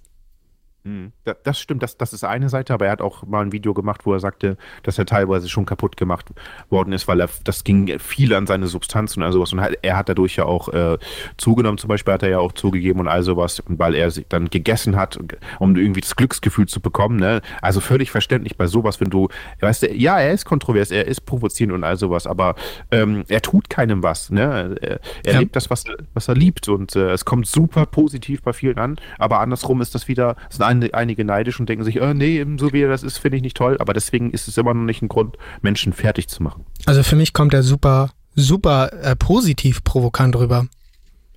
Hm. 0.85 1.13
Das 1.45 1.59
stimmt, 1.59 1.83
das, 1.83 1.97
das 1.97 2.13
ist 2.13 2.25
eine 2.25 2.51
Seite, 2.51 2.75
aber 2.75 2.85
er 2.85 2.93
hat 2.93 3.01
auch 3.01 3.25
mal 3.27 3.41
ein 3.41 3.53
Video 3.53 3.73
gemacht, 3.73 4.03
wo 4.05 4.13
er 4.13 4.21
sagte, 4.21 4.59
dass 4.83 4.99
er 4.99 5.07
teilweise 5.07 5.49
schon 5.49 5.65
kaputt 5.65 5.97
gemacht 5.97 6.31
worden 6.69 6.93
ist, 6.93 7.09
weil 7.09 7.21
er 7.21 7.31
das 7.45 7.65
ging 7.65 7.99
viel 7.99 8.35
an 8.35 8.47
seine 8.47 8.67
Substanz 8.67 9.17
und 9.17 9.23
all 9.23 9.33
sowas. 9.33 9.55
Und 9.55 9.61
er 9.61 9.97
hat 9.97 10.11
dadurch 10.11 10.37
ja 10.37 10.45
auch 10.45 10.69
äh, 10.69 10.99
zugenommen, 11.39 11.79
zum 11.79 11.89
Beispiel 11.89 12.13
hat 12.13 12.23
er 12.23 12.29
ja 12.29 12.39
auch 12.39 12.53
zugegeben 12.53 13.01
und 13.01 13.09
all 13.09 13.23
sowas, 13.23 13.63
weil 13.67 13.95
er 13.95 14.11
sich 14.11 14.27
dann 14.29 14.51
gegessen 14.51 14.97
hat, 14.97 15.19
um 15.59 15.75
irgendwie 15.75 16.03
das 16.03 16.17
Glücksgefühl 16.17 16.67
zu 16.67 16.81
bekommen. 16.81 17.17
Ne? 17.17 17.41
Also 17.63 17.81
völlig 17.81 18.11
verständlich 18.11 18.59
bei 18.59 18.67
sowas, 18.67 19.01
wenn 19.01 19.09
du, 19.09 19.29
weißt 19.61 19.85
du, 19.85 19.95
ja, 19.95 20.21
er 20.21 20.35
ist 20.35 20.45
kontrovers, 20.45 20.91
er 20.91 21.07
ist 21.07 21.23
provozierend 21.23 21.75
und 21.75 21.85
all 21.85 21.97
sowas, 21.97 22.27
aber 22.27 22.57
ähm, 22.91 23.25
er 23.29 23.41
tut 23.41 23.71
keinem 23.71 24.03
was. 24.03 24.31
Ne? 24.31 24.77
Er, 24.83 25.01
er 25.25 25.33
ja. 25.33 25.39
lebt 25.39 25.57
das, 25.57 25.71
was, 25.71 25.85
was 26.13 26.29
er 26.29 26.35
liebt 26.35 26.69
und 26.69 26.95
äh, 26.95 27.13
es 27.13 27.25
kommt 27.25 27.47
super 27.47 27.87
positiv 27.87 28.43
bei 28.43 28.53
vielen 28.53 28.79
an, 28.79 28.99
aber 29.19 29.41
andersrum 29.41 29.81
ist 29.81 29.95
das 29.95 30.09
wieder, 30.09 30.37
das 30.49 30.57
ist 30.57 30.61
ein 30.61 30.74
einige 30.93 31.25
neidisch 31.25 31.61
und 31.61 31.69
denken 31.69 31.85
sich, 31.85 32.01
oh, 32.01 32.15
nee, 32.15 32.45
so 32.59 32.73
wie 32.73 32.83
er 32.83 32.89
das 32.89 33.03
ist, 33.03 33.19
finde 33.19 33.37
ich 33.37 33.43
nicht 33.43 33.57
toll. 33.57 33.77
Aber 33.81 33.93
deswegen 33.93 34.31
ist 34.31 34.49
es 34.49 34.57
immer 34.57 34.75
noch 34.75 34.85
nicht 34.85 35.03
ein 35.03 35.09
Grund, 35.09 35.37
Menschen 35.63 35.93
fertig 35.93 36.29
zu 36.29 36.43
machen. 36.43 36.65
Also 36.87 37.03
für 37.03 37.17
mich 37.17 37.33
kommt 37.33 37.55
er 37.55 37.63
super, 37.63 38.11
super 38.35 38.93
äh, 39.03 39.17
positiv 39.17 39.85
provokant 39.85 40.37
rüber. 40.37 40.67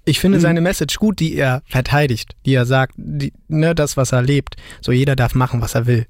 Ich 0.05 0.19
finde 0.19 0.37
mhm. 0.37 0.41
seine 0.41 0.61
Message 0.61 0.97
gut, 0.99 1.19
die 1.19 1.35
er 1.35 1.61
verteidigt, 1.65 2.35
die 2.45 2.53
er 2.53 2.65
sagt, 2.65 2.93
die, 2.95 3.33
ne, 3.47 3.75
das, 3.75 3.97
was 3.97 4.13
er 4.13 4.21
lebt. 4.21 4.55
So 4.81 4.91
jeder 4.91 5.15
darf 5.15 5.35
machen, 5.35 5.61
was 5.61 5.75
er 5.75 5.85
will. 5.85 6.05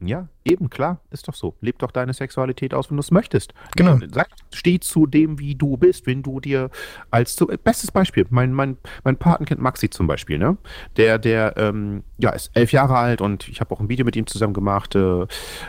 Ja, 0.00 0.28
eben, 0.46 0.70
klar, 0.70 1.00
ist 1.10 1.28
doch 1.28 1.34
so. 1.34 1.54
Leb 1.60 1.78
doch 1.78 1.90
deine 1.90 2.14
Sexualität 2.14 2.72
aus, 2.72 2.90
wenn 2.90 2.96
du 2.96 3.00
es 3.00 3.10
möchtest. 3.10 3.52
Genau. 3.76 3.98
Sag, 4.12 4.28
steh 4.54 4.78
zu 4.80 5.06
dem, 5.06 5.38
wie 5.38 5.54
du 5.54 5.76
bist, 5.76 6.06
wenn 6.06 6.22
du 6.22 6.40
dir 6.40 6.70
als 7.10 7.36
zu, 7.36 7.46
bestes 7.46 7.90
Beispiel, 7.90 8.26
mein, 8.30 8.52
mein, 8.52 8.76
mein 9.04 9.16
Patenkind 9.16 9.60
Maxi 9.60 9.90
zum 9.90 10.06
Beispiel, 10.06 10.38
ne? 10.38 10.56
Der, 10.96 11.18
der, 11.18 11.56
ähm, 11.56 12.04
ja, 12.18 12.30
ist 12.30 12.50
elf 12.54 12.72
Jahre 12.72 12.96
alt 12.96 13.20
und 13.20 13.48
ich 13.48 13.60
habe 13.60 13.74
auch 13.74 13.80
ein 13.80 13.88
Video 13.88 14.04
mit 14.04 14.16
ihm 14.16 14.26
zusammen 14.26 14.54
gemacht. 14.54 14.94
Äh, 14.94 15.26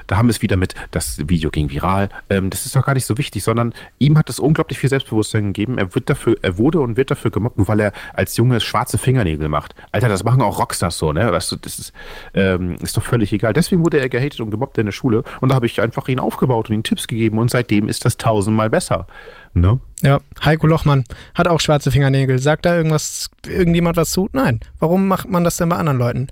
da 0.08 0.18
haben 0.18 0.28
wir 0.28 0.32
es 0.32 0.42
wieder 0.42 0.58
mit, 0.58 0.76
das 0.92 1.28
Video 1.28 1.50
ging 1.50 1.70
viral. 1.70 2.10
Ähm, 2.30 2.50
das 2.50 2.66
ist 2.66 2.76
doch 2.76 2.86
gar 2.86 2.94
nicht 2.94 3.06
so 3.06 3.18
wichtig, 3.18 3.44
sondern 3.44 3.74
ihm 4.00 4.18
hat 4.18 4.30
es 4.30 4.40
unglaublich 4.40 4.80
viel 4.80 4.90
Selbstbewusstsein 4.90 5.48
gegeben. 5.54 5.78
Er 5.78 5.94
wird 5.96 6.10
dafür, 6.10 6.38
er 6.42 6.58
wurde 6.58 6.80
und 6.80 6.98
wird 6.98 7.12
dafür 7.12 7.32
gemobbt, 7.32 7.58
nur 7.58 7.68
weil 7.68 7.80
er 7.80 7.94
als 8.13 8.38
Junge 8.38 8.60
schwarze 8.60 8.98
Fingernägel 8.98 9.50
macht. 9.50 9.76
Alter, 9.92 10.10
das 10.10 10.24
machen 10.24 10.42
auch 10.42 10.60
Rockstars 10.60 10.98
so, 10.98 11.12
ne? 11.13 11.32
Weißt 11.32 11.52
du, 11.52 11.56
das 11.56 11.80
ist, 11.80 11.94
ähm, 12.34 12.76
ist 12.82 12.96
doch 12.96 13.04
völlig 13.04 13.34
egal. 13.34 13.54
Deswegen 13.54 13.84
wurde 13.84 14.00
er 14.00 14.10
gehatet 14.10 14.40
und 14.40 14.52
gemobbt 14.52 14.67
in 14.78 14.86
der 14.86 14.92
Schule. 14.92 15.24
Und 15.42 15.50
da 15.50 15.56
habe 15.56 15.66
ich 15.66 15.80
einfach 15.82 16.08
ihn 16.08 16.20
aufgebaut 16.20 16.70
und 16.70 16.76
ihm 16.76 16.84
Tipps 16.84 17.08
gegeben 17.08 17.38
und 17.40 17.50
seitdem 17.52 17.88
ist 17.88 18.06
das 18.06 18.18
tausendmal 18.18 18.70
besser. 18.70 19.08
Ne? 19.54 19.80
Ja, 20.02 20.20
Heiko 20.44 20.68
Lochmann 20.68 21.04
hat 21.34 21.48
auch 21.48 21.60
schwarze 21.60 21.92
Fingernägel. 21.92 22.40
Sagt 22.40 22.66
da 22.66 22.76
irgendwas, 22.76 23.30
irgendjemand 23.48 23.98
was 23.98 24.12
zu? 24.12 24.30
Nein. 24.34 24.60
Warum 24.80 25.08
macht 25.08 25.30
man 25.30 25.44
das 25.44 25.58
denn 25.58 25.70
bei 25.70 25.78
anderen 25.78 25.98
Leuten? 25.98 26.28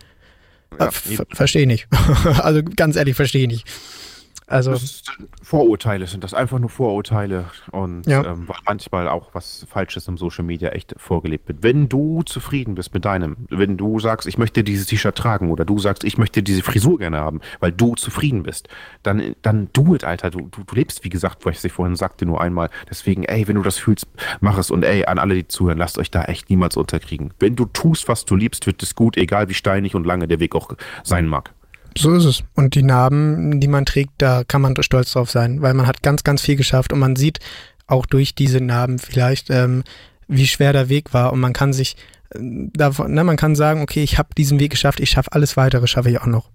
Ja, 0.80 0.88
äh, 0.88 0.92
verstehe 1.34 1.62
ich 1.64 1.68
nicht. 1.68 1.88
also 2.40 2.62
ganz 2.76 2.96
ehrlich, 2.96 3.16
verstehe 3.16 3.44
ich 3.44 3.48
nicht. 3.48 3.68
Also 4.48 4.72
Das 4.72 5.04
sind 5.04 5.28
Vorurteile 5.42 6.06
sind 6.06 6.24
das, 6.24 6.34
einfach 6.36 6.60
nur 6.60 6.70
Vorurteile 6.70 7.46
und 7.72 8.06
Ja. 8.06 8.24
ähm, 8.24 8.48
manchmal 8.68 9.08
auch 9.08 9.30
was 9.34 9.66
Falsches 9.70 10.08
im 10.08 10.18
Social 10.18 10.44
Media 10.44 10.70
echt 10.70 10.94
vorgelebt 10.98 11.48
wird. 11.48 11.64
Wenn 11.64 11.90
du 11.90 12.22
zufrieden 12.24 12.76
bist 12.76 12.94
mit 12.94 13.06
deinem, 13.06 13.38
wenn 13.50 13.76
du 13.78 14.00
sagst, 14.00 14.28
ich 14.28 14.38
möchte 14.38 14.64
dieses 14.64 14.86
T-Shirt 14.88 15.16
tragen 15.16 15.50
oder 15.52 15.66
du 15.66 15.80
sagst, 15.80 16.04
ich 16.04 16.18
möchte 16.18 16.44
diese 16.44 16.62
Frisur 16.62 17.00
gerne 17.00 17.18
haben, 17.20 17.42
weil 17.60 17.72
du 17.72 17.96
zufrieden 17.96 18.44
bist, 18.44 18.68
dann, 19.04 19.36
dann 19.42 19.70
do 19.74 19.96
it, 19.96 20.04
Alter. 20.04 20.30
Du, 20.30 20.42
du, 20.52 20.64
du 20.64 20.76
lebst, 20.76 21.04
wie 21.04 21.10
gesagt, 21.10 21.46
was 21.46 21.64
ich 21.64 21.72
vorhin 21.72 21.96
sagte, 21.96 22.26
nur 22.26 22.40
einmal. 22.40 22.70
Deswegen, 22.90 23.24
ey, 23.24 23.48
wenn 23.48 23.56
du 23.56 23.64
das 23.64 23.78
fühlst, 23.78 24.08
mach 24.42 24.58
es 24.60 24.70
und 24.70 24.84
ey, 24.84 25.06
an 25.06 25.18
alle, 25.18 25.34
die 25.34 25.48
zuhören, 25.48 25.78
lasst 25.80 25.98
euch 25.98 26.12
da 26.12 26.24
echt 26.26 26.50
niemals 26.52 26.78
unterkriegen. 26.78 27.34
Wenn 27.40 27.56
du 27.56 27.66
tust, 27.66 28.08
was 28.08 28.26
du 28.26 28.36
liebst, 28.36 28.68
wird 28.68 28.84
es 28.84 28.94
gut, 28.94 29.18
egal 29.18 29.50
wie 29.50 29.54
steinig 29.56 29.96
und 29.96 30.06
lange 30.06 30.28
der 30.28 30.40
Weg 30.40 30.54
auch 30.56 30.70
sein 31.04 31.28
mag. 31.28 31.52
So 31.98 32.14
ist 32.14 32.26
es. 32.26 32.44
Und 32.54 32.76
die 32.76 32.84
Narben, 32.84 33.60
die 33.60 33.68
man 33.68 33.86
trägt, 33.86 34.14
da 34.18 34.44
kann 34.44 34.62
man 34.62 34.76
stolz 34.82 35.14
drauf 35.14 35.32
sein, 35.32 35.62
weil 35.62 35.74
man 35.74 35.88
hat 35.88 36.04
ganz, 36.04 36.24
ganz 36.24 36.42
viel 36.42 36.56
geschafft 36.56 36.94
und 36.94 37.00
man 37.00 37.16
sieht 37.16 37.40
auch 37.88 38.06
durch 38.06 38.36
diese 38.36 38.62
Narben 38.62 39.00
vielleicht, 39.00 39.50
ähm, 39.50 39.84
wie 40.28 40.48
schwer 40.48 40.74
der 40.74 40.90
Weg 40.90 41.14
war 41.14 41.32
und 41.32 41.40
man 41.40 41.54
kann 41.54 41.72
sich 41.72 41.96
äh, 42.32 42.40
davon, 42.74 43.14
ne, 43.14 43.24
man 43.24 43.38
kann 43.38 43.56
sagen, 43.56 43.82
okay, 43.82 44.04
ich 44.04 44.18
habe 44.18 44.30
diesen 44.36 44.60
Weg 44.60 44.72
geschafft, 44.72 45.00
ich 45.00 45.12
schaffe 45.12 45.32
alles 45.34 45.56
weitere, 45.56 45.88
schaffe 45.88 46.10
ich 46.10 46.20
auch 46.20 46.26
noch. 46.26 46.50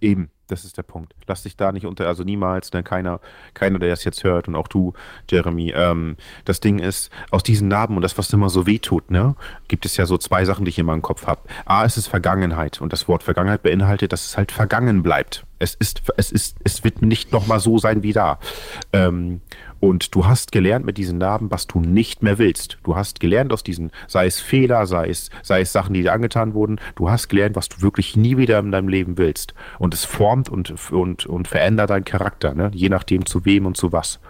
Eben, 0.00 0.30
das 0.50 0.64
ist 0.64 0.76
der 0.76 0.82
Punkt. 0.82 1.14
Lass 1.26 1.42
dich 1.42 1.56
da 1.56 1.72
nicht 1.72 1.86
unter, 1.86 2.06
also 2.06 2.24
niemals, 2.24 2.72
ne, 2.72 2.82
keiner, 2.82 3.20
keiner, 3.54 3.78
der 3.78 3.90
das 3.90 4.04
jetzt 4.04 4.24
hört 4.24 4.48
und 4.48 4.56
auch 4.56 4.68
du, 4.68 4.92
Jeremy. 5.28 5.72
Ähm, 5.74 6.16
das 6.44 6.60
Ding 6.60 6.78
ist, 6.78 7.10
aus 7.30 7.42
diesen 7.42 7.68
Narben 7.68 7.96
und 7.96 8.02
das, 8.02 8.18
was 8.18 8.32
immer 8.32 8.50
so 8.50 8.66
weh 8.66 8.78
tut, 8.78 9.10
ne, 9.10 9.34
gibt 9.68 9.86
es 9.86 9.96
ja 9.96 10.06
so 10.06 10.18
zwei 10.18 10.44
Sachen, 10.44 10.64
die 10.64 10.70
ich 10.70 10.78
immer 10.78 10.94
im 10.94 11.02
Kopf 11.02 11.26
habe. 11.26 11.42
A, 11.64 11.84
es 11.84 11.96
ist 11.96 12.08
Vergangenheit 12.08 12.80
und 12.80 12.92
das 12.92 13.08
Wort 13.08 13.22
Vergangenheit 13.22 13.62
beinhaltet, 13.62 14.12
dass 14.12 14.26
es 14.26 14.36
halt 14.36 14.52
vergangen 14.52 15.02
bleibt. 15.02 15.46
Es 15.58 15.74
ist, 15.74 16.02
es 16.16 16.32
ist, 16.32 16.56
es 16.64 16.84
wird 16.84 17.02
nicht 17.02 17.32
nochmal 17.32 17.60
so 17.60 17.78
sein 17.78 18.02
wie 18.02 18.12
da. 18.12 18.38
Ähm, 18.92 19.42
und 19.80 20.14
du 20.14 20.26
hast 20.26 20.52
gelernt 20.52 20.84
mit 20.84 20.98
diesen 20.98 21.18
Narben, 21.18 21.50
was 21.50 21.66
du 21.66 21.80
nicht 21.80 22.22
mehr 22.22 22.38
willst. 22.38 22.78
Du 22.84 22.96
hast 22.96 23.18
gelernt 23.18 23.52
aus 23.52 23.64
diesen, 23.64 23.90
sei 24.06 24.26
es 24.26 24.38
Fehler, 24.38 24.86
sei 24.86 25.08
es, 25.08 25.30
sei 25.42 25.62
es 25.62 25.72
Sachen, 25.72 25.94
die 25.94 26.02
dir 26.02 26.12
angetan 26.12 26.54
wurden. 26.54 26.78
Du 26.96 27.10
hast 27.10 27.28
gelernt, 27.28 27.56
was 27.56 27.68
du 27.70 27.80
wirklich 27.80 28.16
nie 28.16 28.36
wieder 28.36 28.58
in 28.58 28.72
deinem 28.72 28.88
Leben 28.88 29.16
willst. 29.16 29.54
Und 29.78 29.94
es 29.94 30.04
formt 30.04 30.48
und, 30.50 30.74
und, 30.92 31.26
und 31.26 31.48
verändert 31.48 31.90
deinen 31.90 32.04
Charakter, 32.04 32.54
ne? 32.54 32.70
je 32.74 32.90
nachdem 32.90 33.24
zu 33.24 33.44
wem 33.46 33.64
und 33.66 33.76
zu 33.76 33.90
was. 33.90 34.20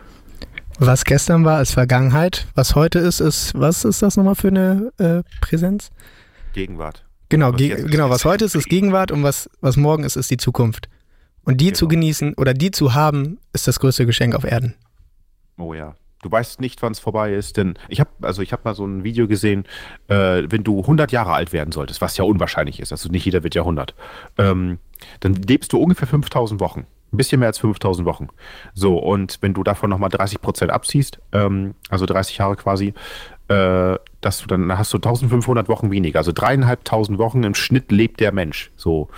Was 0.79 1.05
gestern 1.05 1.45
war, 1.45 1.61
ist 1.61 1.73
Vergangenheit. 1.73 2.47
Was 2.55 2.75
heute 2.75 3.01
ist, 3.01 3.21
ist, 3.21 3.53
was 3.59 3.85
ist 3.85 4.03
das 4.03 4.17
nochmal 4.17 4.37
für 4.37 4.49
eine 4.49 4.93
äh, 4.99 5.23
Präsenz? 5.41 5.91
Gegenwart. 6.55 7.05
Genau, 7.29 7.53
Was 7.53 7.59
ge 7.59 7.85
genau, 7.89 8.09
was 8.09 8.25
heute 8.25 8.45
ist, 8.45 8.55
ist 8.55 8.69
Gegenwart 8.69 9.13
und 9.13 9.23
was, 9.23 9.51
was 9.61 9.77
morgen 9.77 10.05
ist, 10.05 10.17
ist 10.17 10.31
die 10.31 10.37
Zukunft. 10.37 10.89
Und 11.45 11.61
die 11.61 11.73
zu 11.73 11.87
Genau. 11.87 12.01
genießen 12.01 12.35
oder 12.35 12.55
die 12.55 12.71
zu 12.71 12.95
haben, 12.95 13.39
ist 13.53 13.69
das 13.69 13.79
größte 13.81 14.07
Geschenk 14.07 14.35
auf 14.35 14.45
Erden. 14.45 14.75
Oh 15.61 15.75
ja. 15.75 15.95
Du 16.23 16.31
weißt 16.31 16.61
nicht, 16.61 16.83
wann 16.83 16.93
es 16.93 16.99
vorbei 16.99 17.33
ist, 17.33 17.57
denn 17.57 17.75
ich 17.89 18.01
habe 18.01 18.11
also 18.21 18.43
ich 18.43 18.53
mal 18.63 18.75
so 18.75 18.85
ein 18.85 19.05
Video 19.05 19.27
gesehen, 19.27 19.65
äh, 20.09 20.43
wenn 20.49 20.65
du 20.65 20.81
100 20.81 21.13
Jahre 21.13 21.33
alt 21.33 21.53
werden 21.55 21.73
solltest, 21.73 22.03
was 22.03 22.17
ja 22.19 22.25
unwahrscheinlich 22.25 22.79
ist, 22.79 22.93
also 22.93 23.09
nicht 23.09 23.25
jeder 23.25 23.43
wird 23.43 23.55
ja 23.55 23.63
100, 23.63 23.95
ähm, 24.37 24.79
dann 25.21 25.35
lebst 25.35 25.73
du 25.73 25.79
ungefähr 25.79 26.07
5000 26.07 26.61
Wochen. 26.61 26.87
Ein 27.13 27.17
bisschen 27.17 27.41
mehr 27.41 27.49
als 27.49 27.59
5000 27.59 28.07
Wochen. 28.07 28.29
So, 28.75 28.99
und 28.99 29.39
wenn 29.41 29.55
du 29.55 29.65
davon 29.65 29.91
nochmal 29.91 30.11
30 30.11 30.41
Prozent 30.41 30.71
abziehst, 30.71 31.21
ähm, 31.33 31.75
also 31.89 32.07
30 32.07 32.39
Jahre 32.39 32.55
quasi, 32.55 32.95
äh, 33.49 33.97
dass 34.21 34.39
du 34.39 34.47
dann 34.47 34.79
hast 34.79 34.93
du 34.93 34.99
1500 34.99 35.69
Wochen 35.69 35.91
weniger. 35.91 36.21
Also 36.21 36.33
dreieinhalbtausend 36.33 37.19
Wochen 37.19 37.43
im 37.43 37.55
Schnitt 37.55 37.91
lebt 37.91 38.21
der 38.21 38.33
Mensch. 38.33 38.71
So, 38.77 39.09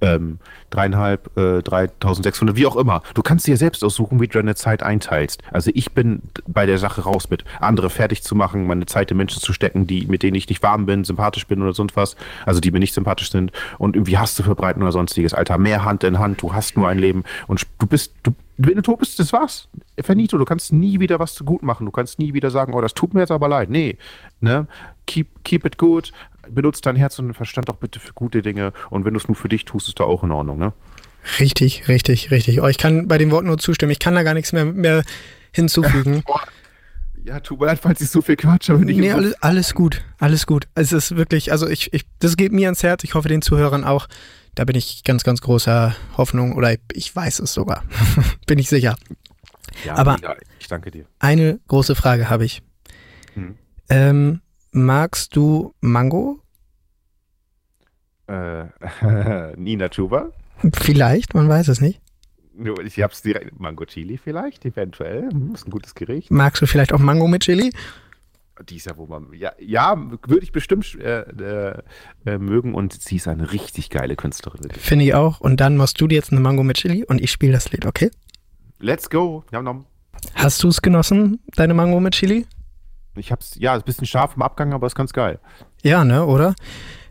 ähm, 0.00 0.38
dreieinhalb, 0.72 1.36
äh, 1.36 1.62
3600, 1.62 2.56
wie 2.56 2.66
auch 2.66 2.76
immer. 2.76 3.02
Du 3.14 3.22
kannst 3.22 3.46
dir 3.46 3.56
selbst 3.56 3.84
aussuchen, 3.84 4.20
wie 4.20 4.26
du 4.26 4.38
deine 4.38 4.54
Zeit 4.54 4.82
einteilst. 4.82 5.42
Also 5.52 5.70
ich 5.74 5.92
bin 5.92 6.22
bei 6.46 6.66
der 6.66 6.78
Sache 6.78 7.02
raus 7.02 7.30
mit, 7.30 7.44
andere 7.60 7.90
fertig 7.90 8.22
zu 8.22 8.34
machen, 8.34 8.66
meine 8.66 8.86
Zeit 8.86 9.10
in 9.10 9.16
Menschen 9.16 9.40
zu 9.40 9.52
stecken, 9.52 9.86
die, 9.86 10.06
mit 10.06 10.22
denen 10.22 10.34
ich 10.34 10.48
nicht 10.48 10.62
warm 10.62 10.86
bin, 10.86 11.04
sympathisch 11.04 11.46
bin 11.46 11.62
oder 11.62 11.74
sonst 11.74 11.96
was, 11.96 12.16
also 12.46 12.60
die 12.60 12.70
mir 12.70 12.80
nicht 12.80 12.94
sympathisch 12.94 13.30
sind 13.30 13.52
und 13.78 13.96
irgendwie 13.96 14.18
Hass 14.18 14.34
zu 14.34 14.42
verbreiten 14.42 14.82
oder 14.82 14.92
sonstiges. 14.92 15.34
Alter, 15.34 15.58
mehr 15.58 15.84
Hand 15.84 16.04
in 16.04 16.18
Hand, 16.18 16.42
du 16.42 16.52
hast 16.54 16.76
nur 16.76 16.88
ein 16.88 16.98
Leben 16.98 17.24
und 17.46 17.66
du 17.78 17.86
bist, 17.86 18.14
du, 18.22 18.32
wenn 18.56 18.76
du 18.76 18.82
tot 18.82 19.00
bist, 19.00 19.18
das 19.18 19.32
war's. 19.32 19.68
Finito, 20.00 20.38
du 20.38 20.44
kannst 20.44 20.72
nie 20.72 21.00
wieder 21.00 21.18
was 21.18 21.34
zu 21.34 21.44
gut 21.44 21.62
machen. 21.62 21.86
Du 21.86 21.92
kannst 21.92 22.18
nie 22.18 22.34
wieder 22.34 22.50
sagen, 22.50 22.74
oh, 22.74 22.80
das 22.80 22.94
tut 22.94 23.14
mir 23.14 23.20
jetzt 23.20 23.30
aber 23.30 23.48
leid. 23.48 23.70
Nee, 23.70 23.96
ne? 24.40 24.66
Keep, 25.06 25.44
keep 25.44 25.64
it 25.64 25.78
good. 25.78 26.12
Benutzt 26.54 26.86
dein 26.86 26.96
Herz 26.96 27.18
und 27.18 27.26
dein 27.26 27.34
Verstand 27.34 27.70
auch 27.70 27.76
bitte 27.76 28.00
für 28.00 28.12
gute 28.12 28.42
Dinge. 28.42 28.72
Und 28.90 29.04
wenn 29.04 29.14
du 29.14 29.20
es 29.20 29.28
nur 29.28 29.36
für 29.36 29.48
dich 29.48 29.64
tust, 29.64 29.88
ist 29.88 29.98
da 30.00 30.04
auch 30.04 30.22
in 30.24 30.30
Ordnung, 30.30 30.58
ne? 30.58 30.72
Richtig, 31.38 31.88
richtig, 31.88 32.30
richtig. 32.30 32.60
Oh, 32.60 32.66
ich 32.66 32.78
kann 32.78 33.06
bei 33.08 33.16
dem 33.18 33.30
Wort 33.30 33.44
nur 33.44 33.58
zustimmen. 33.58 33.92
Ich 33.92 33.98
kann 34.00 34.14
da 34.14 34.22
gar 34.22 34.34
nichts 34.34 34.52
mehr, 34.52 34.64
mehr 34.64 35.02
hinzufügen. 35.52 36.22
Ja, 37.24 37.38
tut 37.38 37.60
mir 37.60 37.66
leid, 37.66 37.78
falls 37.80 38.00
ich 38.00 38.10
so 38.10 38.20
viel 38.20 38.34
Quatsch 38.34 38.68
habe. 38.68 38.84
Nee, 38.84 39.12
alles, 39.12 39.40
alles 39.40 39.74
gut, 39.74 40.02
alles 40.18 40.44
gut. 40.44 40.66
Es 40.74 40.90
ist 40.92 41.14
wirklich, 41.16 41.52
also 41.52 41.68
ich, 41.68 41.92
ich, 41.92 42.04
das 42.18 42.36
geht 42.36 42.50
mir 42.50 42.66
ans 42.66 42.82
Herz. 42.82 43.04
Ich 43.04 43.14
hoffe 43.14 43.28
den 43.28 43.42
Zuhörern 43.42 43.84
auch. 43.84 44.08
Da 44.56 44.64
bin 44.64 44.74
ich 44.76 45.04
ganz, 45.04 45.22
ganz 45.22 45.40
großer 45.40 45.94
Hoffnung 46.16 46.56
oder 46.56 46.74
ich 46.92 47.14
weiß 47.14 47.38
es 47.38 47.54
sogar. 47.54 47.84
bin 48.48 48.58
ich 48.58 48.68
sicher. 48.68 48.96
ja, 49.84 49.94
aber- 49.94 50.14
mega. 50.14 50.34
ich 50.58 50.66
danke 50.66 50.90
dir. 50.90 51.04
Eine 51.20 51.60
große 51.68 51.94
Frage 51.94 52.28
habe 52.28 52.44
ich. 52.44 52.60
Hm. 53.34 53.56
Ähm, 53.88 54.40
magst 54.72 55.36
du 55.36 55.74
Mango? 55.80 56.40
Äh, 58.32 59.56
Nina 59.56 59.88
Chuba? 59.88 60.30
Vielleicht, 60.74 61.34
man 61.34 61.48
weiß 61.48 61.68
es 61.68 61.80
nicht. 61.80 62.00
Ich 62.84 63.02
hab's 63.02 63.22
direkt. 63.22 63.58
Mango 63.58 63.84
Chili 63.84 64.18
vielleicht, 64.18 64.64
eventuell. 64.64 65.28
Hm, 65.30 65.54
ist 65.54 65.66
ein 65.66 65.70
gutes 65.70 65.94
Gericht. 65.94 66.30
Magst 66.30 66.62
du 66.62 66.66
vielleicht 66.66 66.92
auch 66.92 66.98
Mango 66.98 67.26
mit 67.26 67.42
Chili? 67.42 67.72
Die 68.68 68.76
ist 68.76 68.86
ja, 68.86 68.96
wo 68.96 69.06
man. 69.06 69.32
Ja, 69.32 69.52
ja 69.58 69.96
würde 70.26 70.42
ich 70.42 70.52
bestimmt 70.52 70.94
äh, 71.00 71.22
äh, 71.22 71.82
äh, 72.26 72.38
mögen 72.38 72.74
und 72.74 72.92
sie 72.92 73.16
ist 73.16 73.26
eine 73.26 73.52
richtig 73.52 73.90
geile 73.90 74.16
Künstlerin. 74.16 74.70
Finde 74.70 75.04
ich 75.06 75.14
auch. 75.14 75.40
Und 75.40 75.60
dann 75.60 75.76
machst 75.76 76.00
du 76.00 76.06
dir 76.06 76.16
jetzt 76.16 76.30
eine 76.30 76.40
Mango 76.40 76.62
mit 76.62 76.76
Chili 76.76 77.04
und 77.04 77.20
ich 77.20 77.30
spiele 77.30 77.52
das 77.52 77.72
Lied, 77.72 77.86
okay? 77.86 78.10
Let's 78.78 79.08
go. 79.08 79.44
Nom, 79.50 79.64
nom. 79.64 79.86
Hast 80.34 80.62
du 80.62 80.68
es 80.68 80.82
genossen, 80.82 81.40
deine 81.56 81.74
Mango 81.74 81.98
mit 82.00 82.14
Chili? 82.14 82.46
Ich 83.16 83.32
hab's, 83.32 83.56
ja, 83.58 83.74
ist 83.74 83.82
ein 83.82 83.84
bisschen 83.86 84.06
scharf 84.06 84.36
im 84.36 84.42
Abgang, 84.42 84.72
aber 84.72 84.86
ist 84.86 84.94
ganz 84.94 85.12
geil. 85.12 85.38
Ja, 85.82 86.04
ne, 86.04 86.24
oder? 86.24 86.54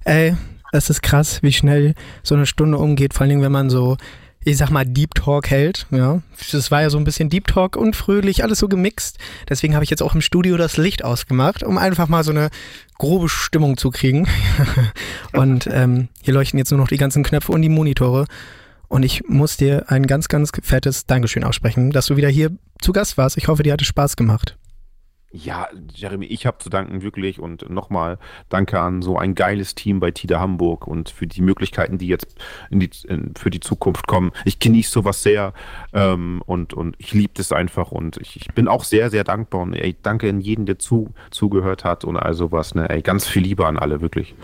Ey, 0.04 0.36
es 0.72 0.90
ist 0.90 1.02
krass, 1.02 1.42
wie 1.42 1.52
schnell 1.52 1.94
so 2.24 2.36
eine 2.36 2.46
Stunde 2.46 2.78
umgeht, 2.78 3.14
vor 3.14 3.28
Dingen, 3.28 3.42
wenn 3.42 3.52
man 3.52 3.70
so, 3.70 3.98
ich 4.44 4.58
sag 4.58 4.70
mal, 4.70 4.86
Deep 4.86 5.14
Talk 5.14 5.50
hält, 5.50 5.86
ja. 5.92 6.22
Das 6.52 6.72
war 6.72 6.82
ja 6.82 6.90
so 6.90 6.98
ein 6.98 7.04
bisschen 7.04 7.30
Deep 7.30 7.48
Talk 7.48 7.76
und 7.76 7.96
fröhlich, 7.96 8.44
alles 8.44 8.60
so 8.60 8.68
gemixt. 8.68 9.18
Deswegen 9.50 9.76
habe 9.76 9.84
ich 9.84 9.90
jetzt 9.90 10.02
auch 10.02 10.16
im 10.16 10.22
Studio 10.22 10.58
das 10.58 10.78
Licht 10.78 11.04
ausgemacht, 11.04 11.64
um 11.64 11.78
einfach 11.78 12.08
mal 12.08 12.24
so 12.24 12.32
eine 12.32 12.50
grobe 12.98 13.30
Stimmung 13.30 13.78
zu 13.78 13.92
kriegen. 13.92 14.28
und 15.34 15.68
ähm, 15.72 16.08
hier 16.22 16.34
leuchten 16.34 16.58
jetzt 16.58 16.72
nur 16.72 16.80
noch 16.80 16.88
die 16.88 16.98
ganzen 16.98 17.24
Knöpfe 17.24 17.52
und 17.52 17.62
die 17.62 17.70
Monitore. 17.70 18.26
Und 18.88 19.04
ich 19.04 19.24
muss 19.28 19.58
dir 19.58 19.86
ein 19.90 20.06
ganz, 20.06 20.28
ganz 20.28 20.52
fettes 20.62 21.06
Dankeschön 21.06 21.44
aussprechen, 21.46 21.92
dass 21.92 22.08
du 22.08 22.18
wieder 22.18 22.28
hier 22.30 22.52
zu 22.82 22.92
Gast 22.92 23.18
warst. 23.18 23.38
Ich 23.38 23.48
hoffe, 23.48 23.64
dir 23.64 23.74
hat 23.74 23.82
es 23.82 23.88
Spaß 23.88 24.18
gemacht. 24.18 24.58
Ja, 25.34 25.70
Jeremy, 25.94 26.26
ich 26.26 26.46
habe 26.46 26.58
zu 26.58 26.70
danken 26.70 27.02
wirklich 27.02 27.40
und 27.40 27.70
nochmal 27.70 28.18
danke 28.50 28.80
an 28.82 29.02
so 29.02 29.18
ein 29.18 29.34
geiles 29.34 29.76
Team 29.76 30.02
bei 30.02 30.12
TIDA 30.12 30.42
Hamburg 30.42 30.88
und 30.88 31.10
für 31.10 31.26
die 31.26 31.42
Möglichkeiten, 31.42 31.98
die 31.98 32.08
jetzt 32.08 32.36
in 32.70 32.82
die, 32.82 32.90
in, 33.08 33.34
für 33.38 33.50
die 33.50 33.62
Zukunft 33.62 34.08
kommen. 34.08 34.32
Ich 34.44 34.60
genieße 34.60 34.92
sowas 34.92 35.24
sehr 35.24 35.54
ähm, 35.94 36.42
und, 36.46 36.74
und 36.74 36.96
ich 36.98 37.14
liebe 37.14 37.32
das 37.36 37.54
einfach 37.54 37.92
und 37.92 38.18
ich, 38.18 38.36
ich 38.36 38.48
bin 38.54 38.68
auch 38.68 38.84
sehr, 38.84 39.10
sehr 39.10 39.24
dankbar 39.24 39.62
und 39.62 39.74
ey, 39.74 39.96
danke 40.02 40.28
an 40.28 40.42
jeden, 40.42 40.66
der 40.66 40.80
zu, 40.80 41.14
zugehört 41.30 41.86
hat 41.86 42.04
und 42.04 42.18
all 42.18 42.34
sowas. 42.34 42.76
Ne? 42.76 42.90
Ey, 42.90 43.02
ganz 43.02 43.26
viel 43.26 43.44
Liebe 43.44 43.66
an 43.66 43.80
alle, 43.80 44.02
wirklich. 44.02 44.36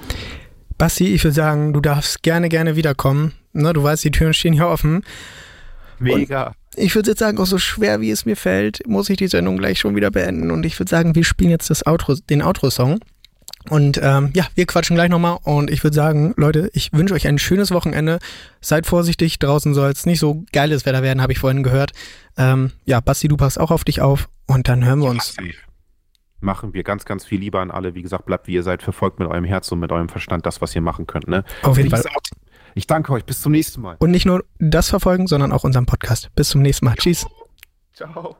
Basti, 0.78 1.13
ich 1.13 1.23
würde 1.23 1.34
sagen, 1.34 1.73
du 1.73 1.82
darfst 1.82 2.23
gerne, 2.23 2.50
gerne 2.50 2.76
wiederkommen. 2.76 3.34
Ne, 3.52 3.73
du 3.73 3.84
weißt, 3.84 4.04
die 4.04 4.12
Türen 4.12 4.34
stehen 4.34 4.54
hier 4.54 4.67
offen. 4.67 5.04
Mega. 5.99 6.53
Ich 6.75 6.93
würde 6.95 7.12
jetzt 7.12 7.19
sagen, 7.19 7.39
auch 7.39 7.45
so 7.45 7.57
schwer 7.57 8.01
wie 8.01 8.12
es 8.12 8.25
mir 8.25 8.36
fällt, 8.36 8.88
muss 8.88 9.10
ich 9.10 9.17
die 9.17 9.27
Sendung 9.27 9.57
gleich 9.57 9.79
schon 9.79 9.95
wieder 9.95 10.12
beenden. 10.12 10.51
Und 10.51 10.65
ich 10.65 10.79
würde 10.79 10.89
sagen, 10.89 11.15
wir 11.15 11.23
spielen 11.23 11.49
jetzt 11.49 11.69
das 11.69 11.86
Outro, 11.86 12.15
den 12.29 12.41
Outro-Song. 12.41 12.99
Und 13.69 13.99
ähm, 14.01 14.31
ja, 14.33 14.47
wir 14.55 14.65
quatschen 14.65 14.95
gleich 14.95 15.10
nochmal. 15.10 15.39
Und 15.43 15.69
ich 15.69 15.83
würde 15.83 15.95
sagen, 15.95 16.33
Leute, 16.38 16.69
ich 16.73 16.93
wünsche 16.93 17.13
euch 17.13 17.27
ein 17.27 17.39
schönes 17.39 17.71
Wochenende. 17.71 18.19
Seid 18.62 18.86
vorsichtig, 18.86 19.39
draußen 19.39 19.73
soll 19.73 19.91
es 19.91 20.05
nicht 20.05 20.19
so 20.19 20.45
geiles 20.51 20.86
Wetter 20.86 21.03
werden, 21.03 21.21
habe 21.21 21.33
ich 21.33 21.39
vorhin 21.39 21.63
gehört. 21.63 21.91
Ähm, 22.38 22.71
ja, 22.86 22.99
Basti, 22.99 23.27
du 23.27 23.38
passt 23.38 23.60
auch 23.60 23.71
auf 23.71 23.83
dich 23.83 24.01
auf. 24.01 24.29
Und 24.45 24.69
dann 24.69 24.86
hören 24.86 24.99
wir 24.99 25.10
uns. 25.10 25.36
Machen 26.39 26.73
wir 26.73 26.83
ganz, 26.83 27.03
ganz 27.03 27.25
viel 27.25 27.39
Liebe 27.39 27.60
an 27.60 27.71
alle. 27.71 27.95
Wie 27.95 28.03
gesagt, 28.03 28.25
bleibt 28.25 28.47
wie 28.47 28.53
ihr 28.53 28.63
seid, 28.63 28.83
verfolgt 28.83 29.19
mit 29.19 29.27
eurem 29.27 29.43
Herz 29.43 29.71
und 29.71 29.79
mit 29.79 29.91
eurem 29.91 30.07
Verstand 30.07 30.45
das, 30.45 30.62
was 30.62 30.75
ihr 30.75 30.81
machen 30.81 31.07
könnt. 31.07 31.27
Ne? 31.27 31.43
Auf 31.63 31.77
jeden 31.77 31.89
Fall. 31.89 32.03
Ich 32.78 32.86
danke 32.86 33.12
euch. 33.12 33.26
Bis 33.26 33.42
zum 33.42 33.54
nächsten 33.54 33.82
Mal. 33.82 33.96
Und 33.98 34.12
nicht 34.12 34.28
nur 34.28 34.46
das 34.60 34.90
verfolgen, 34.90 35.26
sondern 35.26 35.52
auch 35.52 35.63
unseren 35.63 35.88
Podcast. 35.88 36.30
Bis 36.36 36.50
zum 36.50 36.62
nächsten 36.62 36.86
Mal. 36.86 36.94
Tschüss. 36.96 37.25
Ciao. 37.94 38.38